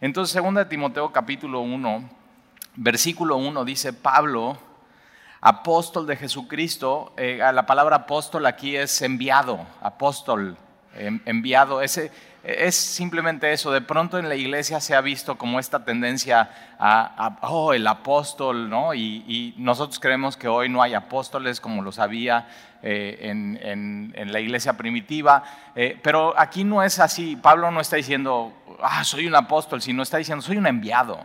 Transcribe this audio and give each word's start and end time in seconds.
Entonces, 0.00 0.40
2 0.40 0.68
Timoteo 0.68 1.10
capítulo 1.10 1.60
1, 1.60 2.08
versículo 2.76 3.36
1 3.36 3.64
dice, 3.64 3.92
Pablo, 3.92 4.56
apóstol 5.40 6.06
de 6.06 6.14
Jesucristo, 6.14 7.12
eh, 7.16 7.38
la 7.52 7.66
palabra 7.66 7.96
apóstol 7.96 8.46
aquí 8.46 8.76
es 8.76 9.02
enviado, 9.02 9.66
apóstol, 9.82 10.56
em, 10.94 11.20
enviado, 11.24 11.82
ese 11.82 12.12
es 12.42 12.74
simplemente 12.76 13.52
eso. 13.52 13.70
De 13.70 13.80
pronto 13.80 14.18
en 14.18 14.28
la 14.28 14.34
iglesia 14.34 14.80
se 14.80 14.94
ha 14.94 15.00
visto 15.00 15.36
como 15.36 15.58
esta 15.58 15.84
tendencia 15.84 16.50
a, 16.78 17.38
oh, 17.42 17.72
el 17.72 17.86
apóstol, 17.86 18.70
¿no? 18.70 18.94
Y, 18.94 19.54
nosotros 19.58 19.98
creemos 19.98 20.36
que 20.36 20.48
hoy 20.48 20.68
no 20.68 20.82
hay 20.82 20.94
apóstoles 20.94 21.60
como 21.60 21.82
los 21.82 21.98
había 21.98 22.48
eh, 22.82 23.18
en, 23.22 24.32
la 24.32 24.40
iglesia 24.40 24.76
primitiva. 24.76 25.42
Eh, 25.74 25.98
pero 26.02 26.34
aquí 26.38 26.64
no 26.64 26.82
es 26.82 26.98
así. 27.00 27.36
Pablo 27.36 27.70
no 27.70 27.80
está 27.80 27.96
diciendo, 27.96 28.52
ah, 28.82 29.04
soy 29.04 29.26
un 29.26 29.34
apóstol, 29.34 29.82
sino 29.82 30.02
está 30.02 30.18
diciendo, 30.18 30.42
soy 30.42 30.56
un 30.56 30.66
enviado. 30.66 31.20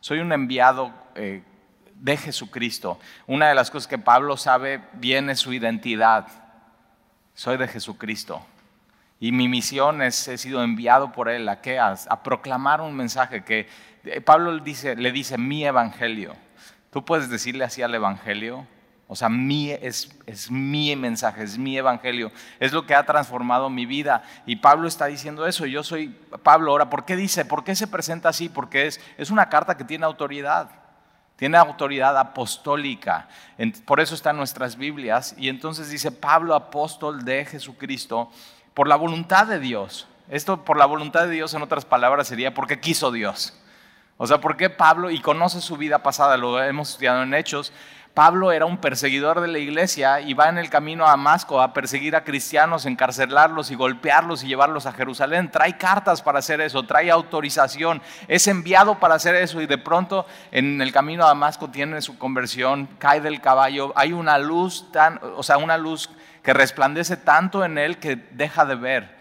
Soy 0.00 0.18
un 0.18 0.32
enviado 0.32 0.92
eh, 1.14 1.42
de 1.94 2.16
Jesucristo. 2.16 2.98
Una 3.26 3.48
de 3.48 3.54
las 3.54 3.70
cosas 3.70 3.86
que 3.86 3.98
Pablo 3.98 4.36
sabe 4.36 4.82
bien 4.94 5.30
es 5.30 5.38
su 5.38 5.52
identidad. 5.52 6.26
Soy 7.34 7.56
de 7.56 7.68
Jesucristo. 7.68 8.44
Y 9.22 9.32
mi 9.32 9.48
misión 9.48 10.00
es, 10.00 10.26
he 10.28 10.38
sido 10.38 10.64
enviado 10.64 11.12
por 11.12 11.28
él 11.28 11.46
a, 11.50 11.60
qué? 11.60 11.78
A, 11.78 11.94
proclamar 12.24 12.80
un 12.80 12.96
mensaje 12.96 13.44
que 13.44 13.68
eh, 14.04 14.22
Pablo 14.22 14.50
le 14.50 14.62
dice, 14.62 14.96
le 14.96 15.12
dice 15.12 15.36
mi 15.36 15.62
evangelio. 15.62 16.34
Tú 16.90 17.04
puedes 17.04 17.28
decirle 17.28 17.64
así 17.64 17.82
al 17.82 17.94
evangelio. 17.94 18.66
O 19.08 19.16
sea, 19.16 19.28
mi, 19.28 19.72
es, 19.72 20.16
es 20.24 20.50
mi 20.50 20.96
mensaje, 20.96 21.42
es 21.42 21.58
mi 21.58 21.76
evangelio. 21.76 22.32
Es 22.58 22.72
lo 22.72 22.86
que 22.86 22.94
ha 22.94 23.04
transformado 23.04 23.68
mi 23.68 23.84
vida. 23.84 24.22
Y 24.46 24.56
Pablo 24.56 24.88
está 24.88 25.04
diciendo 25.04 25.46
eso. 25.46 25.66
Yo 25.66 25.82
soy 25.82 26.08
Pablo. 26.42 26.70
Ahora, 26.70 26.88
¿por 26.88 27.04
qué 27.04 27.14
dice? 27.14 27.44
¿Por 27.44 27.62
qué 27.62 27.74
se 27.74 27.88
presenta 27.88 28.30
así? 28.30 28.48
Porque 28.48 28.86
es, 28.86 29.00
es 29.18 29.30
una 29.30 29.50
carta 29.50 29.76
que 29.76 29.84
tiene 29.84 30.06
autoridad 30.06 30.70
tiene 31.40 31.56
autoridad 31.56 32.18
apostólica. 32.18 33.26
Por 33.86 33.98
eso 33.98 34.14
está 34.14 34.28
en 34.28 34.36
nuestras 34.36 34.76
Biblias. 34.76 35.34
Y 35.38 35.48
entonces 35.48 35.88
dice 35.88 36.12
Pablo, 36.12 36.54
apóstol 36.54 37.24
de 37.24 37.46
Jesucristo, 37.46 38.30
por 38.80 38.88
la 38.88 38.96
voluntad 38.96 39.46
de 39.46 39.58
Dios. 39.58 40.08
Esto 40.30 40.64
por 40.64 40.78
la 40.78 40.86
voluntad 40.86 41.24
de 41.24 41.34
Dios, 41.34 41.52
en 41.52 41.60
otras 41.60 41.84
palabras, 41.84 42.28
sería 42.28 42.54
porque 42.54 42.80
quiso 42.80 43.12
Dios. 43.12 43.52
O 44.16 44.26
sea, 44.26 44.40
porque 44.40 44.70
Pablo, 44.70 45.10
y 45.10 45.20
conoce 45.20 45.60
su 45.60 45.76
vida 45.76 46.02
pasada, 46.02 46.38
lo 46.38 46.62
hemos 46.62 46.92
estudiado 46.92 47.22
en 47.22 47.34
Hechos, 47.34 47.74
Pablo 48.14 48.50
era 48.50 48.66
un 48.66 48.78
perseguidor 48.78 49.40
de 49.40 49.46
la 49.46 49.60
iglesia 49.60 50.20
y 50.20 50.34
va 50.34 50.48
en 50.48 50.58
el 50.58 50.68
camino 50.68 51.06
a 51.06 51.10
Damasco 51.10 51.62
a 51.62 51.72
perseguir 51.72 52.16
a 52.16 52.24
cristianos, 52.24 52.84
encarcelarlos 52.84 53.70
y 53.70 53.76
golpearlos 53.76 54.42
y 54.42 54.48
llevarlos 54.48 54.86
a 54.86 54.92
Jerusalén. 54.92 55.50
Trae 55.50 55.78
cartas 55.78 56.20
para 56.20 56.40
hacer 56.40 56.60
eso, 56.60 56.82
trae 56.82 57.08
autorización, 57.08 58.02
es 58.26 58.48
enviado 58.48 58.98
para 58.98 59.14
hacer 59.14 59.36
eso 59.36 59.60
y 59.60 59.66
de 59.66 59.78
pronto 59.78 60.26
en 60.50 60.82
el 60.82 60.92
camino 60.92 61.24
a 61.24 61.28
Damasco 61.28 61.70
tiene 61.70 62.02
su 62.02 62.18
conversión, 62.18 62.88
cae 62.98 63.20
del 63.20 63.40
caballo, 63.40 63.92
hay 63.94 64.12
una 64.12 64.38
luz 64.38 64.90
tan, 64.90 65.20
o 65.36 65.44
sea, 65.44 65.58
una 65.58 65.78
luz 65.78 66.10
que 66.42 66.52
resplandece 66.52 67.16
tanto 67.16 67.64
en 67.64 67.78
él 67.78 67.98
que 67.98 68.16
deja 68.16 68.64
de 68.64 68.74
ver. 68.74 69.20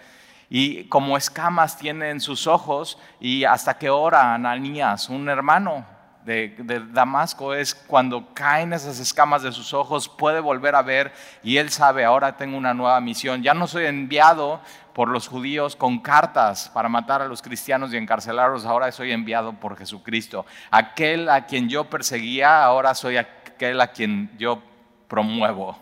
Y 0.50 0.86
como 0.86 1.16
escamas 1.16 1.78
tiene 1.78 2.10
en 2.10 2.20
sus 2.20 2.48
ojos 2.48 2.98
y 3.20 3.44
hasta 3.44 3.78
que 3.78 3.92
ora 3.92 4.34
Ananías, 4.34 5.10
un 5.10 5.30
hermano 5.30 5.99
de, 6.30 6.84
Damasco, 6.92 7.56
es 7.56 7.74
cuando 7.74 8.34
caen 8.36 8.74
esas 8.74 9.00
escamas 9.00 9.42
de 9.42 9.52
sus 9.52 9.74
ojos, 9.74 10.08
puede 10.08 10.40
volver 10.40 10.76
a 10.76 10.84
ver 10.84 11.12
y 11.44 11.58
él 11.58 11.72
sabe, 11.72 12.06
ahora 12.06 12.38
tengo 12.38 12.56
una 12.56 12.74
nueva 12.76 13.02
misión. 13.02 13.42
Ya 13.42 13.56
no 13.56 13.66
soy 13.66 13.86
enviado 13.86 14.62
por 14.94 15.08
los 15.10 15.28
judíos 15.28 15.76
con 15.76 16.00
cartas 16.00 16.70
para 16.72 16.88
matar 16.88 17.24
a 17.24 17.28
los 17.28 17.42
cristianos 17.42 17.92
y 17.94 17.98
encarcelarlos, 17.98 18.66
ahora 18.66 18.92
soy 18.92 19.12
enviado 19.12 19.54
por 19.54 19.76
Jesucristo. 19.76 20.46
Aquel 20.70 21.30
a 21.30 21.48
quien 21.48 21.68
yo 21.68 21.90
perseguía, 21.90 22.64
ahora 22.64 22.94
soy 22.94 23.18
aquel 23.18 23.82
a 23.82 23.88
quien 23.88 24.30
yo 24.38 24.62
promuevo. 25.08 25.78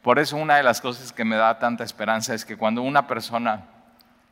Por 0.00 0.18
eso 0.18 0.36
una 0.36 0.56
de 0.56 0.62
las 0.62 0.80
cosas 0.80 1.12
que 1.12 1.24
me 1.24 1.36
da 1.36 1.58
tanta 1.58 1.84
esperanza 1.84 2.34
es 2.34 2.44
que 2.44 2.56
cuando 2.56 2.82
una 2.82 3.06
persona 3.06 3.66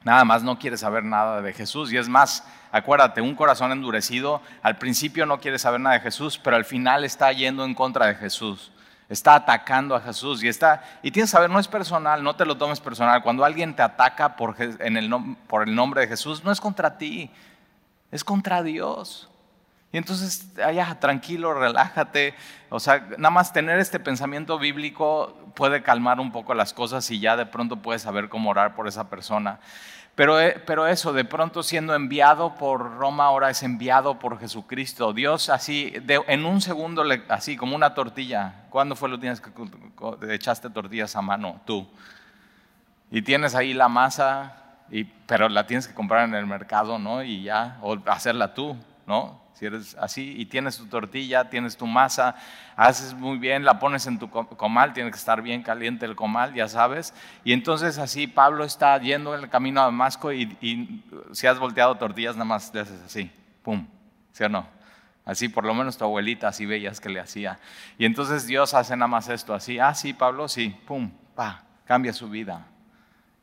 nada 0.04 0.24
más 0.24 0.42
no 0.42 0.58
quiere 0.58 0.76
saber 0.76 1.04
nada 1.04 1.40
de 1.40 1.52
Jesús, 1.52 1.92
y 1.92 1.96
es 1.96 2.08
más, 2.08 2.46
acuérdate, 2.70 3.20
un 3.20 3.34
corazón 3.34 3.72
endurecido 3.72 4.42
al 4.62 4.78
principio 4.78 5.26
no 5.26 5.40
quiere 5.40 5.58
saber 5.58 5.80
nada 5.80 5.96
de 5.96 6.02
Jesús, 6.02 6.38
pero 6.38 6.56
al 6.56 6.64
final 6.64 7.04
está 7.04 7.32
yendo 7.32 7.64
en 7.64 7.74
contra 7.74 8.06
de 8.06 8.14
Jesús. 8.14 8.72
Está 9.08 9.34
atacando 9.34 9.94
a 9.94 10.00
Jesús 10.00 10.42
y 10.42 10.48
está 10.48 10.82
y 11.02 11.10
tienes 11.10 11.28
que 11.28 11.32
saber 11.32 11.50
no 11.50 11.58
es 11.58 11.68
personal, 11.68 12.22
no 12.22 12.34
te 12.34 12.46
lo 12.46 12.56
tomes 12.56 12.80
personal. 12.80 13.22
Cuando 13.22 13.44
alguien 13.44 13.76
te 13.76 13.82
ataca 13.82 14.36
por, 14.36 14.56
por 15.46 15.68
el 15.68 15.74
nombre 15.74 16.00
de 16.00 16.08
Jesús, 16.08 16.42
no 16.42 16.50
es 16.50 16.62
contra 16.62 16.96
ti, 16.96 17.30
es 18.10 18.24
contra 18.24 18.62
Dios. 18.62 19.28
Y 19.92 19.98
entonces, 19.98 20.50
allá, 20.64 20.98
tranquilo, 20.98 21.53
relájate. 21.53 22.34
O 22.70 22.80
sea, 22.80 23.06
nada 23.19 23.30
más 23.30 23.53
tener 23.53 23.78
este 23.78 24.00
pensamiento 24.00 24.58
bíblico 24.58 25.36
puede 25.54 25.82
calmar 25.82 26.19
un 26.19 26.32
poco 26.32 26.54
las 26.54 26.72
cosas 26.72 27.10
y 27.10 27.20
ya 27.20 27.36
de 27.36 27.44
pronto 27.44 27.76
puedes 27.76 28.02
saber 28.02 28.31
cómo 28.31 28.50
orar 28.50 28.75
por 28.75 28.88
esa 28.88 29.10
persona. 29.10 29.60
Pero, 30.14 30.41
eh, 30.41 30.62
pero 30.66 30.86
eso, 30.86 31.12
de 31.12 31.25
pronto 31.25 31.62
siendo 31.62 31.94
enviado 31.94 32.54
por 32.54 32.97
Roma, 32.97 33.25
ahora 33.25 33.50
es 33.50 33.62
enviado 33.62 34.19
por 34.19 34.38
Jesucristo. 34.38 35.12
Dios 35.12 35.50
así, 35.50 35.92
en 36.06 36.44
un 36.47 36.60
segundo, 36.62 37.04
así 37.28 37.56
como 37.56 37.76
una 37.76 37.94
tortilla. 37.94 38.64
¿Cuándo 38.70 38.97
fue 38.97 39.10
lo 39.10 39.19
tienes 39.19 39.41
que 39.41 39.50
echaste 40.31 40.70
tortillas 40.70 41.16
a 41.16 41.22
mano? 41.22 41.60
Tú. 41.66 41.86
Y 43.10 43.20
tienes 43.20 43.54
ahí 43.54 43.75
la 43.75 43.88
masa, 43.88 44.54
y, 44.91 45.04
pero 45.04 45.50
la 45.50 45.66
tienes 45.66 45.86
que 45.86 45.94
comprar 45.94 46.26
en 46.26 46.34
el 46.34 46.47
mercado, 46.47 46.98
¿no? 46.98 47.22
Y 47.22 47.42
ya, 47.42 47.78
o 47.82 47.98
hacerla 48.06 48.54
tú, 48.54 48.76
¿no? 49.06 49.40
Si 49.54 49.66
eres 49.66 49.96
así 50.00 50.34
y 50.36 50.46
tienes 50.46 50.76
tu 50.76 50.86
tortilla, 50.86 51.48
tienes 51.48 51.76
tu 51.76 51.86
masa, 51.86 52.34
haces 52.74 53.14
muy 53.14 53.38
bien, 53.38 53.64
la 53.64 53.78
pones 53.78 54.06
en 54.06 54.18
tu 54.18 54.28
comal, 54.30 54.92
tiene 54.92 55.10
que 55.10 55.16
estar 55.16 55.42
bien 55.42 55.62
caliente 55.62 56.06
el 56.06 56.16
comal, 56.16 56.54
ya 56.54 56.68
sabes. 56.68 57.14
Y 57.44 57.52
entonces 57.52 57.98
así 57.98 58.26
Pablo 58.26 58.64
está 58.64 58.98
yendo 58.98 59.34
en 59.34 59.44
el 59.44 59.50
camino 59.50 59.80
a 59.80 59.84
Damasco 59.84 60.32
y, 60.32 61.04
si 61.32 61.46
has 61.46 61.58
volteado 61.58 61.94
tortillas, 61.96 62.34
nada 62.34 62.46
más 62.46 62.72
le 62.74 62.80
haces 62.80 63.00
así, 63.02 63.30
pum, 63.62 63.86
¿sí 64.32 64.44
o 64.44 64.48
no? 64.48 64.66
Así, 65.24 65.48
por 65.48 65.64
lo 65.64 65.74
menos 65.74 65.96
tu 65.96 66.04
abuelita 66.04 66.48
así 66.48 66.66
veías 66.66 67.00
que 67.00 67.08
le 67.08 67.20
hacía. 67.20 67.60
Y 67.98 68.06
entonces 68.06 68.46
Dios 68.46 68.74
hace 68.74 68.96
nada 68.96 69.06
más 69.06 69.28
esto, 69.28 69.54
así, 69.54 69.78
ah, 69.78 69.94
sí, 69.94 70.12
Pablo, 70.12 70.48
sí, 70.48 70.76
pum, 70.86 71.10
pa, 71.36 71.62
cambia 71.84 72.12
su 72.12 72.28
vida. 72.28 72.66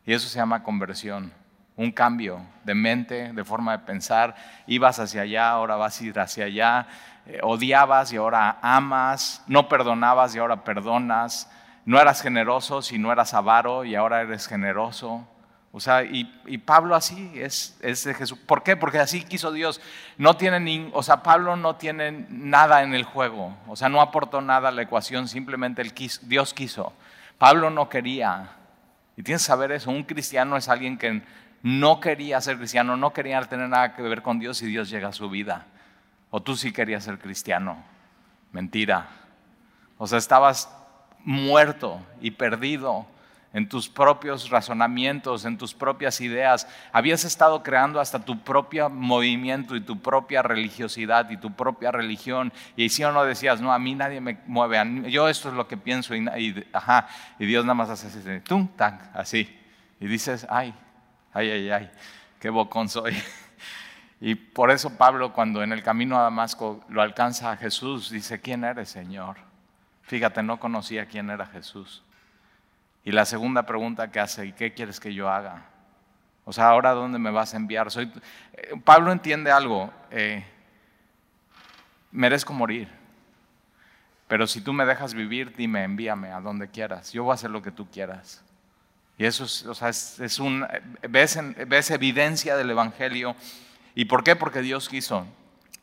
Y 0.06 0.14
eso 0.14 0.28
se 0.28 0.40
llama 0.40 0.64
conversión 0.64 1.31
un 1.79 1.94
cambio 1.94 2.41
de 2.66 2.75
mente, 2.75 3.31
de 3.31 3.44
forma 3.45 3.72
de 3.72 3.85
pensar. 3.85 4.35
Ibas 4.67 5.00
hacia 5.00 5.22
allá, 5.22 5.50
ahora 5.50 5.78
vas 5.78 6.00
a 6.00 6.03
ir 6.03 6.19
hacia 6.19 6.44
allá. 6.44 6.88
Eh, 7.25 7.40
odiabas 7.41 8.12
y 8.12 8.17
ahora 8.17 8.59
amas. 8.62 9.41
No 9.47 9.69
perdonabas 9.69 10.35
y 10.35 10.40
ahora 10.40 10.66
perdonas. 10.66 11.50
No 11.85 11.97
eras 11.97 12.22
generoso 12.22 12.81
si 12.81 12.97
no 13.00 13.13
eras 13.13 13.34
avaro 13.34 13.85
y 13.85 13.95
ahora 13.95 14.19
eres 14.22 14.45
generoso. 14.45 15.25
O 15.72 15.79
sea, 15.79 16.03
y, 16.03 16.25
Pablo 16.57 16.95
así 16.95 17.31
es, 17.35 17.79
es, 17.81 18.03
Jesús. 18.03 18.38
¿Por 18.38 18.61
qué? 18.61 18.75
Porque 18.75 19.00
así 19.00 19.23
quiso 19.23 19.53
Dios. 19.53 19.79
No 20.17 20.35
tiene 20.35 20.59
ni, 20.59 20.90
o 20.91 21.01
sea, 21.01 21.23
Pablo 21.23 21.56
no 21.56 21.78
tiene 21.78 22.25
nada 22.28 22.84
en 22.84 22.94
el 22.94 23.06
juego. 23.06 23.56
O 23.69 23.78
sea, 23.78 23.88
no 23.88 24.01
aportó 24.01 24.41
nada 24.41 24.67
a 24.67 24.72
la 24.73 24.81
ecuación, 24.81 25.29
simplemente 25.29 25.81
el 25.81 25.94
Dios 26.23 26.53
quiso. 26.53 26.91
Pablo 27.38 27.69
no 27.69 27.88
quería. 27.88 28.50
Y 29.16 29.23
tienes 29.23 29.44
que 29.44 29.47
saber 29.47 29.72
eso. 29.72 29.91
Un 29.91 30.03
cristiano 30.03 30.57
es 30.57 30.67
alguien 30.67 30.97
que 30.97 31.22
no 31.62 32.00
quería 32.00 32.40
ser 32.42 32.58
cristiano, 32.58 32.96
no 32.96 33.12
quería 33.14 33.42
tener 33.42 33.70
nada 33.70 33.96
que 33.96 34.02
ver 34.02 34.22
con 34.22 34.40
Dios 34.40 34.62
y 34.62 34.68
Dios 34.68 34.90
llega 34.90 35.09
a 35.09 35.14
su 35.14 35.30
vida. 35.30 35.66
O 36.31 36.42
tú 36.42 36.56
sí 36.56 36.72
querías 36.72 37.03
ser 37.03 37.20
cristiano. 37.20 37.84
Mentira. 38.52 39.08
O 39.97 40.08
sea, 40.08 40.18
estabas 40.18 40.74
muerto 41.24 42.02
y 42.22 42.31
perdido 42.31 43.06
en 43.52 43.68
tus 43.68 43.90
propios 43.90 44.50
razonamientos, 44.50 45.44
en 45.46 45.58
tus 45.58 45.74
propias 45.74 46.22
ideas. 46.22 46.68
Habías 46.92 47.24
estado 47.24 47.64
creando 47.64 48.00
hasta 48.00 48.20
tu 48.24 48.40
propio 48.40 48.90
movimiento 48.90 49.76
y 49.76 49.81
tu 49.81 50.00
propia 50.00 50.41
religiosidad 50.41 51.29
y 51.29 51.38
tu 51.38 51.52
propia 51.52 51.91
religión. 51.91 52.53
Y 52.76 52.90
si 52.90 53.03
o 53.03 53.11
no 53.11 53.23
decías, 53.26 53.59
no, 53.59 53.73
a 53.73 53.79
mí 53.79 53.96
nadie 53.96 54.22
me 54.22 54.38
mueve, 54.46 55.09
yo 55.09 55.28
esto 55.28 55.50
es 55.50 55.56
lo 55.56 55.67
que 55.67 55.78
pienso 55.78 56.16
y, 56.16 56.26
y 57.40 57.46
Dios 57.46 57.66
nada 57.66 57.73
más 57.73 57.90
hace 57.90 58.08
así, 58.08 58.40
tum, 58.41 58.67
tac, 58.76 59.09
así. 59.16 59.56
Y 60.00 60.08
dices, 60.08 60.46
ay, 60.50 60.73
ay, 61.40 61.52
ay, 61.52 61.70
ay, 61.72 61.91
qué 62.40 62.50
bocón 62.50 62.90
soy. 62.90 63.16
Y 64.22 64.36
por 64.36 64.70
eso 64.70 64.97
Pablo 64.97 65.32
cuando 65.32 65.64
en 65.64 65.72
el 65.72 65.82
camino 65.82 66.20
a 66.20 66.24
Damasco 66.24 66.84
lo 66.90 67.02
alcanza 67.02 67.53
a 67.53 67.56
Jesús, 67.56 68.09
dice, 68.09 68.41
¿quién 68.41 68.66
eres, 68.66 68.90
Señor? 68.90 69.38
Fíjate, 70.03 70.44
no 70.44 70.59
conocía 70.59 71.06
quién 71.06 71.30
era 71.30 71.46
Jesús. 71.46 72.03
Y 73.06 73.14
la 73.14 73.24
segunda 73.24 73.64
pregunta 73.64 74.12
que 74.12 74.20
hace, 74.20 74.47
¿y 74.47 74.52
qué 74.52 74.74
quieres 74.74 75.00
que 75.00 75.14
yo 75.14 75.30
haga? 75.30 75.64
O 76.44 76.52
sea, 76.52 76.68
¿ahora 76.68 76.91
dónde 76.91 77.18
me 77.18 77.32
vas 77.32 77.53
a 77.53 77.58
enviar? 77.58 77.92
Soy... 77.92 78.12
Eh, 78.52 78.74
Pablo 78.84 79.14
entiende 79.14 79.52
algo, 79.52 79.90
eh, 80.12 80.46
merezco 82.12 82.52
morir, 82.52 82.90
pero 84.28 84.47
si 84.47 84.59
tú 84.59 84.74
me 84.74 84.85
dejas 84.85 85.14
vivir, 85.14 85.56
dime, 85.56 85.84
envíame 85.84 86.32
a 86.32 86.42
donde 86.42 86.68
quieras, 86.70 87.14
yo 87.14 87.24
voy 87.24 87.32
a 87.32 87.35
hacer 87.35 87.52
lo 87.52 87.62
que 87.62 87.72
tú 87.72 87.88
quieras. 87.90 88.44
Y 89.20 89.26
eso 89.26 89.44
es, 89.44 89.66
o 89.66 89.76
sea, 89.76 89.90
es, 89.90 90.40
un, 90.40 90.66
ves, 91.10 91.38
ves 91.68 91.92
evidencia 91.92 92.56
del 92.56 92.70
Evangelio. 92.70 93.36
¿Y 93.94 94.06
por 94.06 94.24
qué? 94.24 94.38
Porque 94.38 94.62
Dios 94.62 94.88
quiso. 94.88 95.28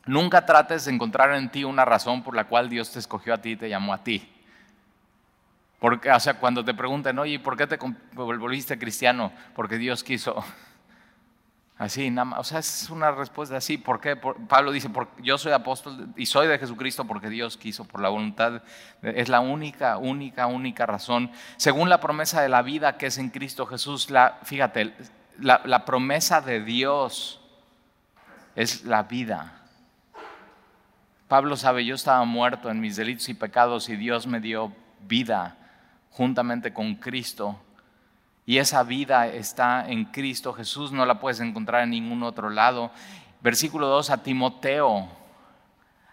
Nunca 0.07 0.47
trates 0.47 0.85
de 0.85 0.93
encontrar 0.93 1.31
en 1.35 1.51
ti 1.51 1.63
una 1.63 1.85
razón 1.85 2.23
por 2.23 2.35
la 2.35 2.45
cual 2.45 2.67
Dios 2.67 2.91
te 2.91 2.97
escogió 2.97 3.35
a 3.35 3.37
ti 3.37 3.51
y 3.51 3.55
te 3.55 3.69
llamó 3.69 3.93
a 3.93 4.03
ti. 4.03 4.27
Porque, 5.77 6.09
o 6.11 6.19
sea, 6.19 6.39
cuando 6.39 6.65
te 6.65 6.73
pregunten, 6.73 7.19
oye, 7.19 7.39
¿por 7.39 7.55
qué 7.55 7.67
te 7.67 7.77
volviste 8.13 8.79
cristiano? 8.79 9.31
Porque 9.55 9.77
Dios 9.77 10.03
quiso. 10.03 10.43
Así, 11.77 12.09
nada 12.09 12.25
más. 12.25 12.39
O 12.39 12.43
sea, 12.43 12.59
es 12.59 12.89
una 12.89 13.11
respuesta 13.11 13.57
así. 13.57 13.77
¿Por 13.77 14.01
qué? 14.01 14.15
Pablo 14.15 14.71
dice, 14.71 14.89
yo 15.21 15.37
soy 15.37 15.51
apóstol 15.51 16.07
y 16.15 16.25
soy 16.25 16.47
de 16.47 16.57
Jesucristo 16.57 17.05
porque 17.05 17.29
Dios 17.29 17.55
quiso, 17.57 17.85
por 17.85 18.01
la 18.01 18.09
voluntad. 18.09 18.63
Es 19.01 19.29
la 19.29 19.41
única, 19.41 19.97
única, 19.97 20.47
única 20.47 20.85
razón. 20.85 21.31
Según 21.57 21.89
la 21.89 21.99
promesa 21.99 22.41
de 22.41 22.49
la 22.49 22.63
vida 22.63 22.97
que 22.97 23.07
es 23.07 23.17
en 23.19 23.29
Cristo 23.29 23.65
Jesús, 23.67 24.09
la, 24.09 24.39
fíjate, 24.43 24.93
la 25.39 25.85
promesa 25.85 26.41
de 26.41 26.63
Dios 26.63 27.39
es 28.55 28.83
la 28.85 29.03
vida. 29.03 29.53
Pablo 31.27 31.55
sabe, 31.57 31.85
yo 31.85 31.93
estaba 31.93 32.23
muerto 32.25 32.71
en 32.71 32.79
mis 32.79 32.95
delitos 32.95 33.29
y 33.29 33.33
pecados 33.33 33.87
y 33.89 33.95
Dios 33.95 34.25
me 34.25 34.39
dio 34.39 34.73
vida 35.01 35.57
juntamente 36.09 36.73
con 36.73 36.95
Cristo. 36.95 37.61
Y 38.47 38.57
esa 38.57 38.81
vida 38.81 39.27
está 39.27 39.87
en 39.87 40.05
Cristo 40.05 40.53
Jesús, 40.53 40.91
no 40.91 41.05
la 41.05 41.19
puedes 41.19 41.39
encontrar 41.39 41.83
en 41.83 41.91
ningún 41.91 42.23
otro 42.23 42.49
lado. 42.49 42.89
Versículo 43.41 43.87
2 43.87 44.09
a 44.09 44.23
Timoteo, 44.23 45.07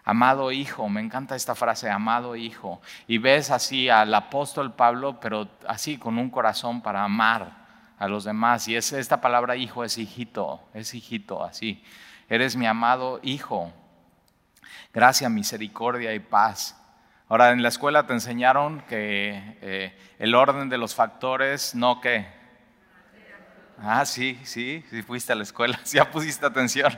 amado 0.03 0.51
hijo, 0.51 0.87
me 0.87 1.01
encanta 1.01 1.35
esta 1.35 1.55
frase, 1.55 1.89
amado 1.89 2.35
hijo. 2.35 2.79
Y 3.07 3.17
ves 3.17 3.49
así 3.49 3.89
al 3.89 4.13
apóstol 4.13 4.73
Pablo, 4.73 5.19
pero 5.19 5.47
así 5.67 5.97
con 5.97 6.19
un 6.19 6.29
corazón 6.29 6.81
para 6.81 7.03
amar 7.03 7.65
a 7.97 8.07
los 8.07 8.25
demás. 8.25 8.67
Y 8.67 8.75
es, 8.75 8.93
esta 8.93 9.19
palabra 9.19 9.55
hijo 9.55 9.83
es 9.83 9.97
hijito, 9.97 10.61
es 10.75 10.93
hijito, 10.93 11.43
así. 11.43 11.83
Eres 12.29 12.55
mi 12.55 12.67
amado 12.67 13.19
hijo 13.23 13.71
gracia, 14.95 15.27
misericordia 15.27 16.13
y 16.13 16.19
paz. 16.19 16.81
Ahora, 17.27 17.51
en 17.51 17.63
la 17.63 17.69
escuela 17.69 18.05
te 18.05 18.13
enseñaron 18.13 18.81
que 18.81 19.57
eh, 19.61 19.97
el 20.19 20.35
orden 20.35 20.69
de 20.69 20.77
los 20.77 20.93
factores, 20.93 21.73
no 21.73 21.99
que... 21.99 22.27
Ah, 23.79 24.05
sí, 24.05 24.39
sí, 24.43 24.85
sí 24.89 25.01
fuiste 25.01 25.33
a 25.33 25.35
la 25.35 25.43
escuela, 25.43 25.79
ya 25.85 26.11
pusiste 26.11 26.45
atención. 26.45 26.97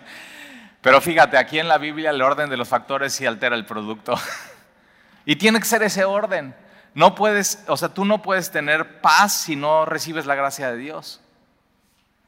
Pero 0.82 1.00
fíjate, 1.02 1.38
aquí 1.38 1.60
en 1.60 1.68
la 1.68 1.78
Biblia 1.78 2.10
el 2.10 2.22
orden 2.22 2.50
de 2.50 2.58
los 2.58 2.68
factores 2.68 3.14
sí 3.14 3.26
altera 3.26 3.56
el 3.56 3.66
producto. 3.66 4.16
y 5.26 5.38
tiene 5.38 5.60
que 5.60 5.66
ser 5.66 5.82
ese 5.84 6.04
orden. 6.04 6.54
No 6.94 7.16
puedes, 7.16 7.64
o 7.68 7.78
sea, 7.78 7.90
tú 7.90 8.06
no 8.06 8.22
puedes 8.22 8.52
tener 8.52 9.02
paz 9.02 9.32
si 9.34 9.56
no 9.56 9.86
recibes 9.86 10.26
la 10.26 10.36
gracia 10.36 10.72
de 10.72 10.78
Dios. 10.78 11.22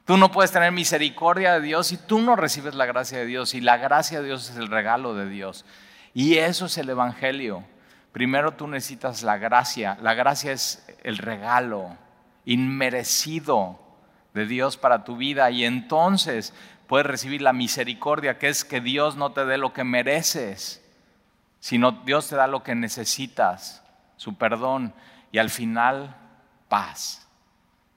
Tú 0.05 0.17
no 0.17 0.31
puedes 0.31 0.51
tener 0.51 0.71
misericordia 0.71 1.53
de 1.53 1.61
Dios 1.61 1.87
si 1.87 1.97
tú 1.97 2.19
no 2.19 2.35
recibes 2.35 2.75
la 2.75 2.85
gracia 2.85 3.19
de 3.19 3.25
Dios. 3.25 3.53
Y 3.53 3.61
la 3.61 3.77
gracia 3.77 4.21
de 4.21 4.27
Dios 4.27 4.49
es 4.49 4.57
el 4.57 4.67
regalo 4.67 5.15
de 5.15 5.27
Dios. 5.27 5.65
Y 6.13 6.37
eso 6.37 6.65
es 6.67 6.77
el 6.77 6.89
Evangelio. 6.89 7.63
Primero 8.11 8.53
tú 8.53 8.67
necesitas 8.67 9.23
la 9.23 9.37
gracia. 9.37 9.97
La 10.01 10.13
gracia 10.13 10.51
es 10.51 10.85
el 11.03 11.17
regalo 11.17 11.95
inmerecido 12.45 13.79
de 14.33 14.45
Dios 14.45 14.77
para 14.77 15.03
tu 15.03 15.17
vida. 15.17 15.51
Y 15.51 15.65
entonces 15.65 16.53
puedes 16.87 17.05
recibir 17.05 17.41
la 17.41 17.53
misericordia, 17.53 18.39
que 18.39 18.49
es 18.49 18.65
que 18.65 18.81
Dios 18.81 19.15
no 19.15 19.31
te 19.31 19.45
dé 19.45 19.57
lo 19.57 19.73
que 19.73 19.83
mereces, 19.83 20.83
sino 21.59 21.91
Dios 21.91 22.29
te 22.29 22.35
da 22.35 22.47
lo 22.47 22.63
que 22.63 22.75
necesitas, 22.75 23.83
su 24.17 24.35
perdón. 24.35 24.93
Y 25.31 25.37
al 25.37 25.49
final, 25.49 26.15
paz. 26.67 27.27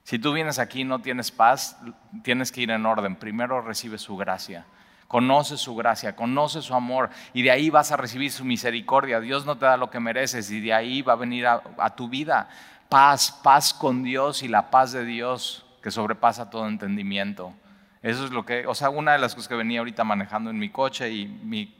Si 0.03 0.19
tú 0.19 0.33
vienes 0.33 0.59
aquí 0.59 0.81
y 0.81 0.85
no 0.85 0.99
tienes 0.99 1.31
paz, 1.31 1.77
tienes 2.23 2.51
que 2.51 2.61
ir 2.61 2.71
en 2.71 2.85
orden. 2.85 3.15
Primero 3.15 3.61
recibe 3.61 3.97
su 3.97 4.15
gracia. 4.17 4.65
Conoce 5.07 5.57
su 5.57 5.75
gracia, 5.75 6.15
conoce 6.15 6.61
su 6.61 6.73
amor 6.73 7.09
y 7.33 7.43
de 7.43 7.51
ahí 7.51 7.69
vas 7.69 7.91
a 7.91 7.97
recibir 7.97 8.31
su 8.31 8.43
misericordia. 8.45 9.19
Dios 9.19 9.45
no 9.45 9.57
te 9.57 9.65
da 9.65 9.77
lo 9.77 9.89
que 9.89 9.99
mereces 9.99 10.49
y 10.49 10.59
de 10.59 10.73
ahí 10.73 11.01
va 11.01 11.13
a 11.13 11.17
venir 11.17 11.45
a, 11.45 11.61
tu 11.95 12.09
vida 12.09 12.49
paz, 12.89 13.31
paz 13.43 13.73
con 13.73 14.03
Dios 14.03 14.43
y 14.43 14.47
la 14.47 14.69
paz 14.69 14.91
de 14.91 15.05
Dios 15.05 15.65
que 15.81 15.91
sobrepasa 15.91 16.49
todo 16.49 16.67
entendimiento. 16.67 17.53
Eso 18.01 18.25
es 18.25 18.31
lo 18.31 18.45
que, 18.45 18.67
o 18.67 18.75
sea, 18.75 18.89
una 18.89 19.13
de 19.13 19.19
las 19.19 19.33
cosas 19.33 19.47
que 19.47 19.55
venía 19.55 19.79
ahorita 19.79 20.03
manejando 20.03 20.49
en 20.49 20.59
mi 20.59 20.69
coche 20.69 21.09
y 21.09 21.25
mi, 21.25 21.73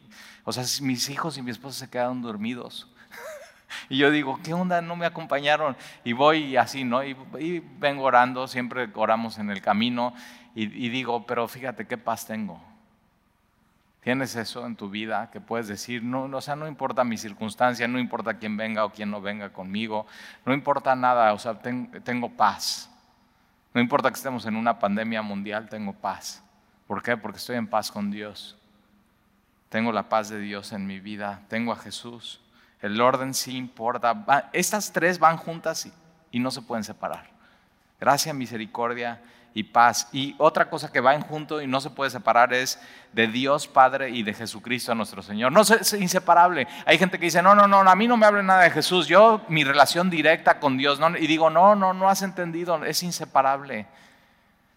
o 0.43 0.53
sea, 0.53 0.63
mis 0.81 1.09
hijos 1.09 1.37
y 1.37 1.41
mi 1.41 1.51
esposa 1.51 1.85
se 1.85 1.89
quedaron 1.89 2.21
dormidos. 2.21 2.87
Y 3.89 3.97
yo 3.97 4.11
digo, 4.11 4.39
¿qué 4.43 4.53
onda? 4.53 4.81
No 4.81 4.95
me 4.95 5.07
acompañaron. 5.07 5.75
Y 6.03 6.13
voy 6.13 6.55
así, 6.57 6.83
¿no? 6.83 7.03
Y, 7.03 7.15
vengo 7.79 8.03
orando, 8.03 8.47
siempre 8.47 8.87
oramos 8.93 9.39
en 9.39 9.49
el 9.49 9.61
camino. 9.61 10.13
Y, 10.55 10.89
digo, 10.89 11.25
pero 11.25 11.47
fíjate 11.47 11.87
qué 11.87 11.97
paz 11.97 12.27
tengo. 12.27 12.61
¿Tienes 14.03 14.35
eso 14.35 14.65
en 14.65 14.75
tu 14.75 14.89
vida 14.89 15.29
que 15.31 15.39
puedes 15.39 15.67
decir, 15.69 16.03
no, 16.03 16.23
o 16.25 16.41
sea, 16.41 16.57
no 16.57 16.67
importa 16.67 17.05
mi 17.05 17.17
circunstancia, 17.17 17.87
no 17.87 17.99
importa 17.99 18.33
quién 18.33 18.57
venga 18.57 18.83
o 18.83 18.91
quién 18.91 19.09
no 19.09 19.21
venga 19.21 19.53
conmigo, 19.53 20.05
no 20.45 20.53
importa 20.53 20.93
nada, 20.93 21.33
o 21.33 21.39
sea, 21.39 21.59
tengo 21.61 22.29
paz. 22.29 22.89
No 23.73 23.81
importa 23.81 24.09
que 24.09 24.15
estemos 24.15 24.45
en 24.45 24.55
una 24.55 24.77
pandemia 24.77 25.21
mundial, 25.21 25.69
tengo 25.69 25.93
paz. 25.93 26.43
¿Por 26.85 27.01
qué? 27.01 27.15
Porque 27.15 27.37
estoy 27.37 27.55
en 27.55 27.67
paz 27.67 27.91
con 27.91 28.11
Dios. 28.11 28.57
Tengo 29.69 29.91
la 29.91 30.09
paz 30.09 30.29
de 30.29 30.39
Dios 30.39 30.73
en 30.73 30.85
mi 30.85 30.99
vida, 30.99 31.41
tengo 31.47 31.71
a 31.71 31.77
Jesús. 31.77 32.41
El 32.81 32.99
orden 32.99 33.33
sí 33.33 33.55
importa. 33.55 34.49
Estas 34.51 34.91
tres 34.91 35.17
van 35.17 35.37
juntas 35.37 35.89
y, 36.31 36.39
no 36.39 36.51
se 36.51 36.61
pueden 36.61 36.83
separar. 36.83 37.29
Gracia, 37.99 38.33
misericordia 38.33 39.21
y 39.53 39.63
paz. 39.63 40.09
Y 40.11 40.35
otra 40.37 40.69
cosa 40.69 40.91
que 40.91 40.99
va 40.99 41.13
en 41.13 41.21
junto 41.21 41.61
y 41.61 41.67
no 41.67 41.79
se 41.81 41.89
puede 41.89 42.09
separar 42.09 42.53
es 42.53 42.79
de 43.11 43.27
Dios 43.27 43.67
Padre 43.67 44.09
y 44.09 44.23
de 44.23 44.33
Jesucristo 44.33 44.95
nuestro 44.95 45.21
Señor. 45.21 45.51
No 45.51 45.61
es 45.61 45.93
inseparable. 45.93 46.67
Hay 46.85 46.97
gente 46.97 47.19
que 47.19 47.25
dice, 47.25 47.41
no, 47.41 47.53
no, 47.53 47.67
no, 47.67 47.79
a 47.79 47.95
mí 47.95 48.07
no 48.07 48.17
me 48.17 48.25
hable 48.25 48.43
nada 48.43 48.63
de 48.63 48.71
Jesús. 48.71 49.07
Yo, 49.07 49.41
mi 49.47 49.63
relación 49.63 50.09
directa 50.09 50.59
con 50.59 50.77
Dios. 50.77 50.99
No, 50.99 51.15
y 51.15 51.27
digo, 51.27 51.49
no, 51.49 51.75
no, 51.75 51.93
no 51.93 52.09
has 52.09 52.21
entendido. 52.21 52.83
Es 52.83 53.03
inseparable. 53.03 53.85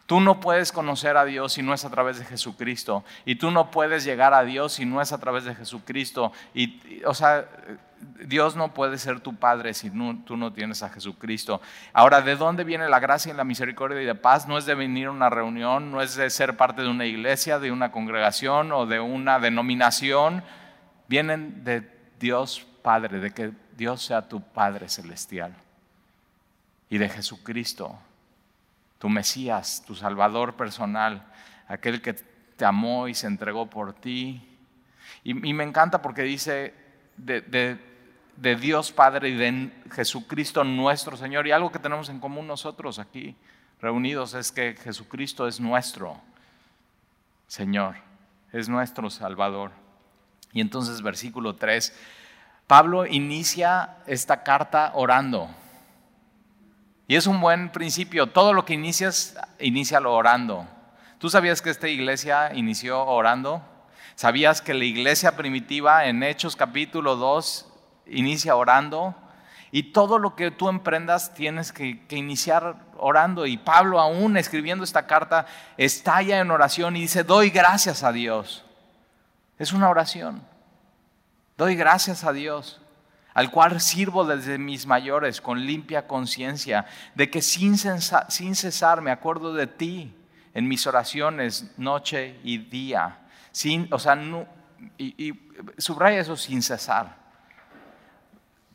Tú 0.07 0.21
no 0.21 0.39
puedes 0.39 0.71
conocer 0.71 1.17
a 1.17 1.25
Dios 1.25 1.55
si 1.55 1.63
no 1.63 1.75
es 1.75 1.85
a 1.85 1.91
través 1.91 2.19
de 2.19 2.25
Jesucristo. 2.25 3.03
Y 3.25 3.37
tú 3.37 3.51
no 3.51 3.73
puedes 3.73 4.05
llegar 4.05 4.35
a 4.35 4.45
Dios 4.45 4.75
si 4.75 4.85
no 4.85 5.01
es 5.03 5.13
a 5.13 5.19
través 5.19 5.45
de 5.45 5.55
Jesucristo. 5.55 6.33
Y, 6.55 7.03
o 7.05 7.13
sea, 7.13 7.49
Dios 8.27 8.57
no 8.57 8.75
puede 8.75 8.99
ser 8.99 9.21
tu 9.21 9.37
Padre 9.37 9.75
si 9.75 9.91
tú 9.91 10.37
no 10.37 10.53
tienes 10.53 10.83
a 10.83 10.89
Jesucristo. 10.91 11.61
Ahora, 11.93 12.23
¿de 12.23 12.37
dónde 12.37 12.65
viene 12.65 12.89
la 12.89 13.01
gracia 13.01 13.33
y 13.33 13.37
la 13.37 13.45
misericordia 13.45 14.01
y 14.01 14.07
de 14.07 14.15
paz? 14.15 14.47
No 14.47 14.59
es 14.59 14.67
de 14.67 14.75
venir 14.75 15.07
a 15.07 15.11
una 15.11 15.31
reunión, 15.31 15.91
no 15.91 16.03
es 16.03 16.17
de 16.17 16.29
ser 16.31 16.57
parte 16.57 16.83
de 16.83 16.89
una 16.89 17.07
iglesia, 17.07 17.59
de 17.59 17.71
una 17.73 17.93
congregación 17.93 18.73
o 18.73 18.87
de 18.87 19.01
una 19.01 19.39
denominación. 19.39 20.43
Vienen 21.09 21.65
de 21.65 21.89
Dios 22.19 22.67
Padre, 22.83 23.19
de 23.19 23.33
que 23.33 23.53
Dios 23.77 24.03
sea 24.03 24.29
tu 24.29 24.41
Padre 24.41 24.89
celestial. 24.89 25.55
Y 26.89 26.99
de 26.99 27.09
Jesucristo, 27.09 27.99
tu 28.99 29.09
Mesías, 29.09 29.83
tu 29.87 29.95
Salvador 29.95 30.55
personal, 30.55 31.27
aquel 31.69 32.01
que 32.01 32.15
te 32.15 32.65
amó 32.65 33.09
y 33.09 33.15
se 33.15 33.27
entregó 33.27 33.69
por 33.69 33.93
ti. 33.93 34.57
Y, 35.25 35.35
me 35.35 35.65
encanta 35.65 36.03
porque 36.03 36.23
dice 36.23 36.75
de, 37.17 37.79
de 38.37 38.57
Dios 38.57 38.93
Padre 38.93 39.31
y 39.31 39.35
de 39.35 39.71
Jesucristo 39.93 40.65
nuestro 40.65 41.17
Señor. 41.17 41.47
Y 41.47 41.53
algo 41.53 41.73
que 41.73 41.79
tenemos 41.79 42.09
en 42.09 42.21
común 42.21 42.47
nosotros 42.47 42.99
aquí 42.99 43.37
reunidos 43.81 44.35
es 44.35 44.53
que 44.53 44.75
Jesucristo 44.75 45.47
es 45.47 45.61
nuestro 45.61 46.21
Señor, 47.47 47.97
es 48.53 48.69
nuestro 48.69 49.11
Salvador. 49.11 49.71
Y 50.53 50.61
entonces 50.61 51.03
versículo 51.03 51.57
3, 51.57 51.95
Pablo 52.67 53.07
inicia 53.07 53.99
esta 54.07 54.43
carta 54.43 54.93
orando. 54.95 55.49
Y 57.09 57.15
es 57.15 57.27
un 57.27 57.41
buen 57.41 57.71
principio. 57.71 58.27
Todo 58.27 58.53
lo 58.53 58.65
que 58.65 58.75
inicias, 58.75 59.37
lo 60.01 60.15
orando. 60.15 60.67
¿Tú 61.19 61.31
sabías 61.31 61.63
que 61.63 61.71
esta 61.71 61.89
iglesia 61.89 62.53
inició 62.55 63.05
orando? 63.05 63.63
¿Sabías 64.17 64.63
que 64.63 64.73
la 64.73 64.87
iglesia 64.87 65.37
primitiva 65.37 66.07
en 66.07 66.23
Hechos 66.23 66.57
capítulo 66.57 67.17
2 67.17 67.67
inicia 68.07 68.57
orando? 68.57 69.15
Y 69.71 69.93
todo 69.93 70.19
lo 70.19 70.35
que 70.35 70.51
tú 70.51 70.71
emprendas 70.71 71.35
tienes 71.35 71.71
que, 71.71 72.03
iniciar 72.09 72.77
orando. 72.97 73.45
Y 73.45 73.59
Pablo 73.59 74.01
aún 74.01 74.39
escribiendo 74.39 74.85
esta 74.85 75.07
carta 75.07 75.45
estalla 75.77 76.41
en 76.41 76.51
oración 76.51 76.97
y 76.97 77.03
dice, 77.03 77.25
doy 77.25 77.51
gracias 77.51 78.03
a 78.03 78.11
Dios. 78.11 78.65
Es 79.59 79.75
una 79.75 79.91
oración. 79.91 80.43
Doy 81.59 81.77
gracias 81.77 82.25
a 82.25 82.33
Dios 82.33 82.81
al 83.35 83.51
cual 83.51 83.83
sirvo 83.83 84.25
desde 84.25 84.57
mis 84.57 84.87
mayores 84.87 85.43
con 85.43 85.67
limpia 85.67 86.07
conciencia, 86.07 86.87
de 87.15 87.29
que 87.29 87.43
sin, 87.43 87.77
cesar 87.77 89.03
me 89.03 89.11
acuerdo 89.11 89.53
de 89.53 89.67
ti 89.67 90.17
en 90.55 90.67
mis 90.67 90.87
oraciones 90.87 91.71
noche 91.77 92.41
y 92.43 92.57
día. 92.57 93.19
Sin, 93.57 93.89
o 93.91 93.99
sea, 93.99 94.19
y, 94.99 95.33
subraya 95.79 96.21
eso 96.21 96.37
sin 96.37 96.61
cesar. 96.61 97.17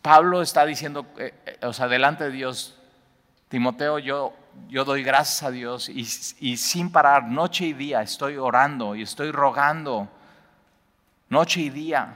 Pablo 0.01 0.41
está 0.41 0.65
diciendo, 0.65 1.05
eh, 1.19 1.35
eh, 1.45 1.65
o 1.67 1.71
sea, 1.71 1.87
delante 1.87 2.23
de 2.23 2.31
Dios, 2.31 2.79
Timoteo, 3.47 3.99
yo 3.99 4.33
yo 4.69 4.83
doy 4.83 5.03
gracias 5.03 5.43
a 5.43 5.51
Dios 5.51 5.87
y, 5.87 5.99
y 6.39 6.57
sin 6.57 6.91
parar, 6.91 7.25
noche 7.25 7.65
y 7.65 7.73
día, 7.73 8.01
estoy 8.01 8.37
orando 8.37 8.95
y 8.95 9.03
estoy 9.03 9.29
rogando, 9.29 10.09
noche 11.29 11.61
y 11.61 11.69
día. 11.69 12.15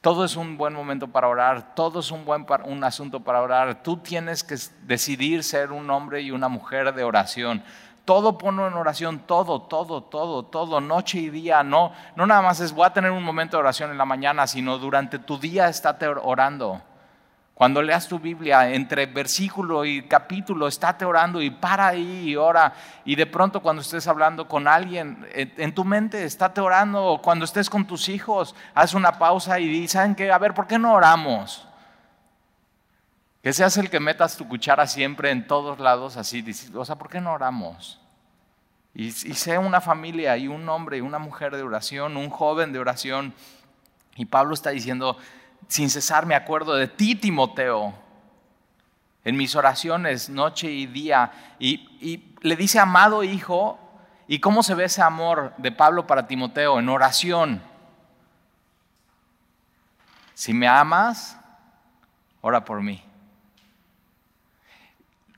Todo 0.00 0.24
es 0.24 0.36
un 0.36 0.56
buen 0.56 0.72
momento 0.72 1.08
para 1.08 1.28
orar, 1.28 1.74
todo 1.74 2.00
es 2.00 2.10
un 2.10 2.24
buen 2.24 2.46
un 2.64 2.84
asunto 2.84 3.20
para 3.20 3.42
orar. 3.42 3.82
Tú 3.82 3.98
tienes 3.98 4.42
que 4.42 4.56
decidir 4.86 5.44
ser 5.44 5.72
un 5.72 5.90
hombre 5.90 6.22
y 6.22 6.30
una 6.30 6.48
mujer 6.48 6.94
de 6.94 7.04
oración. 7.04 7.62
Todo 8.04 8.36
ponlo 8.36 8.68
en 8.68 8.74
oración, 8.74 9.20
todo, 9.20 9.62
todo, 9.62 10.02
todo, 10.02 10.44
todo, 10.44 10.80
noche 10.80 11.18
y 11.18 11.30
día. 11.30 11.62
No, 11.62 11.92
no 12.16 12.26
nada 12.26 12.42
más 12.42 12.60
es 12.60 12.72
voy 12.72 12.86
a 12.86 12.92
tener 12.92 13.10
un 13.10 13.22
momento 13.22 13.56
de 13.56 13.62
oración 13.62 13.90
en 13.90 13.98
la 13.98 14.04
mañana, 14.04 14.46
sino 14.46 14.78
durante 14.78 15.18
tu 15.18 15.38
día 15.38 15.68
estate 15.68 16.06
orando. 16.06 16.82
Cuando 17.54 17.80
leas 17.80 18.08
tu 18.08 18.18
Biblia, 18.18 18.68
entre 18.70 19.06
versículo 19.06 19.84
y 19.84 20.02
capítulo, 20.02 20.66
estate 20.66 21.04
orando 21.04 21.40
y 21.40 21.50
para 21.50 21.86
ahí 21.86 22.30
y 22.30 22.36
ora. 22.36 22.74
Y 23.04 23.14
de 23.14 23.26
pronto 23.26 23.62
cuando 23.62 23.80
estés 23.80 24.08
hablando 24.08 24.48
con 24.48 24.66
alguien, 24.66 25.24
en 25.32 25.72
tu 25.72 25.84
mente, 25.84 26.24
estate 26.24 26.60
orando. 26.60 27.20
Cuando 27.22 27.44
estés 27.44 27.70
con 27.70 27.86
tus 27.86 28.08
hijos, 28.08 28.56
haz 28.74 28.92
una 28.92 29.12
pausa 29.12 29.60
y 29.60 29.68
di, 29.68 29.86
¿saben 29.86 30.16
qué? 30.16 30.32
A 30.32 30.38
ver, 30.38 30.52
¿por 30.52 30.66
qué 30.66 30.78
no 30.78 30.94
oramos? 30.94 31.66
Que 33.44 33.52
seas 33.52 33.76
el 33.76 33.90
que 33.90 34.00
metas 34.00 34.38
tu 34.38 34.48
cuchara 34.48 34.86
siempre 34.86 35.30
en 35.30 35.46
todos 35.46 35.78
lados 35.78 36.16
así. 36.16 36.42
O 36.74 36.82
sea, 36.86 36.96
¿por 36.96 37.10
qué 37.10 37.20
no 37.20 37.34
oramos? 37.34 38.00
Y, 38.94 39.08
y 39.08 39.34
sé 39.34 39.58
una 39.58 39.82
familia 39.82 40.34
y 40.38 40.48
un 40.48 40.66
hombre 40.66 40.96
y 40.96 41.02
una 41.02 41.18
mujer 41.18 41.54
de 41.54 41.62
oración, 41.62 42.16
un 42.16 42.30
joven 42.30 42.72
de 42.72 42.78
oración. 42.78 43.34
Y 44.16 44.24
Pablo 44.24 44.54
está 44.54 44.70
diciendo, 44.70 45.18
sin 45.68 45.90
cesar 45.90 46.24
me 46.24 46.34
acuerdo 46.34 46.74
de 46.74 46.88
ti, 46.88 47.16
Timoteo, 47.16 47.92
en 49.24 49.36
mis 49.36 49.54
oraciones, 49.56 50.30
noche 50.30 50.70
y 50.70 50.86
día. 50.86 51.30
Y, 51.58 52.34
le 52.40 52.56
dice, 52.56 52.78
amado 52.78 53.22
hijo, 53.24 53.78
¿y 54.26 54.38
cómo 54.38 54.62
se 54.62 54.74
ve 54.74 54.84
ese 54.84 55.02
amor 55.02 55.52
de 55.58 55.70
Pablo 55.70 56.06
para 56.06 56.26
Timoteo? 56.26 56.78
En 56.78 56.88
oración. 56.88 57.62
Si 60.32 60.54
me 60.54 60.66
amas, 60.66 61.38
ora 62.40 62.64
por 62.64 62.80
mí. 62.80 63.04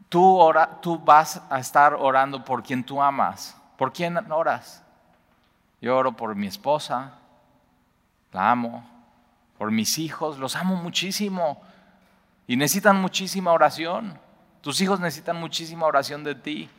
Tú, 0.09 0.39
ora, 0.39 0.81
tú 0.81 0.99
vas 0.99 1.43
a 1.51 1.59
estar 1.59 1.95
orando 1.95 2.45
por 2.45 2.63
quien 2.63 2.85
tú 2.85 3.03
amas. 3.03 3.57
¿Por 3.77 3.93
quién 3.93 4.17
oras? 4.31 4.83
Yo 5.81 5.97
oro 5.97 6.13
por 6.13 6.35
mi 6.35 6.47
esposa, 6.47 7.13
la 8.33 8.51
amo 8.51 8.85
por 9.59 9.71
mis 9.71 9.99
hijos, 9.99 10.39
los 10.39 10.57
amo 10.57 10.77
muchísimo 10.77 11.63
y 12.47 12.57
necesitan 12.57 13.01
muchísima 13.01 13.53
oración. 13.53 14.19
Tus 14.61 14.81
hijos 14.81 15.01
necesitan 15.01 15.37
muchísima 15.37 15.87
oración 15.87 16.25
de 16.25 16.35
ti. 16.35 16.71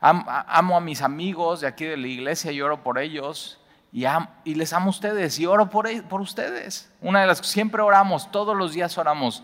amo 0.00 0.76
a 0.76 0.80
mis 0.80 1.02
amigos 1.02 1.60
de 1.60 1.66
aquí 1.66 1.84
de 1.84 1.96
la 1.96 2.06
iglesia 2.06 2.52
y 2.52 2.60
oro 2.60 2.82
por 2.82 2.98
ellos 2.98 3.60
y, 3.92 4.04
les 4.54 4.72
amo 4.72 4.86
a 4.86 4.90
ustedes 4.90 5.38
y 5.38 5.46
oro 5.46 5.70
por, 5.70 5.86
e, 5.86 6.02
por 6.02 6.20
ustedes. 6.20 6.92
Una 7.00 7.20
de 7.22 7.26
las 7.26 7.38
siempre 7.38 7.82
oramos, 7.82 8.30
todos 8.30 8.56
los 8.56 8.72
días 8.72 8.98
oramos 8.98 9.42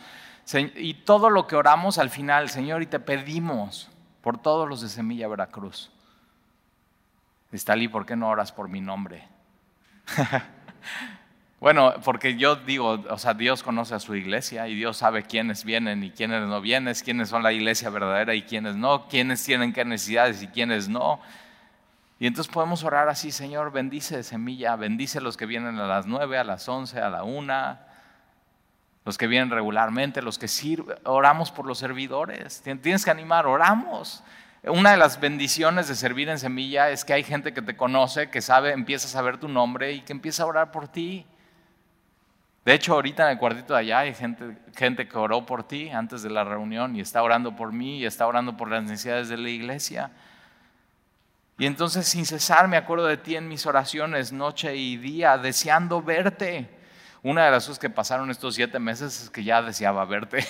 y 0.77 0.95
todo 0.95 1.31
lo 1.31 1.47
que 1.47 1.57
oramos 1.57 1.99
al 1.99 2.11
final, 2.11 2.49
Señor, 2.51 2.83
y 2.83 2.87
te 2.87 3.01
pedimos 3.01 3.91
por 4.21 4.39
todos 4.39 4.69
los 4.69 4.81
de 4.81 4.89
Semilla 4.89 5.29
Veracruz. 5.29 5.91
Estalí, 7.53 7.89
¿por 7.89 8.05
qué 8.05 8.17
no 8.17 8.29
oras 8.29 8.53
por 8.53 8.69
mi 8.69 8.81
nombre? 8.81 9.29
Bueno, 11.65 11.95
porque 12.05 12.37
yo 12.37 12.57
digo, 12.57 13.03
o 13.09 13.17
sea, 13.17 13.33
Dios 13.33 13.63
conoce 13.63 13.95
a 13.95 13.99
su 13.99 14.15
iglesia 14.15 14.69
y 14.69 14.75
Dios 14.75 14.99
sabe 14.99 15.23
quiénes 15.23 15.65
vienen 15.65 16.05
y 16.05 16.11
quiénes 16.11 16.47
no 16.47 16.61
vienen, 16.61 16.95
quiénes 17.03 17.31
son 17.31 17.43
la 17.43 17.55
iglesia 17.55 17.89
verdadera 17.89 18.35
y 18.35 18.43
quiénes 18.43 18.77
no, 18.77 19.09
quiénes 19.09 19.43
tienen 19.43 19.73
qué 19.73 19.83
necesidades 19.83 20.43
y 20.43 20.49
quiénes 20.49 20.91
no. 20.91 21.23
Y 22.19 22.27
entonces 22.27 22.53
podemos 22.53 22.85
orar 22.85 23.09
así, 23.09 23.31
Señor, 23.31 23.73
bendice 23.73 24.23
semilla, 24.25 24.77
bendice 24.77 25.23
los 25.23 25.39
que 25.39 25.47
vienen 25.47 25.79
a 25.79 25.87
las 25.87 26.05
nueve, 26.05 26.37
a 26.37 26.45
las 26.45 26.69
once, 26.69 27.01
a 27.01 27.09
la 27.09 27.25
una, 27.25 27.84
los 29.05 29.19
que 29.19 29.27
vienen 29.27 29.51
regularmente, 29.51 30.23
los 30.23 30.39
que 30.39 30.49
sirven, 30.49 30.97
oramos 31.05 31.51
por 31.51 31.67
los 31.67 31.79
servidores, 31.79 32.63
tienes 32.63 33.05
que 33.05 33.11
animar, 33.11 33.47
oramos. 33.47 34.23
Una 34.67 34.93
de 34.93 34.97
las 34.97 35.21
bendiciones 35.21 35.89
de 35.89 35.95
servir 35.95 36.31
en 36.31 36.39
semilla 36.39 36.89
es 36.89 37.05
que 37.05 37.13
hay 37.13 37.23
gente 37.23 37.53
que 37.53 37.61
te 37.61 37.77
conoce, 37.77 38.31
que 38.31 38.41
sabe, 38.41 38.73
empieza 38.73 39.07
a 39.07 39.11
saber 39.11 39.37
tu 39.37 39.47
nombre 39.47 39.93
y 39.93 40.01
que 40.01 40.13
empieza 40.15 40.43
a 40.43 40.47
orar 40.47 40.71
por 40.71 40.89
ti. 40.89 41.27
De 42.65 42.73
hecho, 42.73 42.95
ahorita 42.95 43.25
en 43.25 43.33
el 43.33 43.39
cuartito 43.39 43.75
de 43.75 43.81
allá 43.81 43.99
hay 43.99 44.15
gente, 44.15 44.57
gente 44.75 45.07
que 45.07 45.19
oró 45.19 45.45
por 45.45 45.69
ti 45.69 45.91
antes 45.91 46.23
de 46.23 46.31
la 46.31 46.45
reunión 46.45 46.97
y 46.97 47.01
está 47.01 47.23
orando 47.23 47.55
por 47.55 47.73
mí 47.73 47.99
y 47.99 48.07
está 48.07 48.27
orando 48.27 48.57
por 48.57 48.71
las 48.71 48.83
necesidades 48.83 49.29
de 49.29 49.37
la 49.37 49.51
iglesia. 49.51 50.13
Y 51.59 51.67
entonces 51.67 52.09
sin 52.09 52.25
cesar 52.25 52.67
me 52.67 52.79
acuerdo 52.79 53.05
de 53.07 53.19
ti 53.19 53.37
en 53.37 53.49
mis 53.49 53.67
oraciones 53.67 54.33
noche 54.33 54.75
y 54.75 54.97
día, 54.97 55.37
deseando 55.37 56.01
verte. 56.01 56.74
Una 57.25 57.47
de 57.47 57.51
las 57.51 57.65
cosas 57.65 57.79
que 57.79 57.89
pasaron 57.89 58.31
estos 58.31 58.55
siete 58.55 58.79
meses 58.79 59.23
es 59.23 59.31
que 59.31 59.43
ya 59.43 59.63
deseaba 59.63 60.05
verte. 60.05 60.47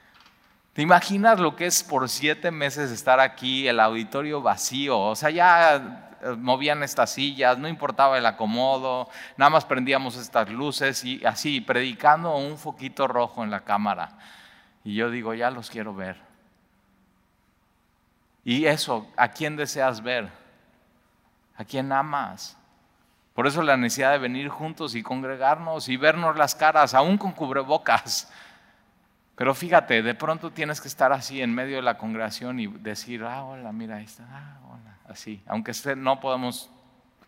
¿Te 0.72 0.80
imaginas 0.80 1.38
lo 1.38 1.54
que 1.54 1.66
es 1.66 1.84
por 1.84 2.08
siete 2.08 2.50
meses 2.50 2.90
estar 2.90 3.20
aquí, 3.20 3.68
el 3.68 3.78
auditorio 3.78 4.40
vacío? 4.40 4.98
O 4.98 5.14
sea, 5.14 5.28
ya 5.28 6.16
movían 6.38 6.82
estas 6.82 7.10
sillas, 7.10 7.58
no 7.58 7.68
importaba 7.68 8.16
el 8.16 8.24
acomodo, 8.24 9.10
nada 9.36 9.50
más 9.50 9.66
prendíamos 9.66 10.16
estas 10.16 10.48
luces 10.48 11.04
y 11.04 11.22
así, 11.26 11.60
predicando 11.60 12.34
un 12.34 12.56
foquito 12.56 13.06
rojo 13.06 13.44
en 13.44 13.50
la 13.50 13.60
cámara. 13.60 14.18
Y 14.84 14.94
yo 14.94 15.10
digo, 15.10 15.34
ya 15.34 15.50
los 15.50 15.68
quiero 15.68 15.94
ver. 15.94 16.16
Y 18.42 18.64
eso, 18.64 19.06
¿a 19.18 19.28
quién 19.28 19.54
deseas 19.54 20.02
ver? 20.02 20.30
¿A 21.58 21.64
quién 21.66 21.92
amas? 21.92 22.56
Por 23.36 23.46
eso 23.46 23.62
la 23.62 23.76
necesidad 23.76 24.12
de 24.12 24.18
venir 24.18 24.48
juntos 24.48 24.94
y 24.94 25.02
congregarnos 25.02 25.90
y 25.90 25.98
vernos 25.98 26.38
las 26.38 26.54
caras, 26.54 26.94
aún 26.94 27.18
con 27.18 27.32
cubrebocas. 27.32 28.32
Pero 29.34 29.54
fíjate, 29.54 30.02
de 30.02 30.14
pronto 30.14 30.50
tienes 30.50 30.80
que 30.80 30.88
estar 30.88 31.12
así 31.12 31.42
en 31.42 31.54
medio 31.54 31.76
de 31.76 31.82
la 31.82 31.98
congregación 31.98 32.58
y 32.58 32.66
decir, 32.66 33.22
ah, 33.24 33.44
hola, 33.44 33.72
mira, 33.72 33.96
ahí 33.96 34.06
está, 34.06 34.24
ah, 34.32 34.58
hola 34.70 34.96
así. 35.06 35.42
Aunque 35.46 35.72
no 35.96 36.18
podemos 36.18 36.70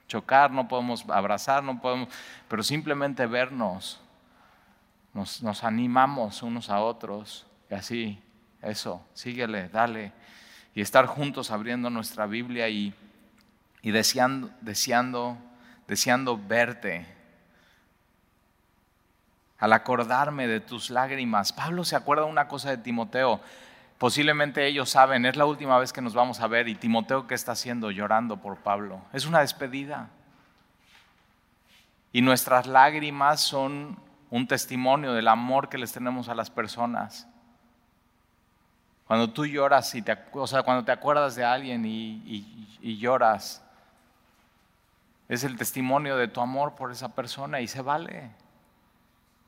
chocar, 0.06 0.50
no 0.50 0.66
podemos 0.66 1.04
abrazar, 1.10 1.62
no 1.62 1.78
podemos, 1.78 2.08
pero 2.48 2.62
simplemente 2.62 3.26
vernos, 3.26 4.00
nos, 5.12 5.62
animamos 5.62 6.42
unos 6.42 6.70
a 6.70 6.80
otros 6.80 7.46
y 7.70 7.74
así, 7.74 8.22
eso, 8.62 9.06
síguele, 9.12 9.68
dale. 9.68 10.12
Y 10.74 10.80
estar 10.80 11.04
juntos 11.04 11.50
abriendo 11.50 11.90
nuestra 11.90 12.26
Biblia 12.26 12.66
y, 12.70 12.94
deseando, 13.82 15.36
deseando 15.88 16.38
verte. 16.38 17.06
Al 19.58 19.72
acordarme 19.72 20.46
de 20.46 20.60
tus 20.60 20.90
lágrimas, 20.90 21.52
Pablo 21.52 21.84
se 21.84 21.96
acuerda 21.96 22.24
una 22.24 22.46
cosa 22.46 22.70
de 22.70 22.78
Timoteo, 22.78 23.40
Posiblemente 23.98 24.64
ellos 24.64 24.90
saben, 24.90 25.26
es 25.26 25.36
la 25.36 25.44
última 25.44 25.76
vez 25.76 25.92
que 25.92 26.00
nos 26.00 26.14
vamos 26.14 26.40
a 26.40 26.46
ver 26.46 26.68
y 26.68 26.76
Timoteo 26.76 27.26
¿qué 27.26 27.34
está 27.34 27.52
haciendo 27.52 27.90
llorando 27.90 28.36
por 28.36 28.58
Pablo. 28.58 29.02
Es 29.12 29.26
una 29.26 29.40
despedida. 29.40 30.08
Y 32.12 32.22
nuestras 32.22 32.68
lágrimas 32.68 33.40
son 33.40 33.98
un 34.30 34.46
testimonio 34.46 35.14
del 35.14 35.26
amor 35.26 35.68
que 35.68 35.78
les 35.78 35.92
tenemos 35.92 36.28
a 36.28 36.36
las 36.36 36.48
personas. 36.48 37.26
Cuando 39.08 39.30
tú 39.30 39.46
lloras, 39.46 39.92
y 39.96 40.02
te, 40.02 40.16
o 40.32 40.46
sea, 40.46 40.62
cuando 40.62 40.84
te 40.84 40.92
acuerdas 40.92 41.34
de 41.34 41.44
alguien 41.44 41.84
y 41.84 42.96
lloras, 42.98 43.64
es 45.28 45.44
el 45.44 45.56
testimonio 45.56 46.16
de 46.16 46.28
tu 46.28 46.40
amor 46.40 46.74
por 46.74 46.90
esa 46.90 47.14
persona 47.14 47.60
y 47.60 47.68
se 47.68 47.82
vale. 47.82 48.30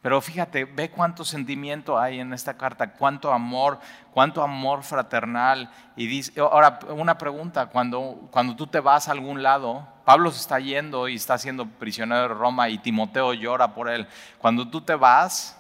Pero 0.03 0.21
fíjate, 0.23 0.65
ve 0.65 0.91
cuánto 0.91 1.25
sentimiento 1.25 1.99
hay 1.99 2.21
en 2.21 2.33
esta 2.33 2.57
carta, 2.57 2.93
cuánto 2.93 3.33
amor, 3.33 3.79
cuánto 4.13 4.43
amor 4.43 4.83
fraternal. 4.83 5.71
Y 5.95 6.07
dice, 6.07 6.41
ahora, 6.41 6.79
una 6.89 7.19
pregunta, 7.19 7.67
cuando, 7.67 8.29
cuando 8.31 8.57
tú 8.57 8.67
te 8.67 8.81
vas 8.81 9.09
a 9.09 9.13
algún 9.13 9.43
lado, 9.43 9.87
Pablo 10.07 10.31
se 10.31 10.41
está 10.41 10.59
yendo 10.59 11.07
y 11.07 11.17
está 11.17 11.37
siendo 11.37 11.67
prisionero 11.67 12.23
de 12.23 12.29
Roma 12.29 12.71
y 12.71 12.79
Timoteo 12.79 13.35
llora 13.35 13.75
por 13.75 13.91
él. 13.91 14.07
Cuando 14.39 14.69
tú 14.69 14.81
te 14.81 14.95
vas, 14.95 15.59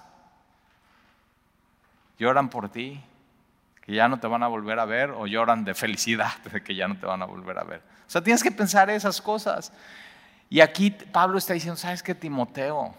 lloran 2.18 2.48
por 2.48 2.70
ti, 2.70 2.98
que 3.82 3.92
ya 3.92 4.08
no 4.08 4.20
te 4.20 4.26
van 4.26 4.42
a 4.42 4.48
volver 4.48 4.78
a 4.78 4.86
ver, 4.86 5.10
o 5.10 5.26
lloran 5.26 5.64
de 5.64 5.74
felicidad 5.74 6.32
de 6.50 6.62
que 6.62 6.74
ya 6.74 6.88
no 6.88 6.96
te 6.96 7.04
van 7.04 7.20
a 7.20 7.26
volver 7.26 7.58
a 7.58 7.64
ver. 7.64 7.82
O 8.06 8.10
sea, 8.10 8.22
tienes 8.22 8.42
que 8.42 8.50
pensar 8.50 8.88
esas 8.88 9.20
cosas. 9.20 9.70
Y 10.50 10.60
aquí 10.60 10.90
Pablo 10.90 11.38
está 11.38 11.54
diciendo, 11.54 11.76
¿sabes 11.76 12.02
qué, 12.02 12.12
Timoteo? 12.12 12.92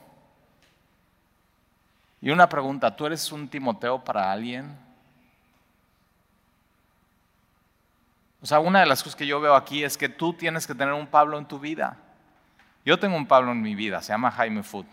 Y 2.22 2.32
una 2.32 2.48
pregunta, 2.48 2.96
¿tú 2.96 3.06
eres 3.06 3.30
un 3.32 3.50
Timoteo 3.50 4.02
para 4.02 4.32
alguien? 4.32 4.74
O 8.42 8.46
sea, 8.46 8.60
una 8.60 8.80
de 8.80 8.86
las 8.86 9.04
cosas 9.04 9.18
que 9.18 9.28
yo 9.28 9.42
veo 9.42 9.54
aquí 9.54 9.84
es 9.84 9.98
que 9.98 10.08
tú 10.08 10.34
tienes 10.34 10.66
que 10.66 10.74
tener 10.74 10.94
un 10.94 11.08
Pablo 11.08 11.38
en 11.38 11.46
tu 11.46 11.60
vida. 11.60 11.98
Yo 12.86 12.98
tengo 12.98 13.18
un 13.18 13.28
Pablo 13.28 13.52
en 13.52 13.62
mi 13.62 13.76
vida, 13.76 14.02
se 14.02 14.14
llama 14.14 14.32
Jaime 14.32 14.64
Food. 14.64 14.86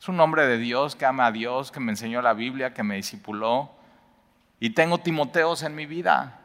Es 0.00 0.08
un 0.08 0.18
hombre 0.20 0.46
de 0.46 0.56
Dios 0.56 0.96
que 0.96 1.04
ama 1.04 1.26
a 1.26 1.32
Dios, 1.32 1.70
que 1.70 1.78
me 1.78 1.92
enseñó 1.92 2.22
la 2.22 2.32
Biblia, 2.32 2.72
que 2.72 2.82
me 2.82 2.96
discipuló. 2.96 3.70
Y 4.60 4.70
tengo 4.70 4.98
Timoteos 4.98 5.62
en 5.62 5.74
mi 5.74 5.84
vida. 5.84 6.40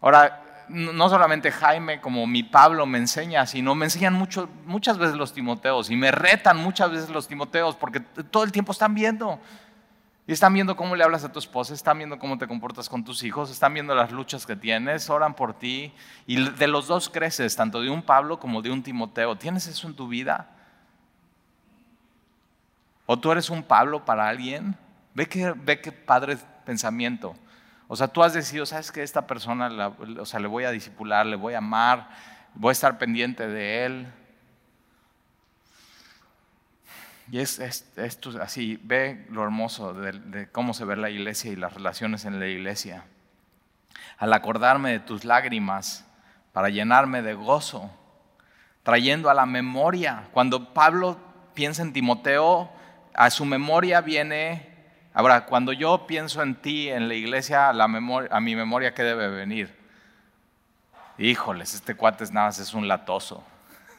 Ahora, 0.00 0.43
no 0.68 1.08
solamente 1.08 1.50
Jaime 1.50 2.00
como 2.00 2.26
mi 2.26 2.42
Pablo 2.42 2.86
me 2.86 2.98
enseña, 2.98 3.46
sino 3.46 3.74
me 3.74 3.86
enseñan 3.86 4.14
mucho, 4.14 4.48
muchas 4.66 4.98
veces 4.98 5.16
los 5.16 5.32
Timoteos 5.32 5.90
y 5.90 5.96
me 5.96 6.10
retan 6.10 6.56
muchas 6.56 6.90
veces 6.90 7.10
los 7.10 7.28
Timoteos 7.28 7.76
porque 7.76 8.00
todo 8.00 8.44
el 8.44 8.52
tiempo 8.52 8.72
están 8.72 8.94
viendo. 8.94 9.40
Y 10.26 10.32
están 10.32 10.54
viendo 10.54 10.74
cómo 10.74 10.96
le 10.96 11.04
hablas 11.04 11.22
a 11.24 11.32
tu 11.32 11.38
esposa, 11.38 11.74
están 11.74 11.98
viendo 11.98 12.18
cómo 12.18 12.38
te 12.38 12.48
comportas 12.48 12.88
con 12.88 13.04
tus 13.04 13.22
hijos, 13.22 13.50
están 13.50 13.74
viendo 13.74 13.94
las 13.94 14.10
luchas 14.10 14.46
que 14.46 14.56
tienes, 14.56 15.10
oran 15.10 15.34
por 15.34 15.52
ti. 15.52 15.92
Y 16.26 16.48
de 16.48 16.66
los 16.66 16.86
dos 16.86 17.10
creces, 17.10 17.54
tanto 17.56 17.82
de 17.82 17.90
un 17.90 18.02
Pablo 18.02 18.40
como 18.40 18.62
de 18.62 18.70
un 18.70 18.82
Timoteo. 18.82 19.36
¿Tienes 19.36 19.66
eso 19.66 19.86
en 19.86 19.94
tu 19.94 20.08
vida? 20.08 20.48
¿O 23.04 23.18
tú 23.18 23.30
eres 23.32 23.50
un 23.50 23.62
Pablo 23.62 24.06
para 24.06 24.26
alguien? 24.26 24.74
Ve 25.12 25.26
qué, 25.26 25.52
ve 25.54 25.82
qué 25.82 25.92
padre 25.92 26.38
pensamiento. 26.64 27.34
O 27.86 27.96
sea, 27.96 28.08
tú 28.08 28.22
has 28.22 28.32
decidido, 28.32 28.64
sabes 28.66 28.90
que 28.90 29.02
esta 29.02 29.26
persona, 29.26 29.92
o 30.18 30.24
sea, 30.24 30.40
le 30.40 30.48
voy 30.48 30.64
a 30.64 30.70
disipular, 30.70 31.26
le 31.26 31.36
voy 31.36 31.54
a 31.54 31.58
amar, 31.58 32.08
voy 32.54 32.70
a 32.70 32.72
estar 32.72 32.98
pendiente 32.98 33.46
de 33.46 33.84
él. 33.84 34.06
Y 37.30 37.38
es, 37.38 37.58
esto 37.58 38.30
así, 38.40 38.78
ve 38.82 39.26
lo 39.30 39.42
hermoso 39.42 39.94
de, 39.94 40.48
cómo 40.50 40.74
se 40.74 40.84
ve 40.84 40.96
la 40.96 41.10
iglesia 41.10 41.52
y 41.52 41.56
las 41.56 41.74
relaciones 41.74 42.24
en 42.24 42.38
la 42.38 42.46
iglesia. 42.46 43.04
Al 44.18 44.32
acordarme 44.32 44.92
de 44.92 45.00
tus 45.00 45.24
lágrimas 45.24 46.06
para 46.52 46.68
llenarme 46.68 47.22
de 47.22 47.34
gozo, 47.34 47.90
trayendo 48.82 49.30
a 49.30 49.34
la 49.34 49.46
memoria. 49.46 50.28
Cuando 50.32 50.72
Pablo 50.72 51.18
piensa 51.54 51.82
en 51.82 51.92
Timoteo, 51.92 52.70
a 53.14 53.30
su 53.30 53.44
memoria 53.44 54.00
viene, 54.00 54.73
ahora, 55.14 55.46
cuando 55.46 55.72
yo 55.72 56.06
pienso 56.06 56.42
en 56.42 56.56
ti, 56.56 56.90
en 56.90 57.08
la 57.08 57.14
iglesia, 57.14 57.70
a, 57.70 57.72
la 57.72 57.88
memoria, 57.88 58.28
a 58.30 58.40
mi 58.40 58.54
memoria, 58.54 58.92
¿qué 58.92 59.02
debe 59.02 59.28
venir? 59.28 59.74
Híjoles, 61.16 61.72
este 61.72 61.94
cuate 61.94 62.24
es 62.24 62.32
nada 62.32 62.48
más 62.48 62.58
es 62.58 62.74
un 62.74 62.86
latoso. 62.86 63.42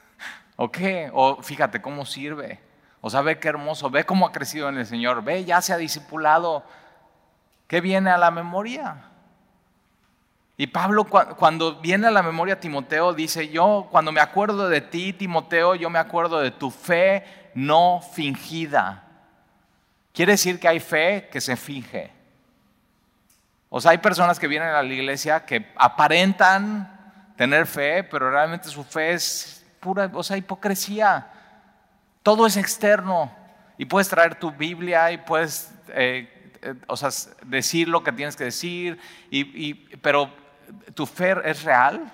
¿O 0.57 0.71
qué? 0.71 1.09
O 1.13 1.41
fíjate 1.41 1.81
cómo 1.81 2.05
sirve. 2.05 2.59
O 3.01 3.09
sea, 3.09 3.21
ve 3.21 3.39
qué 3.39 3.47
hermoso, 3.47 3.89
ve 3.89 4.05
cómo 4.05 4.27
ha 4.27 4.31
crecido 4.31 4.67
en 4.69 4.77
el 4.77 4.85
Señor, 4.85 5.23
ve, 5.23 5.45
ya 5.45 5.61
se 5.61 5.73
ha 5.73 5.77
discipulado. 5.77 6.63
¿Qué 7.67 7.81
viene 7.81 8.09
a 8.09 8.17
la 8.17 8.31
memoria? 8.31 9.03
Y 10.57 10.67
Pablo 10.67 11.05
cuando 11.05 11.81
viene 11.81 12.07
a 12.07 12.11
la 12.11 12.23
memoria 12.23 12.59
Timoteo 12.59 13.13
dice, 13.13 13.49
yo 13.49 13.87
cuando 13.91 14.11
me 14.11 14.21
acuerdo 14.21 14.69
de 14.69 14.81
ti, 14.81 15.11
Timoteo, 15.11 15.75
yo 15.75 15.89
me 15.89 15.99
acuerdo 15.99 16.39
de 16.39 16.51
tu 16.51 16.71
fe 16.71 17.51
no 17.53 18.01
fingida. 18.13 19.04
Quiere 20.15 20.33
decir 20.33 20.59
que 20.59 20.67
hay 20.67 20.79
fe 20.79 21.29
que 21.31 21.41
se 21.41 21.55
finge. 21.55 22.11
O 23.69 23.81
sea, 23.81 23.91
hay 23.91 23.97
personas 23.97 24.39
que 24.39 24.47
vienen 24.47 24.69
a 24.69 24.81
la 24.81 24.93
iglesia 24.93 25.45
que 25.45 25.71
aparentan 25.75 27.33
tener 27.35 27.67
fe, 27.67 28.03
pero 28.03 28.31
realmente 28.31 28.69
su 28.69 28.83
fe 28.83 29.13
es 29.13 29.65
pura, 29.79 30.09
o 30.13 30.23
sea, 30.23 30.37
hipocresía. 30.37 31.27
Todo 32.23 32.47
es 32.47 32.55
externo 32.57 33.31
y 33.77 33.85
puedes 33.85 34.07
traer 34.07 34.35
tu 34.35 34.51
Biblia 34.51 35.11
y 35.11 35.17
puedes 35.17 35.71
eh, 35.89 36.35
eh, 36.65 36.73
o 36.87 36.97
sea, 36.97 37.09
decir 37.45 37.87
lo 37.87 38.03
que 38.03 38.11
tienes 38.11 38.35
que 38.35 38.45
decir, 38.45 38.99
y, 39.29 39.75
pero 39.97 40.33
¿tu 40.95 41.05
fe 41.05 41.35
es 41.43 41.61
real? 41.63 42.11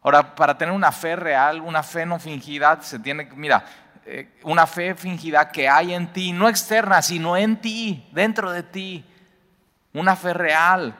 Ahora, 0.00 0.34
para 0.36 0.56
tener 0.56 0.72
una 0.72 0.92
fe 0.92 1.16
real, 1.16 1.60
una 1.60 1.82
fe 1.82 2.06
no 2.06 2.20
fingida, 2.20 2.80
se 2.80 3.00
tiene 3.00 3.28
que, 3.28 3.34
mira, 3.34 3.64
una 4.42 4.66
fe 4.66 4.94
fingida 4.94 5.50
que 5.50 5.68
hay 5.68 5.94
en 5.94 6.12
ti, 6.12 6.32
no 6.32 6.48
externa, 6.48 7.02
sino 7.02 7.36
en 7.36 7.60
ti, 7.60 8.08
dentro 8.12 8.50
de 8.50 8.62
ti. 8.62 9.04
Una 9.92 10.16
fe 10.16 10.32
real, 10.32 10.94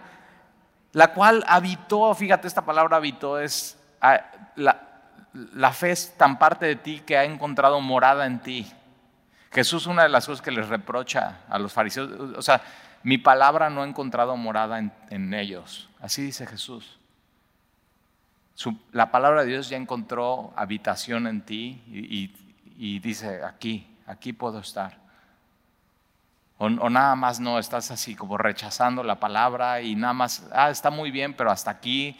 la 0.92 1.12
cual 1.14 1.44
habitó, 1.46 2.14
fíjate, 2.14 2.46
esta 2.46 2.64
palabra 2.64 2.98
habitó 2.98 3.38
es 3.38 3.78
ah, 4.00 4.20
la, 4.56 4.92
la 5.32 5.72
fe 5.72 5.92
es 5.92 6.14
tan 6.16 6.38
parte 6.38 6.66
de 6.66 6.76
ti 6.76 7.00
que 7.00 7.16
ha 7.16 7.24
encontrado 7.24 7.80
morada 7.80 8.26
en 8.26 8.40
ti. 8.40 8.70
Jesús 9.50 9.86
una 9.86 10.02
de 10.04 10.08
las 10.08 10.26
cosas 10.26 10.42
que 10.42 10.50
les 10.50 10.68
reprocha 10.68 11.40
a 11.48 11.58
los 11.58 11.72
fariseos, 11.72 12.10
o 12.36 12.42
sea, 12.42 12.62
mi 13.02 13.18
palabra 13.18 13.68
no 13.68 13.82
ha 13.82 13.86
encontrado 13.86 14.36
morada 14.36 14.78
en, 15.10 15.34
ellos. 15.34 15.88
Así 16.00 16.22
dice 16.22 16.46
Jesús. 16.46 16.98
la 18.92 19.10
palabra 19.10 19.42
de 19.42 19.48
Dios 19.48 19.68
ya 19.68 19.76
encontró 19.76 20.52
habitación 20.56 21.26
en 21.26 21.42
ti 21.42 21.82
y, 21.88 22.34
dice, 22.98 23.44
aquí, 23.44 23.96
aquí 24.06 24.32
puedo 24.32 24.58
estar. 24.58 25.00
O, 26.58 26.68
nada 26.68 27.16
más 27.16 27.40
no, 27.40 27.58
estás 27.58 27.90
así 27.90 28.14
como 28.14 28.38
rechazando 28.38 29.02
la 29.02 29.18
palabra 29.18 29.80
y 29.80 29.96
nada 29.96 30.12
más, 30.12 30.48
ah, 30.52 30.70
está 30.70 30.90
muy 30.90 31.10
bien, 31.10 31.34
pero 31.34 31.50
hasta 31.50 31.70
aquí 31.70 32.16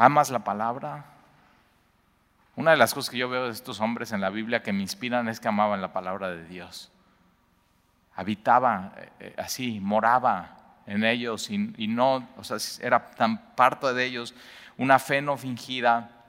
¿Amas 0.00 0.30
la 0.30 0.38
palabra? 0.38 1.04
Una 2.56 2.70
de 2.70 2.78
las 2.78 2.94
cosas 2.94 3.10
que 3.10 3.18
yo 3.18 3.28
veo 3.28 3.44
de 3.44 3.50
estos 3.50 3.80
hombres 3.80 4.12
en 4.12 4.22
la 4.22 4.30
Biblia 4.30 4.62
que 4.62 4.72
me 4.72 4.80
inspiran 4.80 5.28
es 5.28 5.40
que 5.40 5.48
amaban 5.48 5.82
la 5.82 5.92
palabra 5.92 6.30
de 6.30 6.42
Dios. 6.46 6.90
Habitaba 8.14 8.94
eh, 8.96 9.10
eh, 9.20 9.34
así, 9.36 9.78
moraba 9.78 10.56
en 10.86 11.04
ellos 11.04 11.50
y, 11.50 11.58
no, 11.86 12.26
o 12.38 12.42
sea, 12.44 12.56
era 12.80 13.10
tan 13.10 13.54
parte 13.54 13.92
de 13.92 14.06
ellos 14.06 14.34
una 14.78 14.98
fe 14.98 15.20
no 15.20 15.36
fingida, 15.36 16.19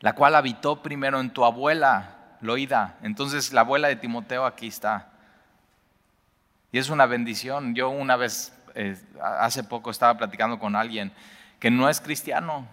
la 0.00 0.14
cual 0.14 0.34
habitó 0.34 0.82
primero 0.82 1.20
en 1.20 1.30
tu 1.30 1.44
abuela, 1.44 2.36
Loida. 2.40 2.96
Entonces 3.02 3.52
la 3.52 3.62
abuela 3.62 3.88
de 3.88 3.96
Timoteo 3.96 4.46
aquí 4.46 4.68
está. 4.68 5.08
Y 6.72 6.78
es 6.78 6.88
una 6.88 7.06
bendición. 7.06 7.74
Yo 7.74 7.90
una 7.90 8.16
vez, 8.16 8.52
eh, 8.74 8.96
hace 9.22 9.64
poco 9.64 9.90
estaba 9.90 10.16
platicando 10.16 10.58
con 10.58 10.76
alguien 10.76 11.12
que 11.58 11.70
no 11.70 11.88
es 11.88 12.00
cristiano, 12.00 12.66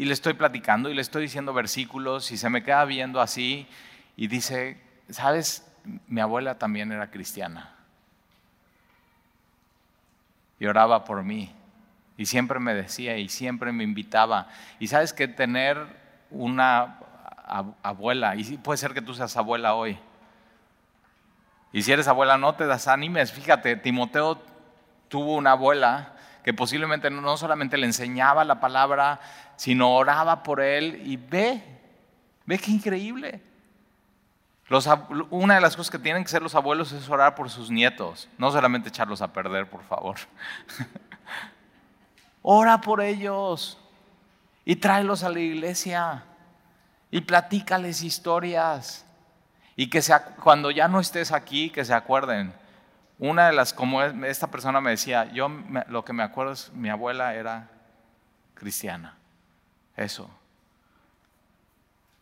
y 0.00 0.06
le 0.06 0.14
estoy 0.14 0.32
platicando 0.32 0.88
y 0.88 0.94
le 0.94 1.02
estoy 1.02 1.20
diciendo 1.20 1.52
versículos 1.52 2.32
y 2.32 2.38
se 2.38 2.48
me 2.48 2.62
queda 2.62 2.86
viendo 2.86 3.20
así 3.20 3.66
y 4.16 4.28
dice, 4.28 4.80
¿sabes? 5.10 5.70
Mi 6.06 6.22
abuela 6.22 6.58
también 6.58 6.90
era 6.90 7.10
cristiana 7.10 7.74
y 10.58 10.64
oraba 10.64 11.04
por 11.04 11.22
mí 11.22 11.52
y 12.16 12.24
siempre 12.24 12.60
me 12.60 12.74
decía 12.74 13.18
y 13.18 13.28
siempre 13.28 13.72
me 13.72 13.84
invitaba. 13.84 14.48
Y 14.78 14.86
sabes 14.86 15.12
que 15.12 15.28
tener 15.28 15.99
una 16.30 16.98
abuela, 17.82 18.36
y 18.36 18.56
puede 18.58 18.78
ser 18.78 18.94
que 18.94 19.02
tú 19.02 19.14
seas 19.14 19.36
abuela 19.36 19.74
hoy, 19.74 19.98
y 21.72 21.82
si 21.82 21.92
eres 21.92 22.08
abuela 22.08 22.36
no 22.36 22.54
te 22.54 22.66
das 22.66 22.88
ánimos 22.88 23.32
fíjate, 23.32 23.76
Timoteo 23.76 24.38
tuvo 25.08 25.34
una 25.36 25.52
abuela 25.52 26.14
que 26.42 26.54
posiblemente 26.54 27.10
no 27.10 27.36
solamente 27.36 27.76
le 27.76 27.86
enseñaba 27.86 28.44
la 28.44 28.60
palabra, 28.60 29.20
sino 29.56 29.94
oraba 29.94 30.42
por 30.42 30.60
él 30.60 31.02
y 31.04 31.16
ve, 31.16 31.62
ve 32.46 32.58
qué 32.58 32.70
increíble. 32.70 33.42
una 35.30 35.56
de 35.56 35.60
las 35.60 35.76
cosas 35.76 35.90
que 35.90 35.98
tienen 35.98 36.22
que 36.22 36.28
hacer 36.28 36.42
los 36.42 36.54
abuelos 36.54 36.92
es 36.92 37.08
orar 37.08 37.34
por 37.34 37.50
sus 37.50 37.70
nietos, 37.70 38.28
no 38.38 38.50
solamente 38.50 38.88
echarlos 38.88 39.20
a 39.20 39.32
perder, 39.32 39.68
por 39.68 39.82
favor. 39.82 40.16
Ora 42.42 42.80
por 42.80 43.02
ellos 43.02 43.79
y 44.70 44.76
tráelos 44.76 45.24
a 45.24 45.30
la 45.30 45.40
iglesia 45.40 46.22
y 47.10 47.22
platícales 47.22 48.04
historias. 48.04 49.04
Y 49.74 49.90
que 49.90 50.00
cuando 50.40 50.70
ya 50.70 50.86
no 50.86 51.00
estés 51.00 51.32
aquí, 51.32 51.70
que 51.70 51.84
se 51.84 51.92
acuerden. 51.92 52.54
Una 53.18 53.48
de 53.48 53.52
las, 53.52 53.72
como 53.72 54.00
esta 54.00 54.46
persona 54.46 54.80
me 54.80 54.90
decía, 54.90 55.24
yo 55.32 55.50
lo 55.88 56.04
que 56.04 56.12
me 56.12 56.22
acuerdo 56.22 56.52
es, 56.52 56.70
mi 56.72 56.88
abuela 56.88 57.34
era 57.34 57.68
cristiana. 58.54 59.16
Eso. 59.96 60.30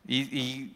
Y, 0.07 0.73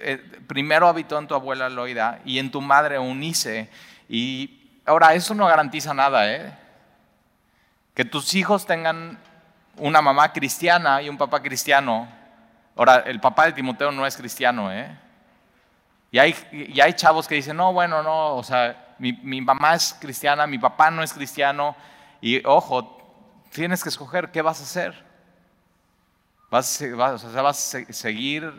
eh, 0.00 0.18
primero 0.46 0.86
habitó 0.86 1.18
en 1.18 1.28
tu 1.28 1.34
abuela 1.34 1.70
Loida 1.70 2.20
y 2.26 2.38
en 2.38 2.50
tu 2.50 2.60
madre 2.60 2.98
Unice. 2.98 3.70
Y 4.06 4.68
ahora, 4.84 5.14
eso 5.14 5.34
no 5.34 5.46
garantiza 5.46 5.94
nada, 5.94 6.30
¿eh? 6.30 6.58
Que 7.94 8.04
tus 8.04 8.34
hijos 8.34 8.66
tengan 8.66 9.18
una 9.80 10.00
mamá 10.00 10.32
cristiana 10.32 11.02
y 11.02 11.08
un 11.08 11.18
papá 11.18 11.42
cristiano. 11.42 12.08
Ahora, 12.76 12.98
el 13.06 13.20
papá 13.20 13.46
de 13.46 13.52
Timoteo 13.52 13.90
no 13.90 14.06
es 14.06 14.16
cristiano, 14.16 14.72
¿eh? 14.72 14.96
Y 16.12 16.18
hay, 16.18 16.34
y 16.52 16.80
hay 16.80 16.92
chavos 16.94 17.28
que 17.28 17.36
dicen, 17.36 17.56
no, 17.56 17.72
bueno, 17.72 18.02
no, 18.02 18.36
o 18.36 18.42
sea, 18.42 18.94
mi, 18.98 19.12
mi 19.12 19.40
mamá 19.40 19.74
es 19.74 19.96
cristiana, 19.98 20.46
mi 20.46 20.58
papá 20.58 20.90
no 20.90 21.02
es 21.02 21.12
cristiano. 21.12 21.76
Y 22.20 22.44
ojo, 22.44 23.00
tienes 23.50 23.82
que 23.82 23.88
escoger 23.88 24.30
qué 24.30 24.42
vas 24.42 24.60
a 24.60 24.64
hacer. 24.64 25.04
Vas, 26.50 26.82
vas, 26.96 27.24
o 27.24 27.32
sea, 27.32 27.42
vas 27.42 27.74
a 27.74 27.92
seguir, 27.92 28.52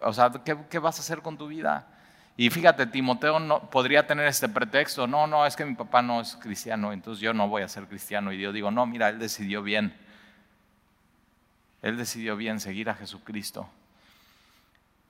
o 0.00 0.12
sea, 0.12 0.30
¿qué, 0.44 0.78
vas 0.78 0.98
a 0.98 1.00
hacer 1.00 1.20
con 1.20 1.36
tu 1.36 1.48
vida? 1.48 1.88
Y 2.36 2.48
fíjate, 2.50 2.86
Timoteo 2.86 3.40
no, 3.40 3.70
podría 3.70 4.06
tener 4.06 4.26
este 4.26 4.48
pretexto, 4.48 5.06
no, 5.06 5.26
no, 5.26 5.44
es 5.44 5.56
que 5.56 5.64
mi 5.64 5.74
papá 5.74 6.00
no 6.00 6.20
es 6.20 6.36
cristiano, 6.36 6.92
entonces 6.92 7.20
yo 7.20 7.32
no 7.32 7.48
voy 7.48 7.62
a 7.62 7.68
ser 7.68 7.86
cristiano. 7.86 8.32
Y 8.32 8.40
yo 8.40 8.52
digo, 8.52 8.70
no, 8.70 8.86
mira, 8.86 9.08
él 9.08 9.18
decidió 9.18 9.62
bien. 9.62 9.96
Él 11.84 11.98
decidió 11.98 12.34
bien 12.34 12.60
seguir 12.60 12.88
a 12.88 12.94
Jesucristo. 12.94 13.68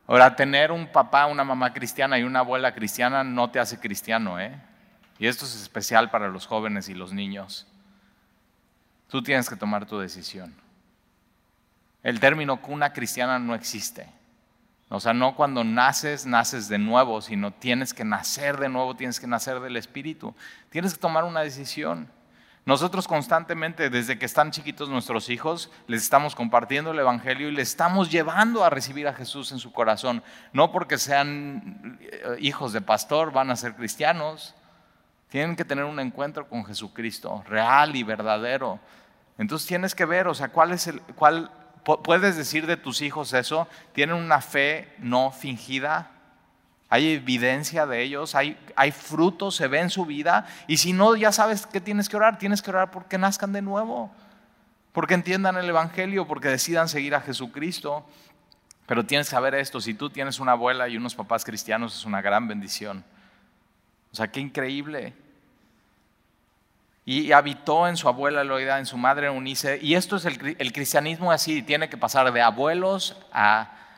Ahora, 0.08 0.34
tener 0.34 0.72
un 0.72 0.88
papá, 0.88 1.26
una 1.26 1.44
mamá 1.44 1.72
cristiana 1.72 2.18
y 2.18 2.24
una 2.24 2.40
abuela 2.40 2.74
cristiana 2.74 3.22
no 3.22 3.48
te 3.48 3.60
hace 3.60 3.78
cristiano, 3.78 4.40
¿eh? 4.40 4.60
Y 5.20 5.28
esto 5.28 5.44
es 5.44 5.54
especial 5.54 6.10
para 6.10 6.26
los 6.26 6.48
jóvenes 6.48 6.88
y 6.88 6.94
los 6.94 7.12
niños. 7.12 7.68
Tú 9.08 9.22
tienes 9.22 9.48
que 9.48 9.54
tomar 9.54 9.86
tu 9.86 10.00
decisión. 10.00 10.52
El 12.02 12.18
término 12.18 12.60
cuna 12.60 12.92
cristiana 12.92 13.38
no 13.38 13.54
existe. 13.54 14.08
O 14.88 14.98
sea, 14.98 15.14
no 15.14 15.36
cuando 15.36 15.62
naces, 15.62 16.26
naces 16.26 16.68
de 16.68 16.78
nuevo, 16.78 17.22
sino 17.22 17.52
tienes 17.52 17.94
que 17.94 18.04
nacer 18.04 18.56
de 18.56 18.68
nuevo, 18.68 18.96
tienes 18.96 19.20
que 19.20 19.28
nacer 19.28 19.60
del 19.60 19.76
Espíritu. 19.76 20.34
Tienes 20.70 20.94
que 20.94 21.00
tomar 21.00 21.22
una 21.22 21.42
decisión. 21.42 22.08
Nosotros 22.66 23.06
constantemente, 23.06 23.90
desde 23.90 24.18
que 24.18 24.24
están 24.24 24.50
chiquitos 24.50 24.88
nuestros 24.88 25.28
hijos, 25.28 25.70
les 25.86 26.02
estamos 26.02 26.34
compartiendo 26.34 26.92
el 26.92 26.98
Evangelio 26.98 27.48
y 27.48 27.52
les 27.52 27.68
estamos 27.68 28.10
llevando 28.10 28.64
a 28.64 28.70
recibir 28.70 29.06
a 29.06 29.12
Jesús 29.12 29.52
en 29.52 29.58
su 29.58 29.70
corazón. 29.70 30.22
No 30.54 30.72
porque 30.72 30.96
sean 30.96 31.98
eh, 32.00 32.36
hijos 32.40 32.72
de 32.72 32.80
pastor, 32.80 33.32
van 33.32 33.50
a 33.50 33.56
ser 33.56 33.74
cristianos. 33.74 34.54
Tienen 35.28 35.56
que 35.56 35.64
tener 35.66 35.84
un 35.84 36.00
encuentro 36.00 36.48
con 36.48 36.64
Jesucristo, 36.64 37.44
real 37.46 37.96
y 37.96 38.02
verdadero. 38.02 38.80
Entonces 39.36 39.68
tienes 39.68 39.94
que 39.94 40.06
ver, 40.06 40.26
o 40.28 40.34
sea, 40.34 40.48
cuál 40.48 40.72
es 40.72 40.86
el, 40.86 41.00
cuál, 41.16 41.50
puedes 41.84 42.36
decir 42.36 42.66
de 42.66 42.78
tus 42.78 43.02
hijos 43.02 43.34
eso, 43.34 43.68
tienen 43.92 44.16
una 44.16 44.40
fe 44.40 44.94
no 44.98 45.30
fingida, 45.30 46.12
hay 46.94 47.14
evidencia 47.14 47.86
de 47.86 48.02
ellos, 48.02 48.36
hay, 48.36 48.56
hay 48.76 48.92
frutos, 48.92 49.56
se 49.56 49.66
ve 49.66 49.80
en 49.80 49.90
su 49.90 50.06
vida, 50.06 50.46
y 50.68 50.76
si 50.76 50.92
no, 50.92 51.16
ya 51.16 51.32
sabes 51.32 51.66
que 51.66 51.80
tienes 51.80 52.08
que 52.08 52.16
orar, 52.16 52.38
tienes 52.38 52.62
que 52.62 52.70
orar 52.70 52.92
porque 52.92 53.18
nazcan 53.18 53.52
de 53.52 53.62
nuevo, 53.62 54.12
porque 54.92 55.14
entiendan 55.14 55.56
el 55.56 55.68
Evangelio, 55.68 56.28
porque 56.28 56.46
decidan 56.46 56.88
seguir 56.88 57.16
a 57.16 57.20
Jesucristo. 57.20 58.06
Pero 58.86 59.04
tienes 59.04 59.26
que 59.26 59.32
saber 59.32 59.56
esto, 59.56 59.80
si 59.80 59.94
tú 59.94 60.08
tienes 60.08 60.38
una 60.38 60.52
abuela 60.52 60.88
y 60.88 60.96
unos 60.96 61.16
papás 61.16 61.44
cristianos 61.44 61.98
es 61.98 62.04
una 62.04 62.22
gran 62.22 62.46
bendición. 62.46 63.04
O 64.12 64.14
sea, 64.14 64.30
qué 64.30 64.38
increíble. 64.38 65.14
Y 67.04 67.32
habitó 67.32 67.88
en 67.88 67.96
su 67.96 68.06
abuela 68.06 68.42
Eloida, 68.42 68.78
en 68.78 68.86
su 68.86 68.96
madre 68.96 69.26
Eunice. 69.26 69.80
Y 69.82 69.96
esto 69.96 70.14
es 70.14 70.26
el, 70.26 70.54
el 70.60 70.72
cristianismo 70.72 71.32
así, 71.32 71.60
tiene 71.62 71.88
que 71.88 71.96
pasar 71.96 72.32
de 72.32 72.40
abuelos 72.40 73.16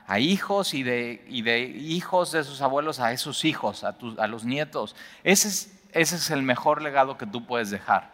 a, 0.06 0.18
hijos 0.18 0.74
y 0.74 0.82
de, 0.82 1.24
y 1.28 1.42
de, 1.42 1.60
hijos 1.60 2.32
de 2.32 2.44
sus 2.44 2.60
abuelos 2.60 3.00
a 3.00 3.12
esos 3.12 3.44
hijos, 3.44 3.84
a, 3.84 3.96
a 4.18 4.26
los 4.26 4.44
nietos. 4.44 4.96
Ese 5.24 5.48
es, 5.48 5.78
ese 5.92 6.16
es, 6.16 6.30
el 6.30 6.42
mejor 6.42 6.82
legado 6.82 7.18
que 7.18 7.26
tú 7.26 7.46
puedes 7.46 7.70
dejar. 7.70 8.12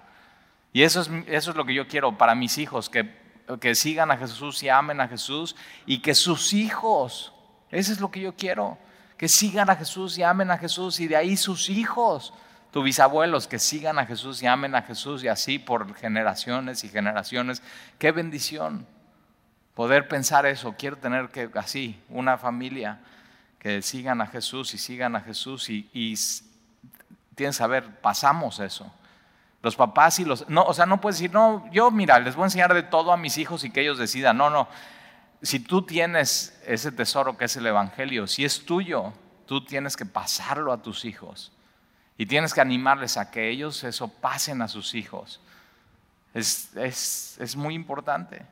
Y 0.72 0.83
eso 0.83 1.00
es, 1.00 1.11
eso 1.26 1.50
es 1.50 1.57
lo 1.57 1.64
que 1.64 1.74
yo 1.74 1.88
quiero 1.88 2.16
para 2.16 2.35
mis 2.35 2.59
hijos, 2.59 2.88
que, 2.88 3.14
que 3.61 3.74
sigan 3.74 4.11
a 4.11 4.16
Jesús 4.16 4.62
y 4.62 4.68
amen 4.68 5.00
a 5.00 5.09
Jesús 5.09 5.57
y 5.87 5.98
que 5.98 6.14
sus 6.14 6.52
hijos, 6.52 7.33
eso 7.70 7.92
es 7.92 8.00
lo 8.00 8.11
que 8.11 8.20
yo 8.20 8.35
quiero, 8.35 8.78
que 9.16 9.28
sigan 9.28 9.70
a 9.70 9.76
Jesús 9.76 10.16
y 10.18 10.22
amen 10.22 10.50
a 10.50 10.59
Jesús 10.59 10.98
y 11.00 11.09
de 11.09 11.16
ahí 11.16 11.37
sus 11.37 11.68
hijos 11.68 12.33
tus 12.72 12.83
bisabuelos 12.83 13.46
que 13.46 13.59
sigan 13.59 13.98
a 13.98 14.07
Jesús 14.07 14.42
y 14.42 14.46
amen 14.46 14.74
a 14.74 14.83
Jesús 14.83 15.22
y 15.22 15.28
así 15.28 15.59
por 15.59 15.94
generaciones 15.94 16.85
y 16.85 16.88
generaciones. 16.88 17.62
Qué 17.98 18.12
bendición 18.12 18.87
poder 19.74 20.08
pensar 20.08 20.46
eso. 20.46 20.74
Quiero 20.78 20.96
tener 20.96 21.28
que 21.28 21.50
así 21.54 22.00
una 22.08 22.38
familia 22.38 23.00
que 23.58 23.82
sigan 23.82 24.20
a 24.20 24.26
Jesús 24.26 24.74
y 24.74 24.78
sigan 24.78 25.16
a 25.16 25.20
Jesús 25.20 25.70
y, 25.70 25.88
y 25.92 26.14
tienes 27.35 27.56
que 27.56 27.58
saber, 27.58 28.00
pasamos 28.00 28.61
eso. 28.61 28.92
Los 29.62 29.76
papás 29.76 30.18
y 30.18 30.24
los... 30.24 30.48
No, 30.48 30.64
o 30.64 30.74
sea, 30.74 30.87
no 30.87 31.00
puedes 31.00 31.18
decir, 31.18 31.32
no, 31.32 31.70
yo 31.70 31.90
mira, 31.90 32.18
les 32.18 32.35
voy 32.35 32.42
a 32.42 32.46
enseñar 32.46 32.74
de 32.74 32.82
todo 32.82 33.12
a 33.12 33.16
mis 33.16 33.38
hijos 33.38 33.62
y 33.62 33.70
que 33.70 33.80
ellos 33.80 33.98
decidan. 33.98 34.37
No, 34.37 34.50
no. 34.50 34.68
Si 35.40 35.61
tú 35.61 35.82
tienes 35.82 36.61
ese 36.66 36.90
tesoro 36.90 37.37
que 37.37 37.44
es 37.44 37.56
el 37.56 37.66
Evangelio, 37.66 38.26
si 38.26 38.44
es 38.44 38.64
tuyo, 38.64 39.12
tú 39.46 39.64
tienes 39.64 39.96
que 39.96 40.06
pasarlo 40.06 40.72
a 40.72 40.82
tus 40.82 41.04
hijos. 41.04 41.52
Y 42.18 42.26
tienes 42.26 42.54
que 42.54 42.61
animarles 42.61 43.16
a 43.16 43.30
que 43.30 43.48
ellos 43.48 43.85
eso 43.85 44.08
pasen 44.08 44.62
a 44.62 44.68
sus 44.68 44.94
hijos. 44.94 45.40
Es, 46.35 46.74
es, 46.76 47.56
muy 47.56 47.74
importante. 47.74 48.42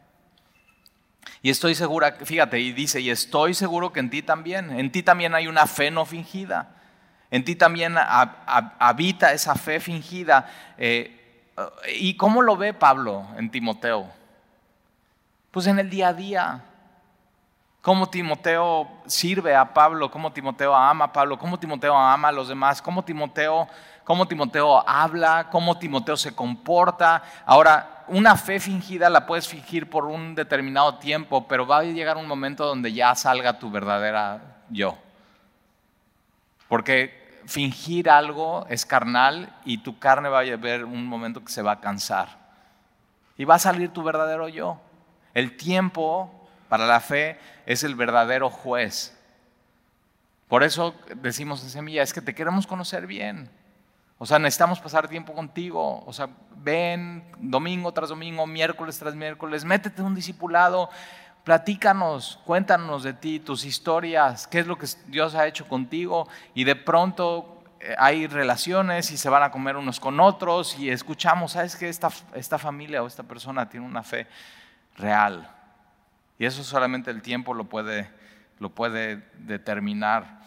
Y 1.42 1.50
estoy 1.50 1.74
segura, 1.74 2.12
fíjate, 2.12 2.58
y 2.60 2.72
dice, 2.72 3.00
y 3.00 3.10
estoy 3.10 3.54
seguro 3.54 3.92
que 3.92 4.00
en 4.00 4.10
ti 4.10 4.22
también, 4.22 4.70
en 4.78 4.92
ti 4.92 5.02
también 5.02 5.34
hay 5.34 5.46
una 5.46 5.66
fe 5.66 5.90
no 5.90 6.04
fingida. 6.04 6.68
En 7.30 7.44
ti 7.44 7.54
también 7.54 7.94
habita 7.96 9.32
esa 9.32 9.54
fe 9.54 9.78
fingida. 9.80 10.50
Eh, 10.76 11.52
¿Y 11.94 12.16
cómo 12.16 12.42
lo 12.42 12.56
ve 12.56 12.74
Pablo 12.74 13.26
en 13.36 13.50
Timoteo? 13.50 14.10
Pues 15.50 15.66
en 15.66 15.78
el 15.78 15.88
día 15.88 16.08
a 16.08 16.14
día 16.14 16.64
cómo 17.80 18.08
Timoteo 18.08 18.88
sirve 19.06 19.54
a 19.54 19.72
Pablo, 19.72 20.10
cómo 20.10 20.32
Timoteo 20.32 20.74
ama 20.74 21.06
a 21.06 21.12
Pablo, 21.12 21.38
cómo 21.38 21.58
Timoteo 21.58 21.96
ama 21.96 22.28
a 22.28 22.32
los 22.32 22.48
demás, 22.48 22.82
cómo 22.82 23.04
Timoteo, 23.04 23.68
cómo 24.04 24.26
Timoteo 24.26 24.88
habla, 24.88 25.48
cómo 25.50 25.78
Timoteo 25.78 26.16
se 26.16 26.34
comporta. 26.34 27.22
Ahora, 27.46 27.99
una 28.10 28.36
fe 28.36 28.58
fingida 28.58 29.08
la 29.08 29.24
puedes 29.24 29.46
fingir 29.46 29.88
por 29.88 30.04
un 30.04 30.34
determinado 30.34 30.96
tiempo, 30.96 31.46
pero 31.46 31.66
va 31.66 31.78
a 31.78 31.84
llegar 31.84 32.16
un 32.16 32.26
momento 32.26 32.66
donde 32.66 32.92
ya 32.92 33.14
salga 33.14 33.58
tu 33.58 33.70
verdadera 33.70 34.62
yo. 34.68 34.98
Porque 36.68 37.40
fingir 37.46 38.10
algo 38.10 38.66
es 38.68 38.84
carnal 38.84 39.54
y 39.64 39.78
tu 39.78 39.98
carne 39.98 40.28
va 40.28 40.40
a 40.40 40.44
llegar 40.44 40.84
un 40.84 41.06
momento 41.06 41.44
que 41.44 41.52
se 41.52 41.62
va 41.62 41.72
a 41.72 41.80
cansar. 41.80 42.28
Y 43.36 43.44
va 43.44 43.54
a 43.54 43.60
salir 43.60 43.90
tu 43.90 44.02
verdadero 44.02 44.48
yo. 44.48 44.80
El 45.32 45.56
tiempo 45.56 46.48
para 46.68 46.86
la 46.86 47.00
fe 47.00 47.38
es 47.64 47.84
el 47.84 47.94
verdadero 47.94 48.50
juez. 48.50 49.16
Por 50.48 50.64
eso 50.64 50.96
decimos 51.14 51.62
en 51.62 51.70
Semilla, 51.70 52.02
es 52.02 52.12
que 52.12 52.20
te 52.20 52.34
queremos 52.34 52.66
conocer 52.66 53.06
bien. 53.06 53.48
O 54.22 54.26
sea, 54.26 54.38
necesitamos 54.38 54.78
pasar 54.80 55.08
tiempo 55.08 55.32
contigo. 55.32 56.04
O 56.04 56.12
sea, 56.12 56.28
ven 56.56 57.24
domingo 57.38 57.90
tras 57.90 58.10
domingo, 58.10 58.46
miércoles 58.46 58.98
tras 58.98 59.14
miércoles, 59.14 59.64
métete 59.64 60.02
en 60.02 60.08
un 60.08 60.14
discipulado, 60.14 60.90
platícanos, 61.42 62.38
cuéntanos 62.44 63.02
de 63.02 63.14
ti, 63.14 63.40
tus 63.40 63.64
historias, 63.64 64.46
qué 64.46 64.58
es 64.58 64.66
lo 64.66 64.76
que 64.76 64.86
Dios 65.06 65.34
ha 65.34 65.46
hecho 65.46 65.66
contigo. 65.66 66.28
Y 66.52 66.64
de 66.64 66.76
pronto 66.76 67.64
eh, 67.80 67.94
hay 67.96 68.26
relaciones 68.26 69.10
y 69.10 69.16
se 69.16 69.30
van 69.30 69.42
a 69.42 69.50
comer 69.50 69.76
unos 69.76 69.98
con 69.98 70.20
otros 70.20 70.78
y 70.78 70.90
escuchamos, 70.90 71.52
¿sabes 71.52 71.74
que 71.74 71.88
esta, 71.88 72.10
esta 72.34 72.58
familia 72.58 73.02
o 73.02 73.06
esta 73.06 73.22
persona 73.22 73.70
tiene 73.70 73.86
una 73.86 74.02
fe 74.02 74.26
real? 74.98 75.50
Y 76.38 76.44
eso 76.44 76.62
solamente 76.62 77.10
el 77.10 77.22
tiempo 77.22 77.54
lo 77.54 77.64
puede, 77.64 78.10
lo 78.58 78.68
puede 78.68 79.24
determinar. 79.38 80.40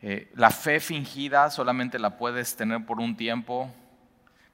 Eh, 0.00 0.30
la 0.34 0.50
fe 0.50 0.80
fingida 0.80 1.50
solamente 1.50 1.98
la 1.98 2.16
puedes 2.16 2.56
tener 2.56 2.84
por 2.86 3.00
un 3.00 3.16
tiempo, 3.16 3.72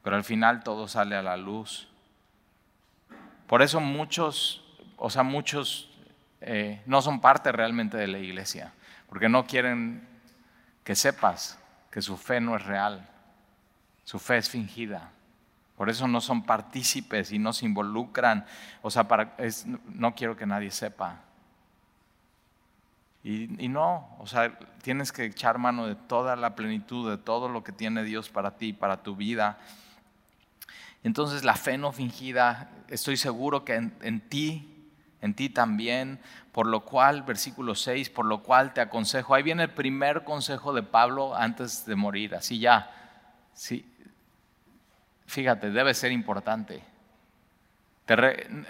pero 0.03 0.17
al 0.17 0.25
final 0.25 0.63
todo 0.63 0.89
sale 0.89 1.17
a 1.17 1.23
la 1.23 1.37
luz. 1.37 1.89
Por 3.47 3.63
eso 3.63 3.81
muchos, 3.81 4.65
o 4.97 5.11
sea, 5.11 5.23
muchos 5.23 5.91
eh, 6.41 6.83
no 6.87 7.03
son 7.03 7.21
parte 7.21 7.53
realmente 7.53 7.97
de 7.97 8.07
la 8.07 8.19
iglesia, 8.19 8.73
porque 9.09 9.29
no 9.29 9.47
quieren 9.47 10.07
que 10.83 10.95
sepas 10.95 11.59
que 11.91 12.03
su 12.03 12.17
fe 12.17 12.41
no 12.41 12.57
es 12.57 12.65
real, 12.65 13.09
su 14.05 14.19
fe 14.19 14.39
es 14.39 14.49
fingida. 14.49 15.11
Por 15.77 15.91
eso 15.91 16.07
no 16.07 16.21
son 16.21 16.45
partícipes 16.45 17.33
y 17.33 17.39
no 17.39 17.53
se 17.53 17.67
involucran. 17.67 18.47
O 18.83 18.91
sea, 18.91 19.09
para, 19.09 19.37
no 19.87 20.15
quiero 20.15 20.37
que 20.37 20.47
nadie 20.47 20.71
sepa. 20.71 21.21
Y, 23.25 23.69
no, 23.69 24.17
o 24.19 24.27
sea, 24.27 24.59
tienes 24.83 25.11
que 25.11 25.25
echar 25.25 25.57
mano 25.57 25.87
de 25.87 25.95
toda 25.95 26.37
la 26.37 26.55
plenitud, 26.55 27.11
de 27.11 27.17
todo 27.17 27.49
lo 27.49 27.65
que 27.65 27.73
tiene 27.73 28.05
Dios 28.05 28.29
para 28.29 28.59
ti, 28.59 28.75
para 28.75 29.03
tu 29.03 29.17
vida. 29.17 29.59
Entonces 31.03 31.43
la 31.43 31.57
fe 31.57 31.79
no 31.79 31.91
fingida, 31.91 32.71
estoy 32.89 33.17
seguro 33.17 33.65
que 33.65 33.77
en, 33.77 33.97
en 34.03 34.21
ti, 34.21 34.91
en 35.23 35.33
ti 35.33 35.49
también, 35.49 36.21
por 36.53 36.67
lo 36.67 36.85
cual, 36.85 37.23
versículo 37.23 37.75
6, 37.75 38.11
por 38.11 38.27
lo 38.27 38.43
cual 38.43 38.75
te 38.75 38.83
aconsejo, 38.83 39.35
ahí 39.35 39.43
viene 39.43 39.63
el 39.63 39.71
primer 39.71 40.25
consejo 40.25 40.75
de 40.75 40.83
Pablo 40.83 41.35
antes 41.35 41.87
de 41.87 41.97
morir, 41.97 42.35
así 42.35 42.59
ya, 42.59 42.91
sí, 43.55 43.91
fíjate, 45.27 45.71
debe 45.71 45.95
ser 45.95 46.13
importante. 46.13 46.94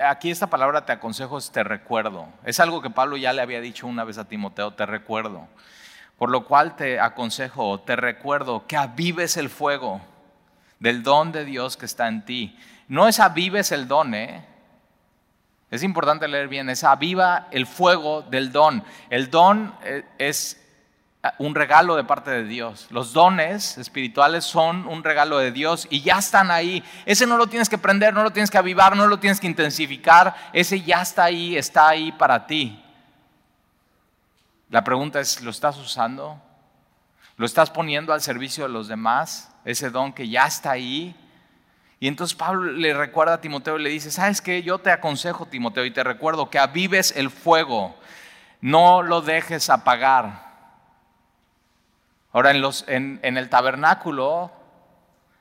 Aquí 0.06 0.30
esta 0.30 0.48
palabra 0.48 0.86
te 0.86 0.92
aconsejo 0.92 1.38
es 1.38 1.50
te 1.50 1.64
recuerdo. 1.64 2.28
Es 2.44 2.60
algo 2.60 2.80
que 2.82 2.90
Pablo 2.90 3.16
ya 3.16 3.32
le 3.32 3.42
había 3.42 3.60
dicho 3.60 3.86
una 3.86 4.04
vez 4.04 4.18
a 4.18 4.28
Timoteo, 4.28 4.72
te 4.72 4.86
recuerdo. 4.86 5.48
Por 6.18 6.30
lo 6.30 6.44
cual 6.44 6.76
te 6.76 7.00
aconsejo, 7.00 7.80
te 7.80 7.96
recuerdo 7.96 8.66
que 8.66 8.76
avives 8.76 9.36
el 9.36 9.50
fuego 9.50 10.00
del 10.78 11.02
don 11.02 11.32
de 11.32 11.44
Dios 11.44 11.76
que 11.76 11.86
está 11.86 12.06
en 12.08 12.24
ti. 12.24 12.56
No 12.86 13.08
es 13.08 13.18
avives 13.18 13.72
el 13.72 13.88
don, 13.88 14.14
¿eh? 14.14 14.44
Es 15.70 15.82
importante 15.82 16.28
leer 16.28 16.46
bien, 16.46 16.70
es 16.70 16.84
aviva 16.84 17.48
el 17.50 17.66
fuego 17.66 18.22
del 18.22 18.52
don. 18.52 18.84
El 19.10 19.30
don 19.30 19.74
eh, 19.82 20.04
es 20.18 20.63
un 21.38 21.54
regalo 21.54 21.96
de 21.96 22.04
parte 22.04 22.30
de 22.30 22.44
Dios. 22.44 22.86
Los 22.90 23.12
dones 23.12 23.78
espirituales 23.78 24.44
son 24.44 24.86
un 24.86 25.02
regalo 25.02 25.38
de 25.38 25.52
Dios 25.52 25.86
y 25.90 26.02
ya 26.02 26.18
están 26.18 26.50
ahí. 26.50 26.84
Ese 27.06 27.26
no 27.26 27.36
lo 27.36 27.46
tienes 27.46 27.68
que 27.68 27.78
prender, 27.78 28.12
no 28.12 28.22
lo 28.22 28.30
tienes 28.30 28.50
que 28.50 28.58
avivar, 28.58 28.96
no 28.96 29.06
lo 29.06 29.18
tienes 29.18 29.40
que 29.40 29.46
intensificar. 29.46 30.34
Ese 30.52 30.80
ya 30.82 31.02
está 31.02 31.24
ahí, 31.24 31.56
está 31.56 31.88
ahí 31.88 32.12
para 32.12 32.46
ti. 32.46 32.80
La 34.68 34.84
pregunta 34.84 35.20
es, 35.20 35.40
¿lo 35.40 35.50
estás 35.50 35.78
usando? 35.78 36.40
Lo 37.36 37.46
estás 37.46 37.70
poniendo 37.70 38.12
al 38.12 38.20
servicio 38.20 38.64
de 38.64 38.70
los 38.70 38.88
demás, 38.88 39.50
ese 39.64 39.90
don 39.90 40.12
que 40.12 40.28
ya 40.28 40.46
está 40.46 40.72
ahí. 40.72 41.16
Y 42.00 42.08
entonces 42.08 42.36
Pablo 42.36 42.70
le 42.70 42.92
recuerda 42.92 43.34
a 43.34 43.40
Timoteo 43.40 43.78
y 43.78 43.82
le 43.82 43.90
dice, 43.90 44.10
¿sabes 44.10 44.40
qué? 44.40 44.62
Yo 44.62 44.78
te 44.78 44.90
aconsejo, 44.90 45.46
Timoteo, 45.46 45.84
y 45.84 45.90
te 45.90 46.04
recuerdo 46.04 46.50
que 46.50 46.58
avives 46.58 47.14
el 47.16 47.30
fuego, 47.30 47.96
no 48.60 49.02
lo 49.02 49.22
dejes 49.22 49.70
apagar. 49.70 50.43
Ahora, 52.34 52.50
en, 52.50 52.60
los, 52.60 52.84
en, 52.88 53.20
en 53.22 53.38
el 53.38 53.48
tabernáculo 53.48 54.50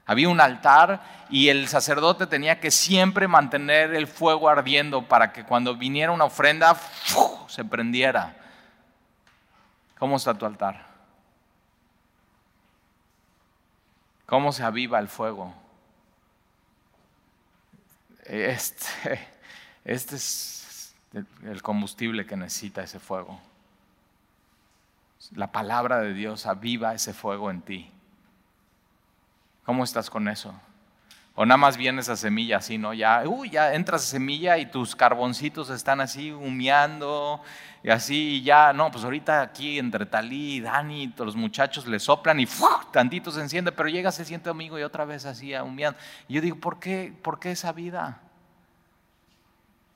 había 0.05 0.29
un 0.29 0.39
altar 0.39 1.01
y 1.29 1.49
el 1.49 1.67
sacerdote 1.67 2.27
tenía 2.27 2.59
que 2.59 2.69
siempre 2.69 3.27
mantener 3.27 3.95
el 3.95 4.05
fuego 4.05 4.47
ardiendo 4.47 5.01
para 5.07 5.33
que 5.33 5.43
cuando 5.43 5.75
viniera 5.75 6.11
una 6.11 6.25
ofrenda 6.25 6.77
se 7.47 7.65
prendiera. 7.65 8.35
¿Cómo 9.97 10.17
está 10.17 10.35
tu 10.35 10.45
altar? 10.45 10.85
¿Cómo 14.27 14.51
se 14.51 14.63
aviva 14.63 14.99
el 14.99 15.07
fuego? 15.07 15.51
Este, 18.25 19.27
este 19.83 20.15
es 20.15 20.93
el 21.43 21.63
combustible 21.63 22.27
que 22.27 22.35
necesita 22.35 22.83
ese 22.83 22.99
fuego. 22.99 23.39
La 25.31 25.51
palabra 25.51 25.99
de 25.99 26.13
Dios 26.13 26.45
aviva 26.45 26.93
ese 26.93 27.13
fuego 27.13 27.49
en 27.49 27.61
ti. 27.61 27.91
¿Cómo 29.65 29.83
estás 29.83 30.09
con 30.09 30.27
eso? 30.27 30.53
O 31.35 31.45
nada 31.45 31.57
más 31.57 31.77
viene 31.77 32.01
esa 32.01 32.15
semilla 32.15 32.57
así, 32.57 32.77
¿no? 32.77 32.93
Ya, 32.93 33.23
uy, 33.25 33.49
ya 33.49 33.73
entras 33.73 34.03
a 34.03 34.05
semilla 34.05 34.57
y 34.59 34.67
tus 34.67 34.95
carboncitos 34.95 35.71
están 35.71 35.99
así 35.99 36.31
humeando 36.31 37.41
y 37.81 37.89
así, 37.89 38.35
y 38.35 38.43
ya, 38.43 38.71
no, 38.71 38.91
pues 38.91 39.03
ahorita 39.03 39.41
aquí 39.41 39.79
entre 39.79 40.05
Talí 40.05 40.57
y 40.57 40.61
Dani, 40.61 41.07
todos 41.07 41.27
los 41.27 41.35
muchachos 41.35 41.87
le 41.87 41.99
soplan 41.99 42.39
y 42.39 42.47
tantito 42.91 43.31
se 43.31 43.41
enciende, 43.41 43.71
pero 43.71 43.89
llega, 43.89 44.11
se 44.11 44.25
siente 44.25 44.49
amigo 44.49 44.77
y 44.77 44.83
otra 44.83 45.05
vez 45.05 45.25
así 45.25 45.55
humeando. 45.55 45.97
Y 46.27 46.35
yo 46.35 46.41
digo, 46.41 46.57
¿por 46.57 46.79
qué, 46.79 47.11
¿por 47.23 47.39
qué 47.39 47.51
esa 47.51 47.71
vida? 47.71 48.19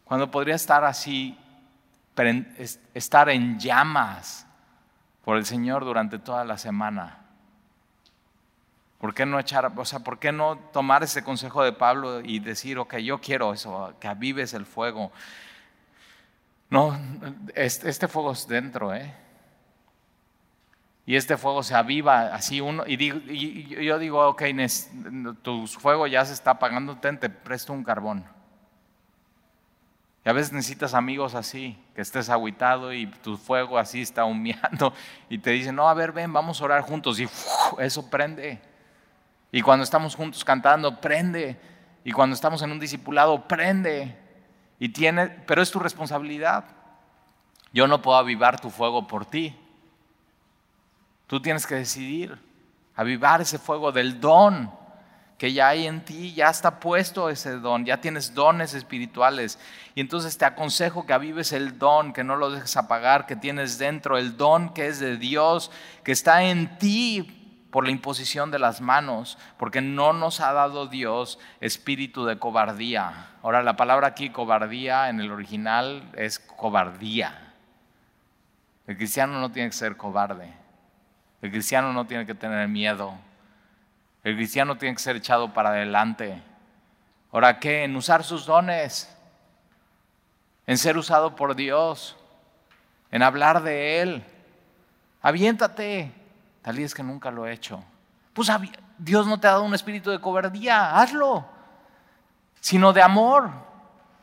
Cuando 0.06 0.32
podría 0.32 0.56
estar 0.56 0.84
así, 0.84 1.38
estar 2.96 3.30
en 3.30 3.60
llamas 3.60 4.47
por 5.28 5.36
el 5.36 5.46
Señor 5.46 5.84
durante 5.84 6.20
toda 6.20 6.46
la 6.46 6.58
semana. 6.58 7.18
¿Por 8.98 9.13
qué 9.13 9.26
no 9.26 9.38
echar, 9.38 9.70
o 9.76 9.84
sea, 9.84 10.00
por 10.00 10.20
qué 10.20 10.32
no 10.32 10.58
tomar 10.72 11.04
ese 11.04 11.22
consejo 11.22 11.66
de 11.66 11.74
Pablo 11.74 12.22
y 12.22 12.40
decir, 12.40 12.80
ok, 12.80 12.96
yo 13.00 13.20
quiero 13.20 13.52
eso, 13.52 13.94
que 14.00 14.08
avives 14.08 14.54
el 14.54 14.66
fuego? 14.66 15.12
No, 16.70 16.98
este, 17.56 18.08
fuego 18.08 18.32
es 18.32 18.48
dentro, 18.48 18.96
¿eh? 18.96 19.13
Y 21.06 21.18
este 21.18 21.36
fuego 21.36 21.62
se 21.62 21.76
aviva 21.76 22.34
así 22.34 22.62
uno, 22.62 22.86
y, 22.88 22.94
y 22.94 23.84
yo 23.84 24.00
digo, 24.00 24.26
ok, 24.30 24.44
tu 25.42 25.68
fuego 25.68 26.08
ya 26.08 26.24
se 26.24 26.32
está 26.32 26.52
apagando, 26.52 26.96
te 27.00 27.30
presto 27.30 27.74
un 27.74 27.84
carbón. 27.84 28.24
Y 30.28 30.30
a 30.30 30.34
veces 30.34 30.52
necesitas 30.52 30.94
amigos 30.94 31.36
así, 31.36 31.82
que 31.96 32.02
estés 32.02 32.30
aguitado 32.30 32.92
y 32.92 33.08
tu 33.08 33.38
fuego 33.38 33.78
así 33.78 34.02
está 34.02 34.26
humeando 34.26 34.94
y 35.30 35.38
te 35.38 35.52
dicen, 35.52 35.74
no, 35.74 35.88
a 35.88 35.94
ver, 35.94 36.12
ven, 36.12 36.34
vamos 36.34 36.60
a 36.60 36.66
orar 36.66 36.82
juntos 36.82 37.18
y 37.18 37.30
eso 37.80 38.10
prende. 38.10 38.60
Y 39.54 39.62
cuando 39.62 39.86
estamos 39.86 40.16
juntos 40.16 40.44
cantando, 40.44 41.00
prende. 41.00 41.58
Y 42.04 42.12
cuando 42.12 42.34
estamos 42.34 42.62
en 42.62 42.74
un 42.74 42.78
discipulado, 42.78 43.48
prende. 43.48 44.18
Y 44.80 44.90
tiene, 44.90 45.30
pero 45.30 45.62
es 45.62 45.72
tu 45.72 45.80
responsabilidad. 45.80 46.66
Yo 47.72 47.88
no 47.88 48.02
puedo 48.02 48.18
avivar 48.18 48.60
tu 48.60 48.70
fuego 48.70 49.08
por 49.08 49.26
ti. 49.26 49.58
Tú 51.28 51.42
tienes 51.42 51.66
que 51.66 51.76
decidir 51.76 52.38
avivar 52.98 53.40
ese 53.40 53.60
fuego 53.60 53.94
del 53.94 54.20
don 54.20 54.70
que 55.38 55.54
ya 55.54 55.67
hay 55.69 55.86
en 55.86 56.04
ti, 56.04 56.34
ya 56.34 56.50
está 56.50 56.80
puesto 56.80 57.30
ese 57.30 57.60
don, 57.60 57.86
ya 57.86 58.02
tienes 58.02 58.34
dones 58.34 58.73
espirituales. 58.73 59.60
Y 59.93 60.02
entonces 60.02 60.38
te 60.38 60.45
aconsejo 60.45 61.06
que 61.06 61.13
avives 61.13 61.52
el 61.52 61.78
don, 61.78 62.12
que 62.12 62.23
no 62.23 62.36
lo 62.36 62.50
dejes 62.50 62.76
apagar, 62.76 63.28
que 63.28 63.36
tienes 63.36 63.78
dentro, 63.78 64.17
el 64.17 64.36
don 64.36 64.73
que 64.73 64.88
es 64.88 65.00
de 65.00 65.17
Dios, 65.17 65.71
que 66.04 66.12
está 66.12 66.43
en 66.43 66.78
ti 66.80 67.67
por 67.71 67.86
la 67.86 67.91
imposición 67.91 68.50
de 68.50 68.58
las 68.58 68.82
manos, 68.82 69.38
porque 69.58 69.82
no 69.82 70.13
nos 70.13 70.39
ha 70.39 70.54
dado 70.54 70.88
Dios 70.88 71.38
espíritu 71.62 72.26
de 72.26 72.39
cobardía. 72.39 73.28
Ahora, 73.43 73.62
la 73.62 73.76
palabra 73.76 74.08
aquí, 74.08 74.32
cobardía, 74.32 75.10
en 75.10 75.19
el 75.19 75.32
original 75.32 76.12
es 76.15 76.39
cobardía. 76.39 77.54
El 78.88 78.97
cristiano 78.97 79.39
no 79.39 79.52
tiene 79.52 79.69
que 79.69 79.76
ser 79.76 79.97
cobarde. 79.97 80.52
El 81.41 81.52
cristiano 81.52 81.93
no 81.93 82.08
tiene 82.08 82.26
que 82.26 82.34
tener 82.34 82.67
miedo. 82.67 83.13
El 84.28 84.36
cristiano 84.36 84.78
tiene 84.78 84.94
que 84.94 85.02
ser 85.02 85.16
echado 85.16 85.54
para 85.54 85.70
adelante. 85.70 86.44
Ahora, 87.32 87.62
¿qué? 87.62 87.86
En 87.86 87.96
usar 87.96 88.26
sus 88.26 88.46
dones, 88.46 89.10
en 90.66 90.78
ser 90.78 90.98
usado 90.98 91.34
por 91.34 91.56
Dios, 91.56 92.18
en 93.10 93.24
hablar 93.24 93.63
de 93.63 94.02
Él. 94.02 94.26
Aviéntate, 95.22 96.12
Tal 96.62 96.78
es 96.78 96.94
que 96.94 97.04
nunca 97.04 97.32
lo 97.32 97.48
he 97.48 97.54
hecho. 97.54 97.82
Pues 98.34 98.52
Dios 98.98 99.26
no 99.28 99.40
te 99.40 99.48
ha 99.48 99.52
dado 99.52 99.63
un 99.63 99.74
espíritu 99.74 100.12
de 100.12 100.20
cobardía, 100.20 101.00
hazlo, 101.00 101.46
sino 102.60 102.92
de 102.92 103.02
amor. 103.02 103.50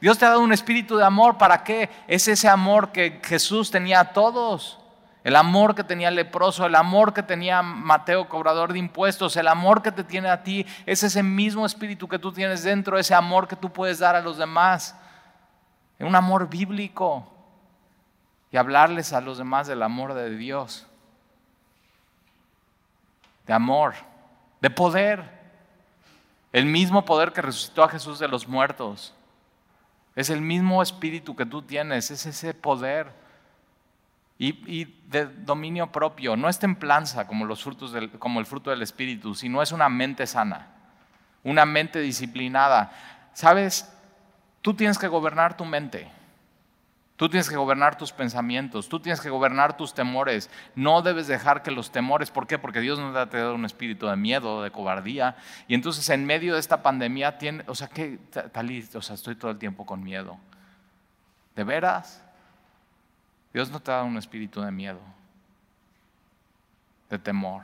Dios 0.03 0.19
te 0.19 0.27
ha 0.27 0.29
dado 0.29 0.43
un 0.43 0.53
espíritu 0.53 0.99
de 0.99 1.05
amor. 1.07 1.38
¿Para 1.38 1.64
qué? 1.64 1.88
Es 2.07 2.29
ese 2.29 2.47
amor 2.47 2.93
que 2.93 3.23
Jesús 3.25 3.71
tenía 3.71 4.01
a 4.01 4.12
todos. 4.12 4.84
El 5.25 5.35
amor 5.35 5.75
que 5.75 5.83
tenía 5.83 6.09
el 6.09 6.15
leproso, 6.15 6.67
el 6.67 6.77
amor 6.77 7.13
que 7.13 7.23
tenía 7.25 7.63
Mateo, 7.63 8.29
cobrador 8.29 8.73
de 8.73 8.79
impuestos, 8.79 9.37
el 9.37 9.49
amor 9.49 9.83
que 9.83 9.91
te 9.91 10.05
tiene 10.05 10.29
a 10.29 10.45
ti, 10.45 10.65
es 10.87 11.03
ese 11.03 11.23
mismo 11.23 11.67
espíritu 11.67 12.07
que 12.07 12.19
tú 12.21 12.31
tienes 12.31 12.63
dentro, 12.63 12.99
ese 12.99 13.15
amor 13.15 13.49
que 13.49 13.57
tú 13.57 13.73
puedes 13.73 13.99
dar 13.99 14.15
a 14.15 14.21
los 14.21 14.39
demás. 14.39 14.95
Un 15.99 16.15
amor 16.15 16.49
bíblico. 16.49 17.27
Y 18.53 18.57
hablarles 18.57 19.13
a 19.13 19.21
los 19.21 19.39
demás 19.39 19.67
del 19.67 19.83
amor 19.83 20.15
de 20.15 20.31
Dios 20.37 20.87
de 23.47 23.53
amor, 23.53 23.95
de 24.61 24.71
poder. 24.71 25.23
El 26.53 26.67
mismo 26.67 27.05
poder 27.05 27.33
que 27.33 27.43
resucitó 27.43 27.83
a 27.83 27.89
Jesús 27.89 28.19
de 28.19 28.29
los 28.29 28.47
muertos. 28.47 29.15
Es 30.15 30.31
el 30.31 30.41
mismo 30.41 30.83
espíritu 30.83 31.35
que 31.35 31.47
tú 31.47 31.63
tienes, 31.63 32.11
es 32.11 32.27
ese 32.27 32.55
poder. 32.55 33.24
Y, 34.47 34.85
de 35.09 35.27
dominio 35.27 35.93
propio, 35.93 36.37
no 36.37 36.49
es 36.49 36.59
templanza 36.59 37.27
como, 37.27 37.45
los 37.45 37.63
frutos 37.63 37.93
del, 37.93 38.11
como 38.11 38.41
el 38.41 38.47
fruto 38.47 38.71
del 38.71 38.83
espíritu, 38.83 39.35
sino 39.35 39.63
es 39.63 39.71
una 39.71 39.89
mente 39.89 40.27
sana, 40.27 40.69
una 41.45 41.65
mente 41.65 42.01
disciplinada. 42.01 42.93
¿Sabes? 43.33 43.91
Tú 44.61 44.75
tienes 44.75 44.99
que 44.99 45.09
gobernar 45.09 45.57
tu 45.57 45.65
mente. 45.65 46.11
Tú 47.17 47.29
tienes 47.29 47.49
que 47.49 47.57
gobernar 47.57 47.97
tus 47.97 48.11
pensamientos, 48.11 48.89
tú 48.89 48.99
tienes 48.99 49.21
que 49.21 49.31
gobernar 49.31 49.77
tus 49.77 49.95
temores. 49.95 50.51
No 50.75 51.01
debes 51.01 51.29
dejar 51.29 51.63
que 51.63 51.71
los 51.71 51.93
temores, 51.93 52.33
¿por 52.33 52.49
qué? 52.49 52.59
Porque 52.59 52.81
Dios 52.81 52.99
no 52.99 53.13
te 53.13 53.37
ha 53.37 53.41
dado 53.41 53.55
un 53.55 53.65
espíritu 53.65 54.09
de 54.09 54.17
miedo, 54.17 54.65
de 54.65 54.73
cobardía. 54.73 55.37
Y 55.69 55.75
entonces 55.75 56.09
en 56.11 56.27
medio 56.27 56.55
de 56.55 56.61
esta 56.61 56.83
pandemia, 56.83 57.39
tiene, 57.39 57.63
o 57.69 57.75
sea, 57.77 57.87
¿qué, 57.87 58.19
Talí? 58.53 58.85
O 58.95 59.01
sea, 59.01 59.15
estoy 59.15 59.37
todo 59.37 59.53
el 59.53 59.59
tiempo 59.59 59.87
con 59.87 60.03
miedo. 60.03 60.37
¿De 61.55 61.63
veras? 61.63 62.24
Dios 63.55 63.71
no 63.71 63.79
te 63.79 63.93
ha 63.93 63.95
dado 63.95 64.07
un 64.07 64.19
espíritu 64.19 64.61
de 64.61 64.73
miedo, 64.73 64.99
de 67.09 67.21
temor, 67.21 67.62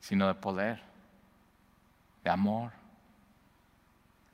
sino 0.00 0.26
de 0.26 0.34
poder, 0.34 0.82
de 2.24 2.30
amor. 2.30 2.72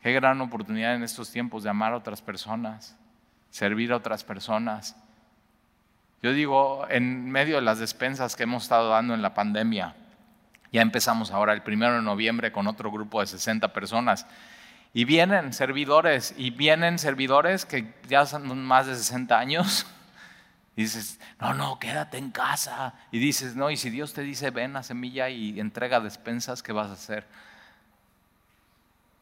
Qué 0.02 0.14
gran 0.14 0.40
oportunidad 0.40 0.94
en 0.94 1.02
estos 1.02 1.30
tiempos 1.30 1.62
de 1.62 1.68
amar 1.68 1.92
a 1.92 1.98
otras 1.98 2.22
personas, 2.22 2.96
servir 3.50 3.92
a 3.92 3.96
otras 3.96 4.24
personas. 4.24 4.96
Yo 6.22 6.32
digo, 6.32 6.86
en 6.88 7.30
medio 7.30 7.56
de 7.56 7.62
las 7.62 7.78
despensas 7.78 8.34
que 8.34 8.44
hemos 8.44 8.62
estado 8.62 8.88
dando 8.88 9.12
en 9.12 9.20
la 9.20 9.34
pandemia, 9.34 9.94
ya 10.72 10.80
empezamos 10.80 11.32
ahora 11.32 11.52
el 11.52 11.62
primero 11.62 11.96
de 11.96 12.02
noviembre 12.02 12.50
con 12.50 12.66
otro 12.66 12.90
grupo 12.90 13.20
de 13.20 13.26
60 13.26 13.74
personas. 13.74 14.26
Y 14.94 15.04
vienen 15.04 15.52
servidores, 15.52 16.34
y 16.36 16.50
vienen 16.50 16.98
servidores 16.98 17.64
que 17.64 17.94
ya 18.08 18.26
son 18.26 18.64
más 18.64 18.86
de 18.86 18.96
60 18.96 19.38
años. 19.38 19.86
Y 20.76 20.82
dices, 20.82 21.18
no, 21.40 21.54
no, 21.54 21.80
quédate 21.80 22.18
en 22.18 22.30
casa. 22.30 22.94
Y 23.10 23.18
dices, 23.18 23.56
no, 23.56 23.68
y 23.68 23.76
si 23.76 23.90
Dios 23.90 24.12
te 24.12 24.22
dice, 24.22 24.50
ven 24.50 24.76
a 24.76 24.84
semilla 24.84 25.28
y 25.28 25.58
entrega 25.58 25.98
despensas, 25.98 26.62
¿qué 26.62 26.70
vas 26.70 26.90
a 26.90 26.92
hacer? 26.92 27.26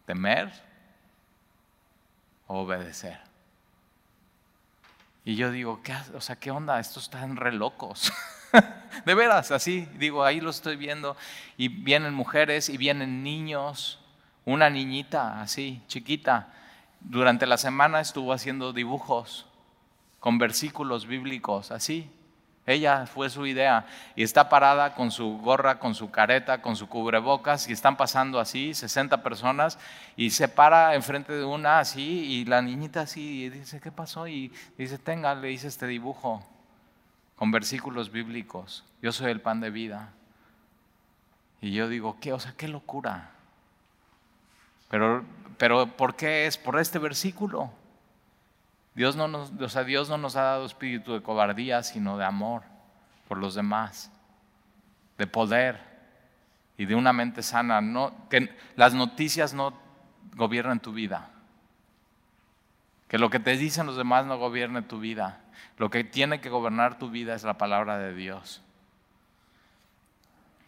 ¿Temer? 0.04 0.52
obedecer. 2.46 3.18
Y 5.24 5.34
yo 5.36 5.50
digo, 5.50 5.82
¿qué, 5.82 5.94
o 6.14 6.20
sea, 6.20 6.36
¿qué 6.36 6.50
onda? 6.50 6.78
Estos 6.78 7.04
están 7.04 7.36
re 7.36 7.52
locos. 7.52 8.12
de 9.04 9.14
veras, 9.14 9.50
así, 9.50 9.88
digo, 9.96 10.24
ahí 10.24 10.40
lo 10.40 10.50
estoy 10.50 10.76
viendo. 10.76 11.16
Y 11.56 11.68
vienen 11.68 12.14
mujeres 12.14 12.68
y 12.68 12.76
vienen 12.76 13.24
niños. 13.24 13.98
Una 14.46 14.70
niñita 14.70 15.42
así, 15.42 15.82
chiquita, 15.88 16.48
durante 17.00 17.46
la 17.46 17.58
semana 17.58 18.00
estuvo 18.00 18.32
haciendo 18.32 18.72
dibujos 18.72 19.44
con 20.20 20.38
versículos 20.38 21.06
bíblicos, 21.06 21.72
así. 21.72 22.08
Ella 22.64 23.06
fue 23.06 23.28
su 23.28 23.44
idea 23.44 23.86
y 24.14 24.22
está 24.22 24.48
parada 24.48 24.94
con 24.94 25.10
su 25.10 25.38
gorra, 25.38 25.78
con 25.80 25.94
su 25.94 26.10
careta, 26.10 26.62
con 26.62 26.74
su 26.74 26.88
cubrebocas 26.88 27.68
y 27.68 27.72
están 27.72 27.96
pasando 27.96 28.40
así 28.40 28.72
60 28.72 29.22
personas 29.22 29.78
y 30.16 30.30
se 30.30 30.48
para 30.48 30.94
enfrente 30.94 31.32
de 31.32 31.44
una 31.44 31.78
así 31.78 32.02
y 32.02 32.44
la 32.44 32.62
niñita 32.62 33.02
así 33.02 33.44
y 33.44 33.50
dice, 33.50 33.80
¿qué 33.80 33.92
pasó? 33.92 34.26
Y 34.26 34.52
dice, 34.78 34.98
tenga, 34.98 35.34
le 35.34 35.52
hice 35.52 35.68
este 35.68 35.86
dibujo 35.86 36.44
con 37.36 37.50
versículos 37.50 38.10
bíblicos. 38.10 38.84
Yo 39.02 39.12
soy 39.12 39.30
el 39.30 39.40
pan 39.40 39.60
de 39.60 39.70
vida. 39.70 40.10
Y 41.60 41.72
yo 41.72 41.88
digo, 41.88 42.18
¿qué? 42.20 42.32
O 42.32 42.40
sea, 42.40 42.54
qué 42.56 42.68
locura. 42.68 43.35
Pero, 44.88 45.24
pero 45.58 45.86
¿por 45.96 46.16
qué 46.16 46.46
es? 46.46 46.58
Por 46.58 46.78
este 46.78 46.98
versículo. 46.98 47.70
Dios 48.94 49.16
no, 49.16 49.28
nos, 49.28 49.52
o 49.52 49.68
sea, 49.68 49.84
Dios 49.84 50.08
no 50.08 50.16
nos 50.16 50.36
ha 50.36 50.42
dado 50.42 50.64
espíritu 50.64 51.12
de 51.12 51.22
cobardía, 51.22 51.82
sino 51.82 52.16
de 52.16 52.24
amor 52.24 52.62
por 53.28 53.38
los 53.38 53.54
demás, 53.54 54.10
de 55.18 55.26
poder 55.26 55.80
y 56.78 56.86
de 56.86 56.94
una 56.94 57.12
mente 57.12 57.42
sana. 57.42 57.80
No, 57.80 58.28
que 58.30 58.54
las 58.74 58.94
noticias 58.94 59.52
no 59.52 59.74
gobiernen 60.34 60.80
tu 60.80 60.92
vida. 60.92 61.30
Que 63.08 63.18
lo 63.18 63.30
que 63.30 63.40
te 63.40 63.56
dicen 63.56 63.86
los 63.86 63.96
demás 63.96 64.26
no 64.26 64.38
gobierne 64.38 64.82
tu 64.82 64.98
vida. 64.98 65.40
Lo 65.78 65.90
que 65.90 66.04
tiene 66.04 66.40
que 66.40 66.48
gobernar 66.48 66.98
tu 66.98 67.10
vida 67.10 67.34
es 67.34 67.44
la 67.44 67.58
palabra 67.58 67.98
de 67.98 68.14
Dios. 68.14 68.62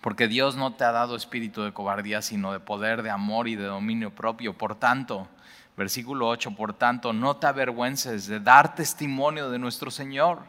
Porque 0.00 0.28
Dios 0.28 0.56
no 0.56 0.74
te 0.74 0.84
ha 0.84 0.92
dado 0.92 1.16
espíritu 1.16 1.62
de 1.62 1.72
cobardía, 1.72 2.22
sino 2.22 2.52
de 2.52 2.60
poder, 2.60 3.02
de 3.02 3.10
amor 3.10 3.48
y 3.48 3.56
de 3.56 3.64
dominio 3.64 4.14
propio. 4.14 4.56
Por 4.56 4.76
tanto, 4.76 5.28
Versículo 5.78 6.26
8, 6.26 6.56
por 6.56 6.72
tanto, 6.72 7.12
no 7.12 7.36
te 7.36 7.46
avergüences 7.46 8.26
de 8.26 8.40
dar 8.40 8.74
testimonio 8.74 9.48
de 9.48 9.60
nuestro 9.60 9.92
Señor. 9.92 10.40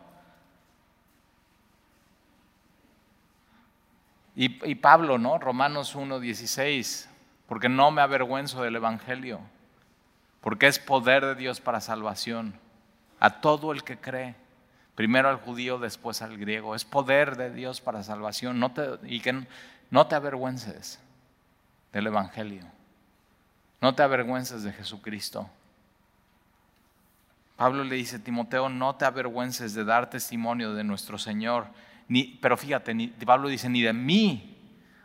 Y, 4.35 4.73
Pablo, 4.73 5.19
¿no? 5.19 5.37
Romanos 5.37 5.93
1, 5.93 6.19
16, 6.19 7.07
porque 7.45 7.69
no 7.69 7.91
me 7.91 8.01
avergüenzo 8.01 8.63
del 8.63 8.77
Evangelio, 8.77 9.39
porque 10.41 10.65
es 10.65 10.79
poder 10.79 11.23
de 11.23 11.35
Dios 11.35 11.61
para 11.61 11.79
salvación 11.79 12.55
a 13.19 13.39
todo 13.39 13.71
el 13.71 13.83
que 13.83 13.99
cree. 13.99 14.35
Primero 14.99 15.29
al 15.29 15.37
judío, 15.37 15.79
después 15.79 16.21
al 16.21 16.37
griego. 16.37 16.75
Es 16.75 16.83
poder 16.83 17.37
de 17.37 17.53
Dios 17.53 17.79
para 17.79 18.03
salvación. 18.03 18.59
No 18.59 18.73
te, 18.73 18.99
y 19.03 19.21
que 19.21 19.45
no 19.91 20.07
te 20.07 20.15
avergüences 20.15 20.99
del 21.93 22.07
Evangelio. 22.07 22.65
No 23.79 23.95
te 23.95 24.03
avergüences 24.03 24.63
de 24.63 24.73
Jesucristo. 24.73 25.49
Pablo 27.55 27.85
le 27.85 27.95
dice, 27.95 28.19
Timoteo, 28.19 28.67
no 28.67 28.93
te 28.95 29.05
avergüences 29.05 29.73
de 29.73 29.85
dar 29.85 30.09
testimonio 30.09 30.73
de 30.73 30.83
nuestro 30.83 31.17
Señor. 31.17 31.67
Ni, 32.09 32.37
pero 32.41 32.57
fíjate, 32.57 32.93
Pablo 33.25 33.47
dice, 33.47 33.69
ni 33.69 33.81
de 33.81 33.93
mí. 33.93 34.57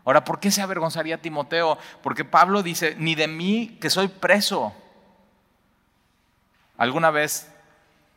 Ahora, 0.05 0.25
¿por 0.25 0.41
qué 0.41 0.51
se 0.51 0.61
avergonzaría 0.61 1.23
Timoteo? 1.23 1.79
Porque 2.03 2.25
Pablo 2.25 2.65
dice, 2.65 2.97
ni 2.99 3.15
de 3.15 3.29
mí 3.29 3.79
que 3.81 3.91
soy 3.91 4.09
preso. 4.09 4.75
¿Alguna 6.79 7.13
vez 7.13 7.54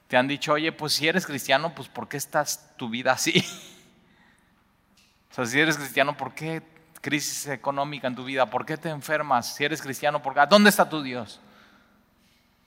te 0.08 0.18
han 0.18 0.28
dicho, 0.28 0.54
oye, 0.54 0.72
pues 0.72 0.94
si 0.94 1.08
eres 1.08 1.26
cristiano, 1.26 1.74
pues 1.76 1.88
¿por 1.88 2.08
qué 2.08 2.18
estás 2.18 2.74
tu 2.78 2.90
vida 2.90 3.12
así? 3.12 3.44
o 5.32 5.34
sea, 5.34 5.46
si 5.46 5.60
eres 5.60 5.78
cristiano, 5.78 6.16
¿por 6.16 6.34
qué 6.34 6.62
crisis 7.02 7.48
económica 7.48 8.08
en 8.08 8.16
tu 8.16 8.24
vida? 8.24 8.50
¿Por 8.50 8.66
qué 8.66 8.78
te 8.78 8.90
enfermas? 8.90 9.56
Si 9.56 9.64
eres 9.64 9.82
cristiano, 9.82 10.22
¿por 10.22 10.34
qué? 10.34 10.42
¿dónde 10.50 10.70
está 10.70 10.90
tu 10.90 11.02
Dios? 11.02 11.42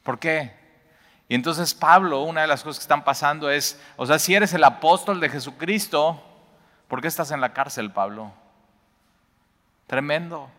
¿Por 0.02 0.18
qué? 0.18 0.54
Y 1.28 1.34
entonces 1.34 1.74
Pablo, 1.74 2.22
una 2.22 2.42
de 2.42 2.46
las 2.48 2.62
cosas 2.62 2.80
que 2.80 2.84
están 2.84 3.04
pasando 3.04 3.50
es, 3.50 3.80
o 3.96 4.04
sea, 4.04 4.18
si 4.18 4.34
eres 4.34 4.52
el 4.52 4.64
apóstol 4.64 5.20
de 5.20 5.28
Jesucristo, 5.28 6.22
¿por 6.88 7.00
qué 7.00 7.08
estás 7.08 7.30
en 7.30 7.40
la 7.40 7.52
cárcel, 7.52 7.92
Pablo? 7.92 8.32
Tremendo. 9.86 10.50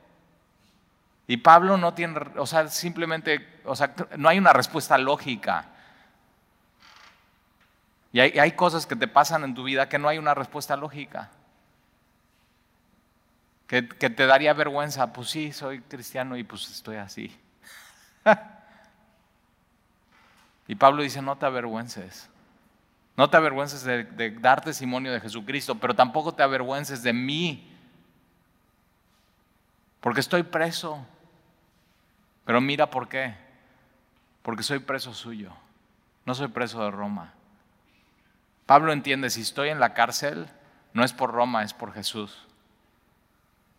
Y 1.27 1.37
Pablo 1.37 1.77
no 1.77 1.93
tiene, 1.93 2.19
o 2.37 2.45
sea, 2.45 2.67
simplemente, 2.67 3.61
o 3.65 3.75
sea, 3.75 3.93
no 4.17 4.29
hay 4.29 4.37
una 4.37 4.53
respuesta 4.53 4.97
lógica. 4.97 5.70
Y 8.13 8.19
hay, 8.19 8.51
cosas 8.51 8.85
que 8.85 8.95
te 8.95 9.07
pasan 9.07 9.43
en 9.43 9.55
tu 9.55 9.63
vida 9.63 9.87
que 9.87 9.97
no 9.97 10.09
hay 10.09 10.17
una 10.17 10.33
respuesta 10.33 10.75
lógica 10.75 11.29
que, 13.67 13.81
te 13.81 14.25
daría 14.25 14.51
vergüenza, 14.51 15.13
pues 15.13 15.29
sí, 15.29 15.53
soy 15.53 15.79
cristiano 15.79 16.35
y 16.35 16.43
pues 16.43 16.69
estoy 16.69 16.97
así. 16.97 17.33
y 20.67 20.75
Pablo 20.75 21.03
dice, 21.03 21.21
no 21.21 21.37
te 21.37 21.45
avergüences. 21.45 22.29
No 23.15 23.29
te 23.29 23.37
avergüences 23.37 23.83
de, 23.83 24.35
dar 24.41 24.61
testimonio 24.61 25.13
de 25.13 25.21
Jesucristo, 25.21 25.75
pero 25.75 25.95
tampoco 25.95 26.33
te 26.33 26.43
avergüences 26.43 27.01
de 27.01 27.13
mí. 27.13 27.73
Porque 30.01 30.19
estoy 30.19 30.43
preso. 30.43 31.05
Pero 32.43 32.59
mira 32.59 32.89
por 32.89 33.07
qué. 33.07 33.35
Porque 34.41 34.63
soy 34.63 34.79
preso 34.79 35.13
suyo. 35.13 35.53
No 36.25 36.35
soy 36.35 36.49
preso 36.49 36.83
de 36.83 36.91
Roma. 36.91 37.35
Pablo 38.65 38.93
entiende, 38.93 39.29
si 39.29 39.41
estoy 39.41 39.69
en 39.69 39.79
la 39.79 39.93
cárcel, 39.93 40.47
no 40.93 41.03
es 41.03 41.13
por 41.13 41.31
Roma, 41.31 41.63
es 41.63 41.73
por 41.73 41.93
Jesús. 41.93 42.47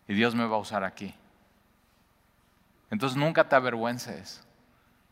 Y 0.07 0.13
Dios 0.13 0.35
me 0.35 0.45
va 0.45 0.55
a 0.57 0.59
usar 0.59 0.83
aquí. 0.83 1.13
Entonces 2.91 3.17
nunca 3.17 3.49
te 3.49 3.55
avergüences 3.55 4.43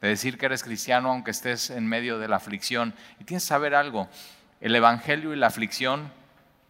de 0.02 0.10
decir 0.10 0.38
que 0.38 0.48
eres 0.48 0.64
cristiano 0.64 1.10
aunque 1.10 1.32
estés 1.32 1.70
en 1.70 1.88
medio 1.88 2.20
de 2.20 2.28
la 2.28 2.36
aflicción. 2.36 2.94
Y 3.20 3.24
tienes 3.24 3.44
que 3.44 3.48
saber 3.50 3.76
algo, 3.76 4.10
el 4.60 4.76
Evangelio 4.76 5.34
y 5.34 5.38
la 5.38 5.48
aflicción 5.48 6.12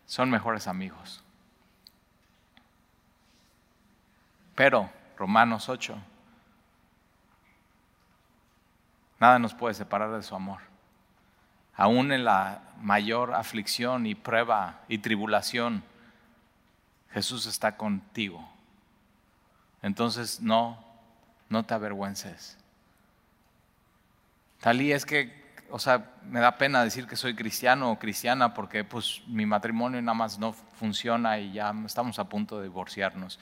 son 0.06 0.30
mejores 0.30 0.68
amigos. 0.68 1.24
Pero, 4.56 4.90
Romanos 5.18 5.70
8, 5.70 5.98
nada 9.20 9.40
nos 9.40 9.54
puede 9.54 9.74
separar 9.74 10.12
de 10.12 10.22
su 10.22 10.36
amor. 10.36 10.71
Aún 11.82 12.12
en 12.12 12.26
la 12.26 12.62
mayor 12.80 13.34
aflicción 13.34 14.06
y 14.06 14.13
prueba 14.13 14.82
y 14.88 15.00
tribulación, 15.00 15.82
Jesús 17.10 17.48
está 17.48 17.76
contigo. 17.76 18.48
Entonces 19.82 20.41
no, 20.41 20.78
no 21.50 21.63
te 21.63 21.74
avergüences. 21.74 22.56
Talí 24.60 24.91
es 24.91 25.08
que, 25.08 25.34
o 25.72 25.80
sea, 25.80 26.12
me 26.24 26.39
da 26.39 26.56
pena 26.60 26.84
decir 26.84 27.08
que 27.08 27.15
soy 27.15 27.34
cristiano 27.34 27.89
o 27.89 27.98
cristiana 27.98 28.54
porque 28.54 28.84
pues 28.84 29.24
mi 29.26 29.48
matrimonio 29.48 30.00
nada 30.04 30.13
más 30.13 30.38
no 30.38 30.54
funciona 30.54 31.39
y 31.39 31.54
ya 31.54 31.74
estamos 31.84 32.20
a 32.20 32.30
punto 32.30 32.58
de 32.58 32.65
divorciarnos. 32.65 33.39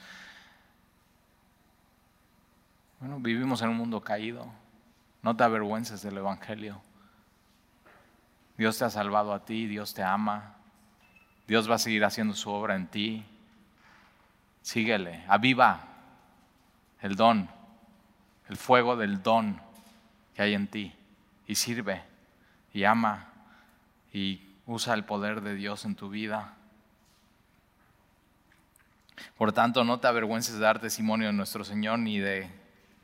Bueno, 3.00 3.20
vivimos 3.20 3.60
en 3.60 3.68
un 3.68 3.76
mundo 3.76 4.00
caído. 4.00 4.46
No 5.20 5.36
te 5.36 5.44
avergüences 5.44 6.00
del 6.00 6.16
Evangelio. 6.16 6.80
Dios 8.60 8.76
te 8.76 8.84
ha 8.84 8.90
salvado 8.90 9.32
a 9.32 9.42
ti, 9.42 9.66
Dios 9.66 9.94
te 9.94 10.02
ama. 10.02 10.52
Dios 11.48 11.70
va 11.70 11.76
a 11.76 11.78
seguir 11.78 12.04
haciendo 12.04 12.34
su 12.34 12.50
obra 12.50 12.76
en 12.76 12.88
ti. 12.88 13.24
Síguele, 14.60 15.24
aviva 15.28 15.80
el 17.00 17.16
don, 17.16 17.48
el 18.50 18.58
fuego 18.58 18.96
del 18.96 19.22
don 19.22 19.58
que 20.34 20.42
hay 20.42 20.52
en 20.52 20.66
ti 20.68 20.94
y 21.46 21.54
sirve 21.54 22.02
y 22.74 22.84
ama 22.84 23.28
y 24.12 24.42
usa 24.66 24.92
el 24.92 25.06
poder 25.06 25.40
de 25.40 25.54
Dios 25.54 25.86
en 25.86 25.94
tu 25.94 26.10
vida. 26.10 26.54
Por 29.38 29.54
tanto, 29.54 29.84
no 29.84 30.00
te 30.00 30.08
avergüences 30.08 30.56
de 30.56 30.60
dar 30.60 30.80
testimonio 30.80 31.28
de 31.28 31.32
nuestro 31.32 31.64
Señor 31.64 31.98
ni 32.00 32.18
de 32.18 32.50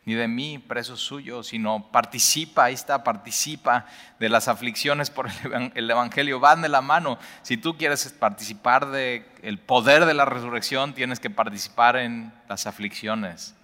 ni 0.07 0.14
de 0.14 0.29
mí, 0.29 0.61
preso 0.61 0.97
suyo, 0.97 1.42
sino 1.42 1.90
participa, 1.90 2.64
ahí 2.64 2.75
está, 2.75 3.03
participa 3.03 3.87
de 4.21 4.29
las 4.29 4.47
aflicciones 4.47 5.11
por 5.11 5.29
el 5.75 5.90
Evangelio, 5.90 6.38
van 6.38 6.62
de 6.62 6.69
la 6.69 6.81
mano. 6.81 7.19
Si 7.42 7.57
tú 7.57 7.77
quieres 7.77 8.12
participar 8.12 8.87
del 8.87 9.27
el 9.42 9.59
poder 9.59 10.05
de 10.05 10.14
la 10.14 10.25
resurrección, 10.25 10.95
tienes 10.95 11.19
que 11.19 11.29
participar 11.29 11.97
en 11.97 12.33
las 12.49 12.69
aflicciones 12.69 13.57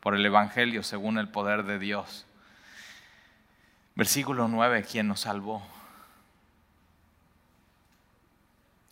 por 0.00 0.14
el 0.14 0.26
Evangelio 0.26 0.82
según 0.82 1.16
el 1.16 1.30
poder 1.30 1.62
de 1.62 1.78
Dios. 1.78 2.26
Versículo 3.94 4.48
9, 4.48 4.84
¿quién 4.84 5.08
nos 5.08 5.20
salvó? 5.20 5.66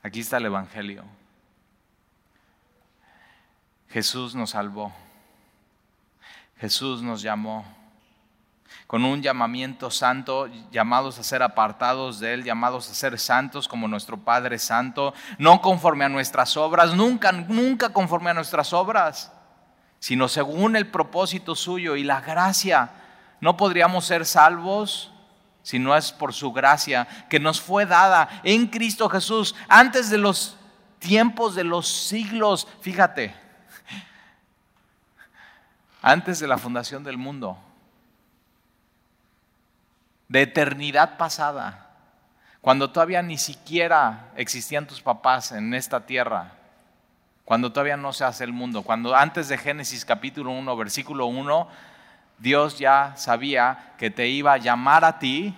Aquí 0.03 0.20
está 0.20 0.39
el 0.39 0.47
Evangelio. 0.47 1.05
Jesús 3.91 4.35
nos 4.35 4.51
salvó. 4.51 5.03
Jesús 6.57 7.02
nos 7.02 7.22
llamó 7.22 7.64
con 8.86 9.05
un 9.05 9.22
llamamiento 9.22 9.90
santo, 9.90 10.48
llamados 10.70 11.18
a 11.18 11.22
ser 11.22 11.42
apartados 11.42 12.20
de 12.20 12.34
Él, 12.34 12.44
llamados 12.44 12.88
a 12.90 12.94
ser 12.94 13.18
santos 13.18 13.66
como 13.66 13.88
nuestro 13.88 14.18
Padre 14.18 14.59
Santo, 14.59 15.14
no 15.38 15.61
conforme 15.61 16.05
a 16.05 16.09
nuestras 16.09 16.57
obras, 16.57 16.94
nunca, 16.94 17.32
nunca 17.32 17.92
conforme 17.92 18.30
a 18.30 18.34
nuestras 18.34 18.72
obras, 18.72 19.32
sino 19.98 20.28
según 20.28 20.76
el 20.76 20.86
propósito 20.86 21.55
suyo 21.55 21.96
y 21.96 22.05
la 22.05 22.20
gracia. 22.20 22.90
No 23.40 23.57
podríamos 23.57 24.05
ser 24.05 24.26
salvos 24.26 25.12
si 25.62 25.78
no 25.78 25.96
es 25.96 26.12
por 26.12 26.34
su 26.34 26.52
gracia 26.52 27.09
que 27.28 27.40
nos 27.40 27.61
fue 27.61 27.86
dada 27.86 28.28
en 28.44 28.66
Cristo 28.66 29.09
Jesús 29.09 29.55
antes 29.66 30.11
de 30.11 30.18
los 30.18 30.57
tiempos 30.98 31.55
de 31.55 31.64
los 31.64 31.88
siglos. 31.88 32.68
Fíjate, 32.80 33.34
antes 36.07 36.38
de 36.38 36.46
la 36.46 36.59
fundación 36.59 37.02
del 37.02 37.16
mundo, 37.16 37.57
de 40.28 40.42
eternidad 40.42 41.16
pasada, 41.16 41.88
cuando 42.61 42.90
todavía 42.90 43.22
ni 43.22 43.38
siquiera 43.38 44.30
existían 44.36 44.86
tus 44.86 45.00
papás 45.00 45.52
en 45.52 45.72
esta 45.72 46.05
tierra, 46.05 46.52
cuando 47.46 47.72
todavía 47.72 47.96
no 47.96 48.12
se 48.12 48.22
hace 48.22 48.44
el 48.44 48.52
mundo, 48.52 48.82
cuando 48.82 49.16
antes 49.16 49.48
de 49.48 49.57
Génesis 49.57 50.05
capítulo 50.05 50.50
1, 50.50 50.76
versículo 50.76 51.24
1, 51.24 51.68
Dios 52.36 52.78
ya 52.78 53.14
sabía 53.16 53.94
que 53.96 54.11
te 54.11 54.28
iba 54.28 54.52
a 54.52 54.59
llamar 54.59 55.07
a 55.07 55.18
ti 55.18 55.57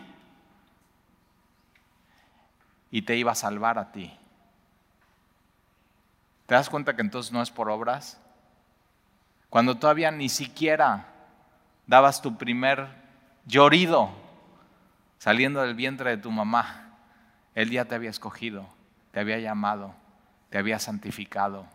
y 2.93 3.03
te 3.03 3.17
iba 3.17 3.33
a 3.33 3.35
salvar 3.35 3.81
a 3.81 3.91
ti. 3.91 4.17
¿Te 6.47 6.55
das 6.55 6.71
cuenta 6.71 6.95
que 6.95 7.03
entonces 7.03 7.33
no 7.33 7.43
es 7.43 7.51
por 7.51 7.69
obras? 7.69 8.21
Cuando 9.51 9.77
todavía 9.77 10.11
ni 10.11 10.29
siquiera 10.29 11.07
dabas 11.87 12.21
tu 12.21 12.37
primer 12.37 12.89
llorido 13.47 14.11
saliendo 15.19 15.63
del 15.63 15.75
vientre 15.75 16.11
de 16.11 16.23
tu 16.23 16.31
mamá, 16.31 16.99
Él 17.55 17.71
ya 17.71 17.85
te 17.85 17.95
había 17.95 18.11
escogido, 18.11 18.69
te 19.13 19.21
había 19.21 19.39
llamado, 19.39 19.95
te 20.51 20.59
había 20.59 20.79
santificado. 20.79 21.67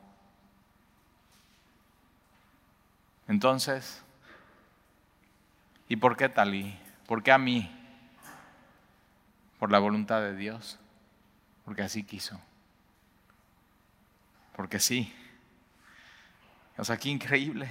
Entonces, 3.28 4.04
¿y 5.88 5.96
por 5.96 6.18
qué 6.18 6.30
Talí? 6.30 6.78
¿Por 7.08 7.24
qué 7.24 7.32
a 7.32 7.38
mí? 7.38 7.70
Por 9.60 9.72
la 9.72 9.80
voluntad 9.80 10.22
de 10.22 10.36
Dios, 10.36 10.80
porque 11.66 11.82
así 11.82 12.04
quiso. 12.04 12.40
Porque 14.56 14.80
sí. 14.80 15.14
O 16.82 16.84
sea, 16.84 16.98
qué 16.98 17.10
increíble. 17.10 17.70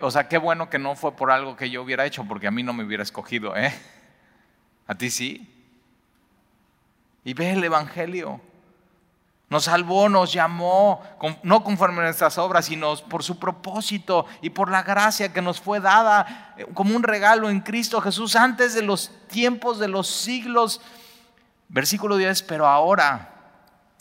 o 0.00 0.10
sea, 0.10 0.26
qué 0.26 0.38
bueno 0.38 0.68
que 0.68 0.80
no 0.80 0.96
fue 0.96 1.14
por 1.14 1.30
algo 1.30 1.54
que 1.54 1.70
yo 1.70 1.84
hubiera 1.84 2.04
hecho, 2.04 2.24
porque 2.24 2.48
a 2.48 2.50
mí 2.50 2.64
no 2.64 2.72
me 2.72 2.82
hubiera 2.82 3.04
escogido, 3.04 3.56
¿eh? 3.56 3.72
¿A 4.88 4.96
ti 4.96 5.08
sí? 5.08 5.48
Y 7.22 7.32
ve 7.32 7.52
el 7.52 7.62
Evangelio. 7.62 8.40
Nos 9.48 9.64
salvó, 9.66 10.08
nos 10.08 10.32
llamó, 10.32 11.00
no 11.44 11.62
conforme 11.62 12.00
a 12.00 12.06
nuestras 12.06 12.38
obras, 12.38 12.64
sino 12.64 12.96
por 13.08 13.22
su 13.22 13.38
propósito 13.38 14.26
y 14.42 14.50
por 14.50 14.68
la 14.68 14.82
gracia 14.82 15.32
que 15.32 15.40
nos 15.40 15.60
fue 15.60 15.78
dada 15.78 16.54
eh, 16.56 16.66
como 16.74 16.96
un 16.96 17.04
regalo 17.04 17.50
en 17.50 17.60
Cristo 17.60 18.00
Jesús 18.00 18.34
antes 18.34 18.74
de 18.74 18.82
los 18.82 19.12
tiempos 19.28 19.78
de 19.78 19.86
los 19.86 20.08
siglos. 20.08 20.80
Versículo 21.68 22.16
10, 22.16 22.42
pero 22.42 22.66
ahora 22.66 23.32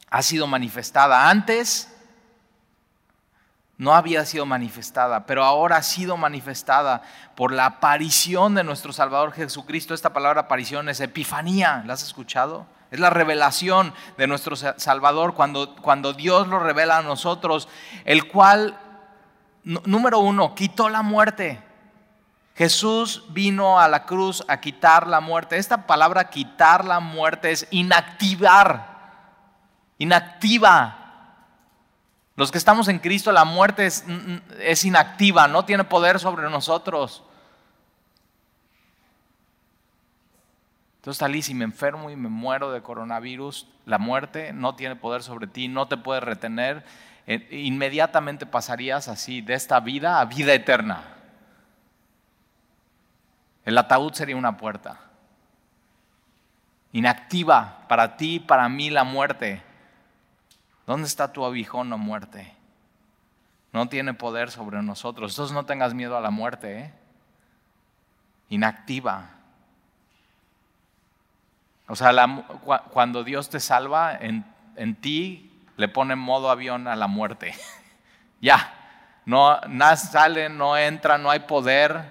ha 0.09 0.23
sido 0.23 0.47
manifestada. 0.47 1.29
Antes 1.29 1.95
no 3.79 3.95
había 3.95 4.25
sido 4.25 4.45
manifestada, 4.45 5.25
pero 5.25 5.45
ahora 5.45 5.77
ha 5.77 5.83
sido 5.83 6.17
manifestada 6.17 7.01
por 7.33 7.53
la 7.53 7.65
aparición 7.65 8.53
de 8.53 8.65
nuestro 8.65 8.91
Salvador 8.91 9.31
Jesucristo. 9.31 9.93
Esta 9.93 10.11
palabra 10.11 10.41
aparición 10.41 10.89
es 10.89 10.99
epifanía, 10.99 11.81
¿la 11.87 11.93
has 11.93 12.03
escuchado? 12.03 12.67
Es 12.91 12.99
la 12.99 13.09
revelación 13.09 13.93
de 14.17 14.27
nuestro 14.27 14.57
Salvador 14.57 15.33
cuando, 15.33 15.77
cuando 15.77 16.11
Dios 16.11 16.49
lo 16.49 16.59
revela 16.59 16.97
a 16.97 17.03
nosotros, 17.03 17.69
el 18.03 18.27
cual, 18.27 18.77
número 19.63 20.19
uno, 20.19 20.53
quitó 20.55 20.89
la 20.89 21.01
muerte. 21.01 21.63
Jesús 22.55 23.23
vino 23.29 23.79
a 23.79 23.87
la 23.87 24.03
cruz 24.03 24.43
a 24.49 24.59
quitar 24.59 25.07
la 25.07 25.21
muerte. 25.21 25.55
Esta 25.55 25.87
palabra 25.87 26.29
quitar 26.29 26.83
la 26.83 26.99
muerte 26.99 27.51
es 27.51 27.65
inactivar, 27.71 28.97
inactiva 29.97 30.98
los 32.39 32.53
que 32.53 32.57
estamos 32.57 32.87
en 32.87 32.99
Cristo, 32.99 33.33
la 33.33 33.43
muerte 33.43 33.85
es, 33.85 34.85
inactiva, 34.85 35.49
no 35.49 35.65
tiene 35.65 35.83
poder 35.83 36.21
sobre 36.21 36.49
nosotros. 36.49 37.21
Entonces, 40.95 41.19
Talí, 41.19 41.41
si 41.41 41.53
me 41.53 41.65
enfermo 41.65 42.09
y 42.09 42.15
me 42.15 42.29
muero 42.29 42.71
de 42.71 42.81
coronavirus, 42.81 43.67
la 43.85 43.97
muerte 43.97 44.53
no 44.53 44.73
tiene 44.75 44.95
poder 44.95 45.21
sobre 45.21 45.47
ti, 45.47 45.67
no 45.67 45.89
te 45.89 45.97
puede 45.97 46.21
retener. 46.21 46.85
Eh, 47.27 47.45
inmediatamente 47.51 48.45
pasarías 48.45 49.09
así 49.09 49.41
de 49.41 49.55
esta 49.55 49.81
vida 49.81 50.21
a 50.21 50.25
vida 50.25 50.53
eterna. 50.53 51.03
El 53.65 53.77
ataúd 53.77 54.13
sería 54.13 54.37
una 54.37 54.55
puerta. 54.55 55.01
Inactiva 56.93 57.83
para 57.89 58.15
ti, 58.15 58.39
para 58.39 58.69
mí 58.69 58.89
la 58.89 59.03
muerte. 59.03 59.61
¿Dónde 60.89 61.05
está 61.05 61.31
tu 61.31 61.45
abijón 61.45 61.93
o 61.93 61.99
muerte? 61.99 62.51
No 63.71 63.89
tiene 63.89 64.15
poder 64.15 64.49
sobre 64.49 64.81
nosotros. 64.81 65.33
Entonces 65.33 65.53
no 65.53 65.67
tengas 65.67 65.93
miedo 65.93 66.17
a 66.17 66.19
la 66.19 66.31
muerte. 66.31 66.79
¿eh? 66.79 66.93
Inactiva. 68.49 69.29
O 71.87 71.95
sea, 71.95 72.11
cuando 72.89 73.23
Dios 73.23 73.51
te 73.51 73.59
salva, 73.59 74.17
en, 74.19 74.95
ti 74.95 75.63
le 75.77 75.89
pone 75.89 76.15
modo 76.15 76.49
avión 76.49 76.87
a 76.87 76.95
la 76.95 77.05
muerte. 77.05 77.53
ya. 78.41 78.73
No, 79.27 79.61
nada 79.67 79.95
sale, 79.95 80.49
no 80.49 80.75
entra, 80.75 81.19
no 81.19 81.29
hay 81.29 81.41
poder, 81.41 82.01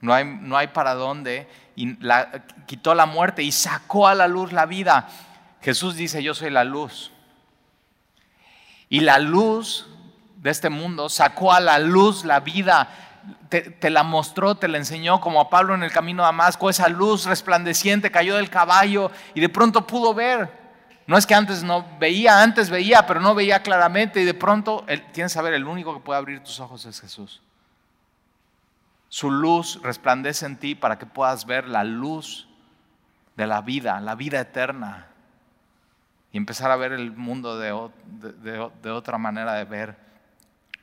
no 0.00 0.14
hay, 0.14 0.24
no 0.24 0.56
hay 0.56 0.68
para 0.68 0.94
dónde. 0.94 1.46
Y 1.76 1.98
quitó 2.64 2.94
la 2.94 3.04
muerte 3.04 3.42
y 3.42 3.52
sacó 3.52 4.08
a 4.08 4.14
la 4.14 4.26
luz 4.26 4.52
la 4.54 4.64
vida. 4.64 5.06
Jesús 5.60 5.96
dice, 5.96 6.22
yo 6.22 6.32
soy 6.32 6.48
la 6.48 6.64
luz. 6.64 7.12
Y 8.90 9.00
la 9.00 9.20
luz 9.20 9.86
de 10.42 10.50
este 10.50 10.68
mundo 10.68 11.08
sacó 11.08 11.52
a 11.52 11.60
la 11.60 11.78
luz 11.78 12.24
la 12.24 12.40
vida, 12.40 12.88
te, 13.48 13.88
la 13.88 14.02
mostró, 14.02 14.56
te 14.56 14.66
la 14.66 14.78
enseñó, 14.78 15.20
como 15.20 15.40
a 15.40 15.48
Pablo 15.48 15.76
en 15.76 15.84
el 15.84 15.92
camino 15.92 16.24
a 16.24 16.26
Damasco, 16.26 16.68
esa 16.68 16.88
luz 16.88 17.24
resplandeciente 17.24 18.10
cayó 18.10 18.34
del 18.36 18.50
caballo 18.50 19.12
y 19.32 19.40
de 19.40 19.48
pronto 19.48 19.86
pudo 19.86 20.12
ver. 20.12 20.58
No 21.06 21.16
es 21.16 21.24
que 21.24 21.36
antes 21.36 21.62
no 21.62 21.86
veía, 22.00 22.42
antes 22.42 22.68
veía, 22.68 23.06
pero 23.06 23.20
no 23.20 23.34
veía 23.34 23.62
claramente 23.62 24.20
y 24.20 24.24
de 24.24 24.34
pronto, 24.34 24.84
tienes 25.12 25.32
que 25.32 25.34
saber, 25.34 25.54
el 25.54 25.66
único 25.66 25.94
que 25.94 26.00
puede 26.00 26.18
abrir 26.18 26.42
tus 26.42 26.58
ojos 26.58 26.84
es 26.84 27.00
Jesús. 27.00 27.40
Su 29.08 29.30
luz 29.30 29.80
resplandece 29.84 30.46
en 30.46 30.56
ti 30.56 30.74
para 30.74 30.98
que 30.98 31.06
puedas 31.06 31.46
ver 31.46 31.68
la 31.68 31.84
luz 31.84 32.48
de 33.36 33.46
la 33.46 33.60
vida, 33.60 34.00
la 34.00 34.16
vida 34.16 34.40
eterna 34.40 35.09
y 36.32 36.36
empezar 36.36 36.70
a 36.70 36.76
ver 36.76 36.92
el 36.92 37.12
mundo 37.12 37.58
de, 37.58 37.72
otra 38.90 39.18
manera 39.18 39.54
de 39.54 39.64
ver. 39.64 39.96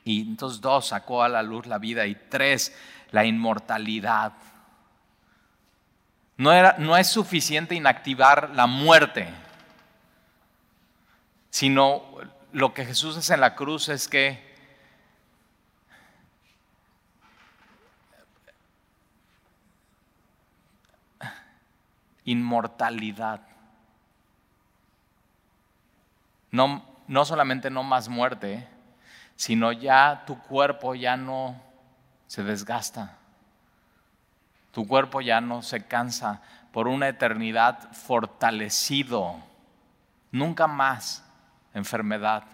Y 0.04 0.22
entonces 0.22 0.60
dos, 0.60 0.88
sacó 0.88 1.22
a 1.22 1.28
la 1.28 1.42
luz 1.42 1.66
la 1.66 1.78
vida 1.78 2.06
y 2.06 2.14
tres, 2.14 2.76
la 3.10 3.24
inmortalidad. 3.24 4.32
No, 6.36 6.52
era, 6.52 6.76
no 6.78 6.96
es 6.96 7.08
suficiente 7.08 7.74
inactivar 7.74 8.50
la 8.54 8.66
muerte, 8.66 9.28
sino 11.50 12.04
lo 12.52 12.74
que 12.74 12.84
Jesús 12.84 13.16
hace 13.16 13.34
en 13.34 13.40
la 13.40 13.54
cruz 13.54 13.88
es 13.88 14.06
que 14.06 14.46
inmortalidad. 22.24 23.40
No, 26.50 26.84
no 27.06 27.24
solamente 27.24 27.70
no 27.70 27.82
más 27.82 28.08
muerte, 28.08 28.66
sino 29.38 29.72
ya 29.72 30.24
tu 30.26 30.38
cuerpo 30.38 30.94
ya 30.94 31.16
no 31.16 31.56
se 32.26 32.42
desgasta. 32.42 33.16
Tu 34.72 34.86
cuerpo 34.86 35.20
ya 35.20 35.40
no 35.40 35.62
se 35.62 35.86
cansa 35.86 36.42
por 36.72 36.88
una 36.88 37.08
eternidad 37.08 37.90
fortalecido. 37.92 39.36
Nunca 40.30 40.66
más 40.66 41.24
enfermedad. 41.72 42.44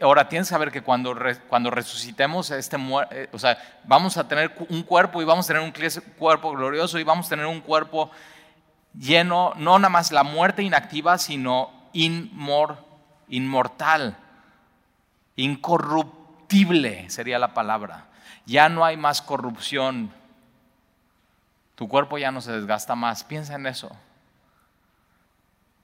Ahora 0.00 0.28
tienes 0.28 0.48
que 0.48 0.52
saber 0.52 0.72
que 0.72 0.82
cuando, 0.82 1.14
cuando 1.48 1.70
resucitemos, 1.70 2.50
este, 2.50 2.78
eh, 3.10 3.28
o 3.30 3.38
sea, 3.38 3.58
vamos 3.84 4.16
a 4.16 4.26
tener 4.26 4.54
un 4.70 4.82
cuerpo 4.82 5.20
y 5.20 5.24
vamos 5.24 5.44
a 5.44 5.52
tener 5.52 5.62
un 5.62 5.74
cuerpo 6.16 6.52
glorioso 6.52 6.98
y 6.98 7.04
vamos 7.04 7.26
a 7.26 7.30
tener 7.30 7.46
un 7.46 7.60
cuerpo 7.60 8.10
lleno, 8.94 9.52
no 9.56 9.78
nada 9.78 9.90
más 9.90 10.10
la 10.10 10.22
muerte 10.22 10.62
inactiva, 10.62 11.18
sino 11.18 11.70
inmortal 11.92 12.91
inmortal, 13.28 14.16
incorruptible 15.36 17.08
sería 17.10 17.38
la 17.38 17.54
palabra. 17.54 18.06
Ya 18.46 18.68
no 18.68 18.84
hay 18.84 18.96
más 18.96 19.22
corrupción. 19.22 20.10
Tu 21.74 21.88
cuerpo 21.88 22.18
ya 22.18 22.30
no 22.30 22.40
se 22.40 22.52
desgasta 22.52 22.94
más. 22.94 23.24
Piensa 23.24 23.54
en 23.54 23.66
eso. 23.66 23.90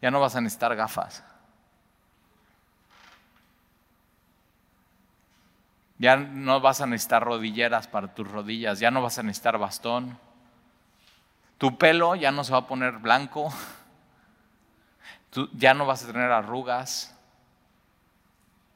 Ya 0.03 0.11
no 0.11 0.20
vas 0.20 0.36
a 0.36 0.41
necesitar 0.41 0.74
gafas. 0.76 1.24
Ya 5.99 6.16
no 6.16 6.61
vas 6.61 6.80
a 6.80 6.86
necesitar 6.86 7.24
rodilleras 7.24 7.89
para 7.89 8.14
tus 8.14 8.30
rodillas. 8.30 8.78
Ya 8.78 8.91
no 8.91 9.03
vas 9.03 9.18
a 9.18 9.22
necesitar 9.22 9.59
bastón. 9.59 10.18
Tu 11.59 11.76
pelo 11.76 12.14
ya 12.14 12.30
no 12.30 12.45
se 12.45 12.53
va 12.53 12.59
a 12.59 12.66
poner 12.68 12.99
blanco, 12.99 13.53
ya 15.53 15.74
no 15.74 15.86
vas 15.86 16.05
a 16.05 16.07
tener 16.07 16.30
arrugas. 16.30 17.18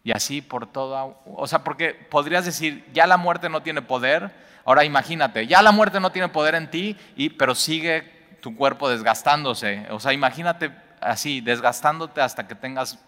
Y 0.05 0.13
así 0.13 0.43
por 0.43 0.67
toda, 0.67 1.05
o 1.05 1.47
sea, 1.47 1.63
porque 1.63 1.95
podrías 1.95 2.45
decir, 2.45 2.85
ya 2.93 3.07
la 3.07 3.17
muerte 3.17 3.49
no 3.49 3.63
tiene 3.63 3.83
poder. 3.83 4.33
Ahora 4.65 4.85
imagínate, 4.85 5.47
ya 5.47 5.63
la 5.63 5.73
muerte 5.73 6.01
no 6.01 6.11
tiene 6.11 6.29
poder 6.29 6.55
en 6.55 6.71
ti, 6.71 6.97
y, 7.17 7.31
pero 7.31 7.55
sigue 7.55 8.39
tu 8.41 8.57
cuerpo 8.57 8.89
desgastándose. 8.89 9.87
O 9.91 10.01
sea, 10.01 10.13
imagínate 10.13 10.73
así, 11.01 11.41
desgastándote 11.41 12.21
hasta 12.21 12.49
que 12.49 12.55
tengas 12.55 12.99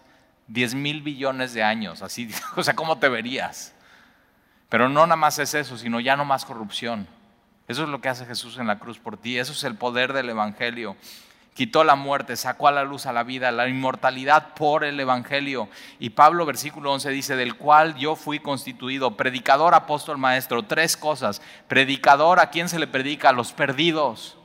10 0.47 0.75
mil 0.75 1.01
billones 1.01 1.53
de 1.53 1.63
años. 1.63 2.01
Así, 2.01 2.29
o 2.55 2.63
sea, 2.63 2.75
¿cómo 2.75 2.97
te 2.97 3.09
verías? 3.09 3.73
Pero 4.69 4.89
no 4.89 5.01
nada 5.05 5.15
más 5.15 5.37
es 5.39 5.53
eso, 5.53 5.77
sino 5.77 5.99
ya 5.99 6.15
no 6.15 6.25
más 6.25 6.45
corrupción. 6.45 7.07
Eso 7.67 7.83
es 7.83 7.89
lo 7.89 7.99
que 7.99 8.09
hace 8.09 8.25
Jesús 8.25 8.57
en 8.57 8.67
la 8.67 8.79
cruz 8.79 8.99
por 8.99 9.17
ti. 9.17 9.37
Eso 9.37 9.53
es 9.53 9.63
el 9.63 9.75
poder 9.75 10.13
del 10.13 10.29
Evangelio. 10.29 10.95
Quitó 11.55 11.85
la 11.85 11.95
muerte, 11.95 12.35
sacó 12.35 12.67
a 12.67 12.73
la 12.73 12.83
luz 12.83 13.05
a 13.05 13.13
la 13.13 13.23
vida, 13.23 13.49
la 13.49 13.69
inmortalidad 13.69 14.53
por 14.55 14.83
el 14.83 14.99
Evangelio. 14.99 15.69
Y 15.99 16.09
Pablo, 16.09 16.45
versículo 16.45 16.91
11, 16.91 17.09
dice, 17.11 17.37
del 17.37 17.55
cual 17.55 17.95
yo 17.95 18.17
fui 18.17 18.39
constituido, 18.39 19.15
predicador, 19.15 19.73
apóstol, 19.73 20.17
maestro. 20.17 20.63
Tres 20.63 20.97
cosas. 20.97 21.41
Predicador, 21.69 22.41
¿a 22.41 22.49
quién 22.49 22.67
se 22.67 22.77
le 22.77 22.87
predica? 22.87 23.29
A 23.29 23.31
los 23.31 23.53
perdidos. 23.53 24.37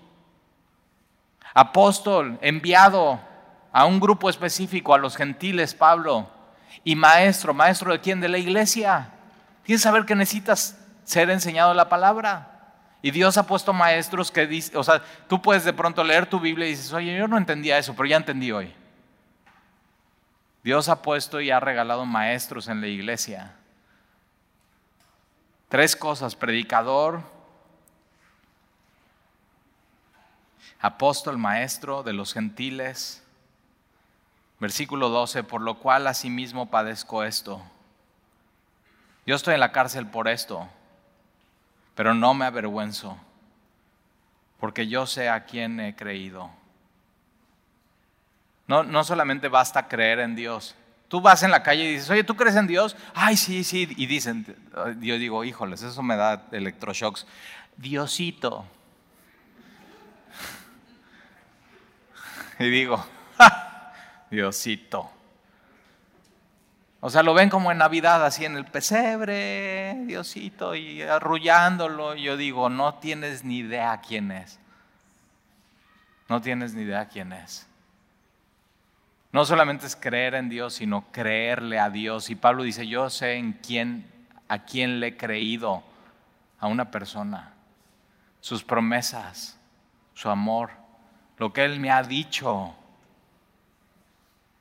Apóstol, 1.52 2.38
enviado 2.42 3.18
a 3.72 3.86
un 3.86 3.98
grupo 3.98 4.30
específico, 4.30 4.94
a 4.94 4.98
los 4.98 5.16
gentiles, 5.16 5.74
Pablo. 5.74 6.30
Y 6.84 6.94
maestro, 6.94 7.52
maestro 7.52 7.90
de 7.90 8.00
quién? 8.00 8.20
De 8.20 8.28
la 8.28 8.38
iglesia. 8.38 9.10
Tienes 9.64 9.82
que 9.82 9.88
saber 9.88 10.04
que 10.04 10.14
necesitas 10.14 10.78
ser 11.02 11.28
enseñado 11.28 11.74
la 11.74 11.88
palabra. 11.88 12.49
Y 13.02 13.10
Dios 13.10 13.38
ha 13.38 13.46
puesto 13.46 13.72
maestros 13.72 14.30
que 14.30 14.62
o 14.74 14.84
sea, 14.84 15.02
tú 15.26 15.40
puedes 15.40 15.64
de 15.64 15.72
pronto 15.72 16.04
leer 16.04 16.26
tu 16.26 16.38
Biblia 16.38 16.66
y 16.66 16.70
dices, 16.70 16.92
oye, 16.92 17.16
yo 17.16 17.26
no 17.26 17.38
entendía 17.38 17.78
eso, 17.78 17.94
pero 17.94 18.06
ya 18.06 18.16
entendí 18.16 18.52
hoy. 18.52 18.74
Dios 20.62 20.90
ha 20.90 21.00
puesto 21.00 21.40
y 21.40 21.50
ha 21.50 21.60
regalado 21.60 22.04
maestros 22.04 22.68
en 22.68 22.82
la 22.82 22.88
iglesia. 22.88 23.54
Tres 25.70 25.96
cosas, 25.96 26.36
predicador, 26.36 27.22
apóstol, 30.80 31.38
maestro 31.38 32.02
de 32.02 32.12
los 32.12 32.34
gentiles. 32.34 33.24
Versículo 34.58 35.08
12, 35.08 35.42
por 35.44 35.62
lo 35.62 35.78
cual 35.78 36.06
asimismo 36.06 36.68
padezco 36.68 37.24
esto. 37.24 37.62
Yo 39.24 39.36
estoy 39.36 39.54
en 39.54 39.60
la 39.60 39.72
cárcel 39.72 40.06
por 40.06 40.28
esto 40.28 40.68
pero 42.00 42.14
no 42.14 42.32
me 42.32 42.46
avergüenzo, 42.46 43.18
porque 44.58 44.88
yo 44.88 45.04
sé 45.04 45.28
a 45.28 45.44
quién 45.44 45.78
he 45.80 45.94
creído. 45.94 46.48
No, 48.66 48.82
no 48.82 49.04
solamente 49.04 49.48
basta 49.48 49.86
creer 49.86 50.20
en 50.20 50.34
Dios. 50.34 50.74
Tú 51.08 51.20
vas 51.20 51.42
en 51.42 51.50
la 51.50 51.62
calle 51.62 51.84
y 51.84 51.92
dices, 51.92 52.08
oye, 52.08 52.24
¿tú 52.24 52.36
crees 52.36 52.56
en 52.56 52.66
Dios? 52.66 52.96
Ay, 53.12 53.36
sí, 53.36 53.64
sí. 53.64 53.86
Y 53.98 54.06
dicen, 54.06 54.46
yo 55.02 55.18
digo, 55.18 55.44
híjoles, 55.44 55.82
eso 55.82 56.02
me 56.02 56.16
da 56.16 56.46
electroshocks. 56.52 57.26
Diosito. 57.76 58.64
Y 62.60 62.70
digo, 62.70 63.04
Diosito. 64.30 65.10
O 67.02 67.08
sea, 67.08 67.22
lo 67.22 67.32
ven 67.32 67.48
como 67.48 67.72
en 67.72 67.78
Navidad, 67.78 68.24
así 68.24 68.44
en 68.44 68.56
el 68.56 68.66
pesebre, 68.66 69.96
Diosito, 70.04 70.74
y 70.74 71.00
arrullándolo. 71.00 72.14
Y 72.14 72.22
yo 72.22 72.36
digo, 72.36 72.68
no 72.68 72.94
tienes 72.94 73.42
ni 73.42 73.58
idea 73.58 74.02
quién 74.06 74.30
es. 74.30 74.58
No 76.28 76.42
tienes 76.42 76.74
ni 76.74 76.82
idea 76.82 77.08
quién 77.08 77.32
es. 77.32 77.66
No 79.32 79.44
solamente 79.46 79.86
es 79.86 79.96
creer 79.96 80.34
en 80.34 80.48
Dios, 80.48 80.74
sino 80.74 81.06
creerle 81.10 81.78
a 81.78 81.88
Dios. 81.88 82.28
Y 82.30 82.34
Pablo 82.34 82.64
dice, 82.64 82.86
yo 82.86 83.08
sé 83.08 83.34
en 83.34 83.54
quién, 83.54 84.06
a 84.48 84.58
quién 84.58 85.00
le 85.00 85.08
he 85.08 85.16
creído 85.16 85.82
a 86.58 86.66
una 86.66 86.90
persona. 86.90 87.54
Sus 88.40 88.62
promesas, 88.62 89.58
su 90.14 90.28
amor, 90.28 90.70
lo 91.38 91.52
que 91.52 91.64
Él 91.64 91.80
me 91.80 91.90
ha 91.90 92.02
dicho. 92.02 92.74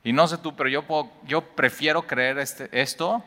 Y 0.02 0.12
no 0.12 0.26
sé 0.28 0.38
tú, 0.38 0.54
pero 0.56 0.68
yo, 0.68 0.84
yo 1.26 1.42
prefiero 1.42 2.06
creer 2.06 2.38
este, 2.38 2.68
esto 2.80 3.22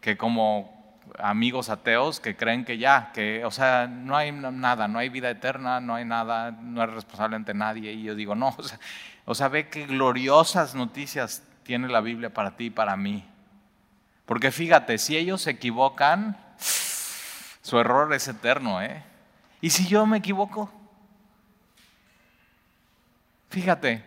que 0.00 0.16
como 0.16 0.78
amigos 1.18 1.68
ateos 1.68 2.20
que 2.20 2.36
creen 2.36 2.64
que 2.64 2.78
ya, 2.78 3.12
que, 3.12 3.44
o 3.44 3.50
sea, 3.50 3.86
no 3.86 4.16
hay 4.16 4.32
nada, 4.32 4.88
no 4.88 4.98
hay 4.98 5.08
vida 5.08 5.30
eterna, 5.30 5.80
no 5.80 5.94
hay 5.94 6.04
nada, 6.04 6.50
no 6.50 6.82
es 6.82 6.90
responsable 6.90 7.36
ante 7.36 7.54
nadie. 7.54 7.92
Y 7.92 8.02
yo 8.02 8.14
digo, 8.14 8.34
no, 8.34 8.48
o 8.58 8.62
sea, 8.62 8.78
o 9.24 9.34
sea, 9.34 9.48
ve 9.48 9.68
qué 9.68 9.86
gloriosas 9.86 10.74
noticias 10.74 11.42
tiene 11.62 11.88
la 11.88 12.00
Biblia 12.00 12.32
para 12.32 12.56
ti 12.56 12.66
y 12.66 12.70
para 12.70 12.96
mí. 12.96 13.24
Porque 14.26 14.50
fíjate, 14.50 14.98
si 14.98 15.16
ellos 15.16 15.42
se 15.42 15.50
equivocan, 15.50 16.36
su 16.58 17.78
error 17.78 18.12
es 18.12 18.26
eterno, 18.28 18.82
¿eh? 18.82 19.02
¿Y 19.60 19.70
si 19.70 19.86
yo 19.86 20.06
me 20.06 20.18
equivoco? 20.18 20.72
Fíjate, 23.50 24.04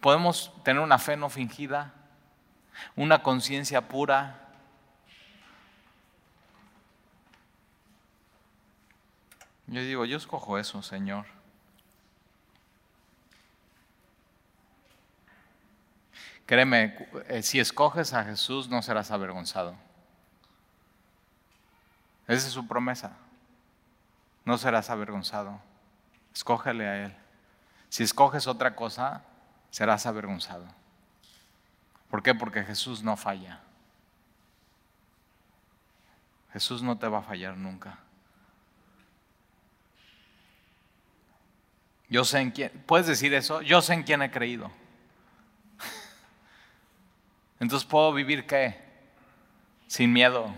Podemos 0.00 0.52
tener 0.64 0.82
una 0.82 0.98
fe 0.98 1.16
no 1.16 1.28
fingida, 1.28 1.92
una 2.96 3.22
conciencia 3.22 3.88
pura. 3.88 4.48
Yo 9.66 9.80
digo, 9.82 10.04
yo 10.04 10.16
escojo 10.16 10.58
eso, 10.58 10.82
Señor. 10.82 11.26
Créeme, 16.46 16.96
eh, 17.28 17.42
si 17.42 17.60
escoges 17.60 18.12
a 18.12 18.24
Jesús 18.24 18.68
no 18.68 18.82
serás 18.82 19.12
avergonzado. 19.12 19.76
Esa 22.26 22.46
es 22.48 22.52
su 22.52 22.66
promesa. 22.66 23.16
No 24.44 24.58
serás 24.58 24.90
avergonzado. 24.90 25.60
Escógele 26.34 26.88
a 26.88 27.04
Él. 27.04 27.16
Si 27.88 28.02
escoges 28.02 28.48
otra 28.48 28.74
cosa, 28.74 29.22
serás 29.70 30.06
avergonzado. 30.06 30.66
¿Por 32.10 32.22
qué? 32.22 32.34
Porque 32.34 32.64
Jesús 32.64 33.02
no 33.02 33.16
falla. 33.16 33.60
Jesús 36.52 36.82
no 36.82 36.98
te 36.98 37.06
va 37.06 37.18
a 37.18 37.22
fallar 37.22 37.56
nunca. 37.56 37.98
Yo 42.08 42.24
sé 42.24 42.40
en 42.40 42.50
quién, 42.50 42.70
¿puedes 42.86 43.06
decir 43.06 43.32
eso? 43.34 43.62
Yo 43.62 43.80
sé 43.80 43.94
en 43.94 44.02
quién 44.02 44.20
he 44.22 44.32
creído. 44.32 44.72
Entonces 47.60 47.86
puedo 47.86 48.12
vivir 48.12 48.46
qué? 48.46 48.80
Sin 49.86 50.12
miedo. 50.12 50.52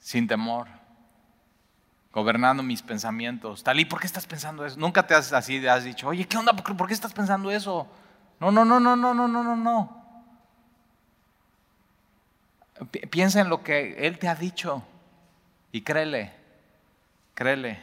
Sin 0.00 0.26
temor 0.26 0.81
gobernando 2.12 2.62
mis 2.62 2.82
pensamientos. 2.82 3.64
Talí, 3.64 3.84
¿por 3.84 3.98
qué 3.98 4.06
estás 4.06 4.26
pensando 4.26 4.66
eso? 4.66 4.78
Nunca 4.78 5.06
te 5.06 5.14
has 5.14 5.32
así, 5.32 5.66
has 5.66 5.84
dicho, 5.84 6.08
oye, 6.08 6.26
¿qué 6.26 6.36
onda? 6.36 6.52
¿Por 6.52 6.86
qué 6.86 6.94
estás 6.94 7.12
pensando 7.12 7.50
eso? 7.50 7.88
No, 8.38 8.50
no, 8.50 8.64
no, 8.64 8.78
no, 8.78 8.94
no, 8.96 9.14
no, 9.14 9.26
no, 9.26 9.42
no, 9.42 9.56
no. 9.56 10.02
Piensa 13.10 13.40
en 13.40 13.48
lo 13.48 13.62
que 13.62 14.06
Él 14.06 14.18
te 14.18 14.28
ha 14.28 14.34
dicho 14.34 14.82
y 15.70 15.80
créele, 15.80 16.32
créele. 17.34 17.80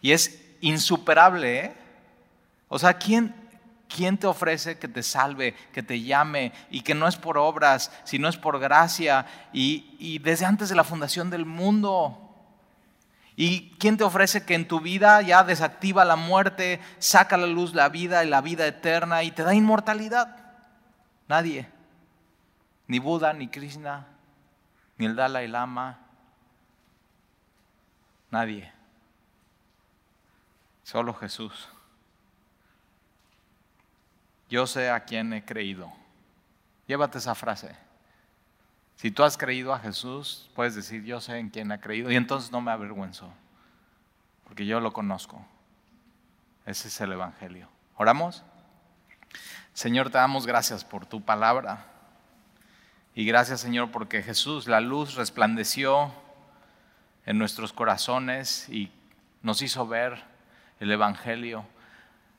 Y 0.00 0.12
es 0.12 0.40
insuperable, 0.60 1.58
¿eh? 1.58 1.74
O 2.68 2.78
sea, 2.78 2.94
¿quién, 2.94 3.34
¿quién 3.94 4.16
te 4.16 4.26
ofrece 4.26 4.78
que 4.78 4.88
te 4.88 5.02
salve, 5.02 5.54
que 5.72 5.82
te 5.82 6.00
llame 6.00 6.52
y 6.70 6.82
que 6.82 6.94
no 6.94 7.08
es 7.08 7.16
por 7.16 7.36
obras, 7.36 7.92
sino 8.04 8.28
es 8.28 8.36
por 8.36 8.58
gracia 8.60 9.26
y, 9.52 9.96
y 9.98 10.20
desde 10.20 10.46
antes 10.46 10.68
de 10.68 10.76
la 10.76 10.84
fundación 10.84 11.28
del 11.28 11.44
mundo? 11.44 12.29
¿Y 13.42 13.70
quién 13.78 13.96
te 13.96 14.04
ofrece 14.04 14.44
que 14.44 14.54
en 14.54 14.68
tu 14.68 14.80
vida 14.80 15.22
ya 15.22 15.42
desactiva 15.44 16.04
la 16.04 16.16
muerte, 16.16 16.78
saca 16.98 17.36
a 17.36 17.38
la 17.38 17.46
luz 17.46 17.72
la 17.74 17.88
vida 17.88 18.22
y 18.22 18.28
la 18.28 18.42
vida 18.42 18.66
eterna 18.66 19.22
y 19.22 19.30
te 19.30 19.42
da 19.42 19.54
inmortalidad? 19.54 20.36
Nadie. 21.26 21.66
Ni 22.86 22.98
Buda, 22.98 23.32
ni 23.32 23.48
Krishna, 23.48 24.06
ni 24.98 25.06
el 25.06 25.16
Dalai 25.16 25.48
Lama. 25.48 26.00
Nadie. 28.30 28.70
Solo 30.82 31.14
Jesús. 31.14 31.70
Yo 34.50 34.66
sé 34.66 34.90
a 34.90 35.00
quién 35.06 35.32
he 35.32 35.46
creído. 35.46 35.90
Llévate 36.86 37.16
esa 37.16 37.34
frase. 37.34 37.74
Si 39.00 39.10
tú 39.10 39.24
has 39.24 39.38
creído 39.38 39.72
a 39.72 39.78
Jesús, 39.78 40.50
puedes 40.54 40.74
decir, 40.74 41.04
yo 41.04 41.22
sé 41.22 41.38
en 41.38 41.48
quién 41.48 41.72
ha 41.72 41.80
creído 41.80 42.10
y 42.12 42.16
entonces 42.16 42.52
no 42.52 42.60
me 42.60 42.70
avergüenzo, 42.70 43.32
porque 44.44 44.66
yo 44.66 44.78
lo 44.78 44.92
conozco. 44.92 45.42
Ese 46.66 46.88
es 46.88 47.00
el 47.00 47.12
Evangelio. 47.12 47.66
¿Oramos? 47.96 48.44
Señor, 49.72 50.10
te 50.10 50.18
damos 50.18 50.46
gracias 50.46 50.84
por 50.84 51.06
tu 51.06 51.24
palabra. 51.24 51.86
Y 53.14 53.24
gracias, 53.24 53.62
Señor, 53.62 53.90
porque 53.90 54.22
Jesús, 54.22 54.68
la 54.68 54.82
luz 54.82 55.14
resplandeció 55.14 56.12
en 57.24 57.38
nuestros 57.38 57.72
corazones 57.72 58.68
y 58.68 58.92
nos 59.40 59.62
hizo 59.62 59.86
ver 59.86 60.22
el 60.78 60.92
Evangelio, 60.92 61.64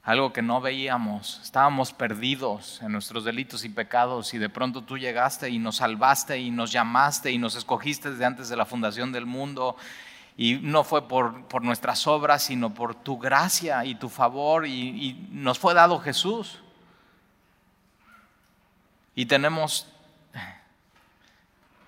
algo 0.03 0.33
que 0.33 0.41
no 0.41 0.61
veíamos. 0.61 1.39
Estábamos 1.43 1.93
perdidos 1.93 2.81
en 2.81 2.91
nuestros 2.91 3.23
delitos 3.23 3.63
y 3.63 3.69
pecados 3.69 4.33
y 4.33 4.39
de 4.39 4.49
pronto 4.49 4.81
tú 4.81 4.97
llegaste 4.97 5.49
y 5.49 5.59
nos 5.59 5.77
salvaste 5.77 6.39
y 6.39 6.49
nos 6.49 6.71
llamaste 6.71 7.31
y 7.31 7.37
nos 7.37 7.55
escogiste 7.55 8.09
desde 8.11 8.25
antes 8.25 8.49
de 8.49 8.55
la 8.55 8.65
fundación 8.65 9.11
del 9.11 9.25
mundo. 9.25 9.75
Y 10.37 10.55
no 10.55 10.83
fue 10.83 11.07
por, 11.07 11.43
por 11.45 11.63
nuestras 11.63 12.07
obras, 12.07 12.43
sino 12.43 12.73
por 12.73 12.95
tu 12.95 13.19
gracia 13.19 13.85
y 13.85 13.95
tu 13.95 14.09
favor 14.09 14.65
y, 14.65 14.89
y 14.89 15.27
nos 15.31 15.59
fue 15.59 15.73
dado 15.75 15.99
Jesús. 15.99 16.59
Y 19.13 19.27
tenemos 19.27 19.87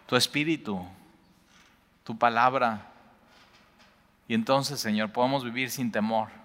tu 0.06 0.16
espíritu, 0.16 0.86
tu 2.04 2.16
palabra. 2.16 2.86
Y 4.28 4.36
entonces, 4.36 4.80
Señor, 4.80 5.12
podemos 5.12 5.44
vivir 5.44 5.72
sin 5.72 5.92
temor. 5.92 6.43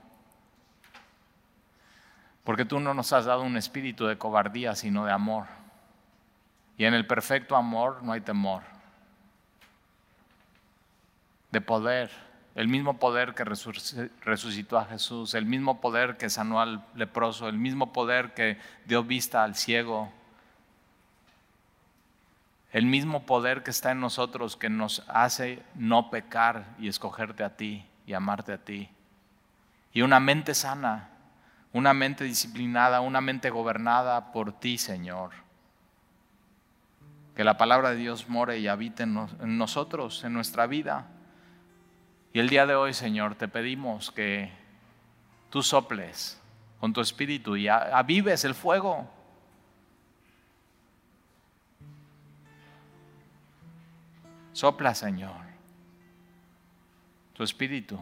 Porque 2.48 2.64
tú 2.64 2.80
no 2.80 2.94
nos 2.94 3.12
has 3.12 3.26
dado 3.26 3.42
un 3.42 3.58
espíritu 3.58 4.06
de 4.06 4.16
cobardía, 4.16 4.74
sino 4.74 5.04
de 5.04 5.12
amor. 5.12 5.44
Y 6.78 6.86
en 6.86 6.94
el 6.94 7.06
perfecto 7.06 7.56
amor 7.56 8.02
no 8.02 8.12
hay 8.12 8.22
temor. 8.22 8.62
De 11.50 11.60
poder, 11.60 12.10
el 12.54 12.66
mismo 12.66 12.98
poder 12.98 13.34
que 13.34 13.44
resucitó 13.44 14.78
a 14.78 14.86
Jesús, 14.86 15.34
el 15.34 15.44
mismo 15.44 15.82
poder 15.82 16.16
que 16.16 16.30
sanó 16.30 16.62
al 16.62 16.82
leproso, 16.94 17.50
el 17.50 17.58
mismo 17.58 17.92
poder 17.92 18.32
que 18.32 18.56
dio 18.86 19.04
vista 19.04 19.44
al 19.44 19.54
ciego, 19.54 20.10
el 22.72 22.86
mismo 22.86 23.24
poder 23.26 23.62
que 23.62 23.72
está 23.72 23.90
en 23.90 24.00
nosotros 24.00 24.56
que 24.56 24.70
nos 24.70 25.04
hace 25.08 25.62
no 25.74 26.08
pecar 26.08 26.64
y 26.78 26.88
escogerte 26.88 27.44
a 27.44 27.58
ti 27.58 27.84
y 28.06 28.14
amarte 28.14 28.54
a 28.54 28.64
ti. 28.64 28.88
Y 29.92 30.00
una 30.00 30.18
mente 30.18 30.54
sana, 30.54 31.10
una 31.78 31.94
mente 31.94 32.24
disciplinada, 32.24 33.00
una 33.00 33.20
mente 33.20 33.50
gobernada 33.50 34.32
por 34.32 34.52
ti, 34.52 34.78
Señor. 34.78 35.30
Que 37.34 37.44
la 37.44 37.56
palabra 37.56 37.90
de 37.90 37.96
Dios 37.96 38.28
more 38.28 38.58
y 38.58 38.68
habite 38.68 39.04
en 39.04 39.58
nosotros, 39.58 40.24
en 40.24 40.32
nuestra 40.32 40.66
vida. 40.66 41.06
Y 42.32 42.40
el 42.40 42.48
día 42.48 42.66
de 42.66 42.74
hoy, 42.74 42.94
Señor, 42.94 43.36
te 43.36 43.48
pedimos 43.48 44.10
que 44.10 44.50
tú 45.50 45.62
soples 45.62 46.40
con 46.80 46.92
tu 46.92 47.00
espíritu 47.00 47.56
y 47.56 47.68
avives 47.68 48.44
el 48.44 48.54
fuego 48.54 49.08
Sopla, 54.58 54.92
Señor, 54.92 55.36
tu 57.32 57.44
espíritu 57.44 57.96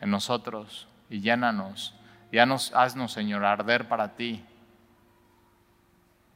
en 0.00 0.08
nosotros 0.12 0.86
y 1.10 1.22
llénanos. 1.22 1.92
Ya 2.34 2.46
nos 2.46 2.74
haznos, 2.74 3.12
Señor, 3.12 3.44
arder 3.44 3.86
para 3.86 4.16
ti. 4.16 4.44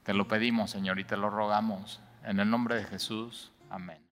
Te 0.05 0.15
lo 0.15 0.29
pedimos, 0.29 0.71
Señor, 0.71 1.01
y 1.01 1.05
te 1.05 1.17
lo 1.17 1.29
rogamos. 1.29 2.01
En 2.23 2.39
el 2.39 2.49
nombre 2.49 2.77
de 2.77 2.85
Jesús. 2.85 3.51
Amén. 3.69 4.08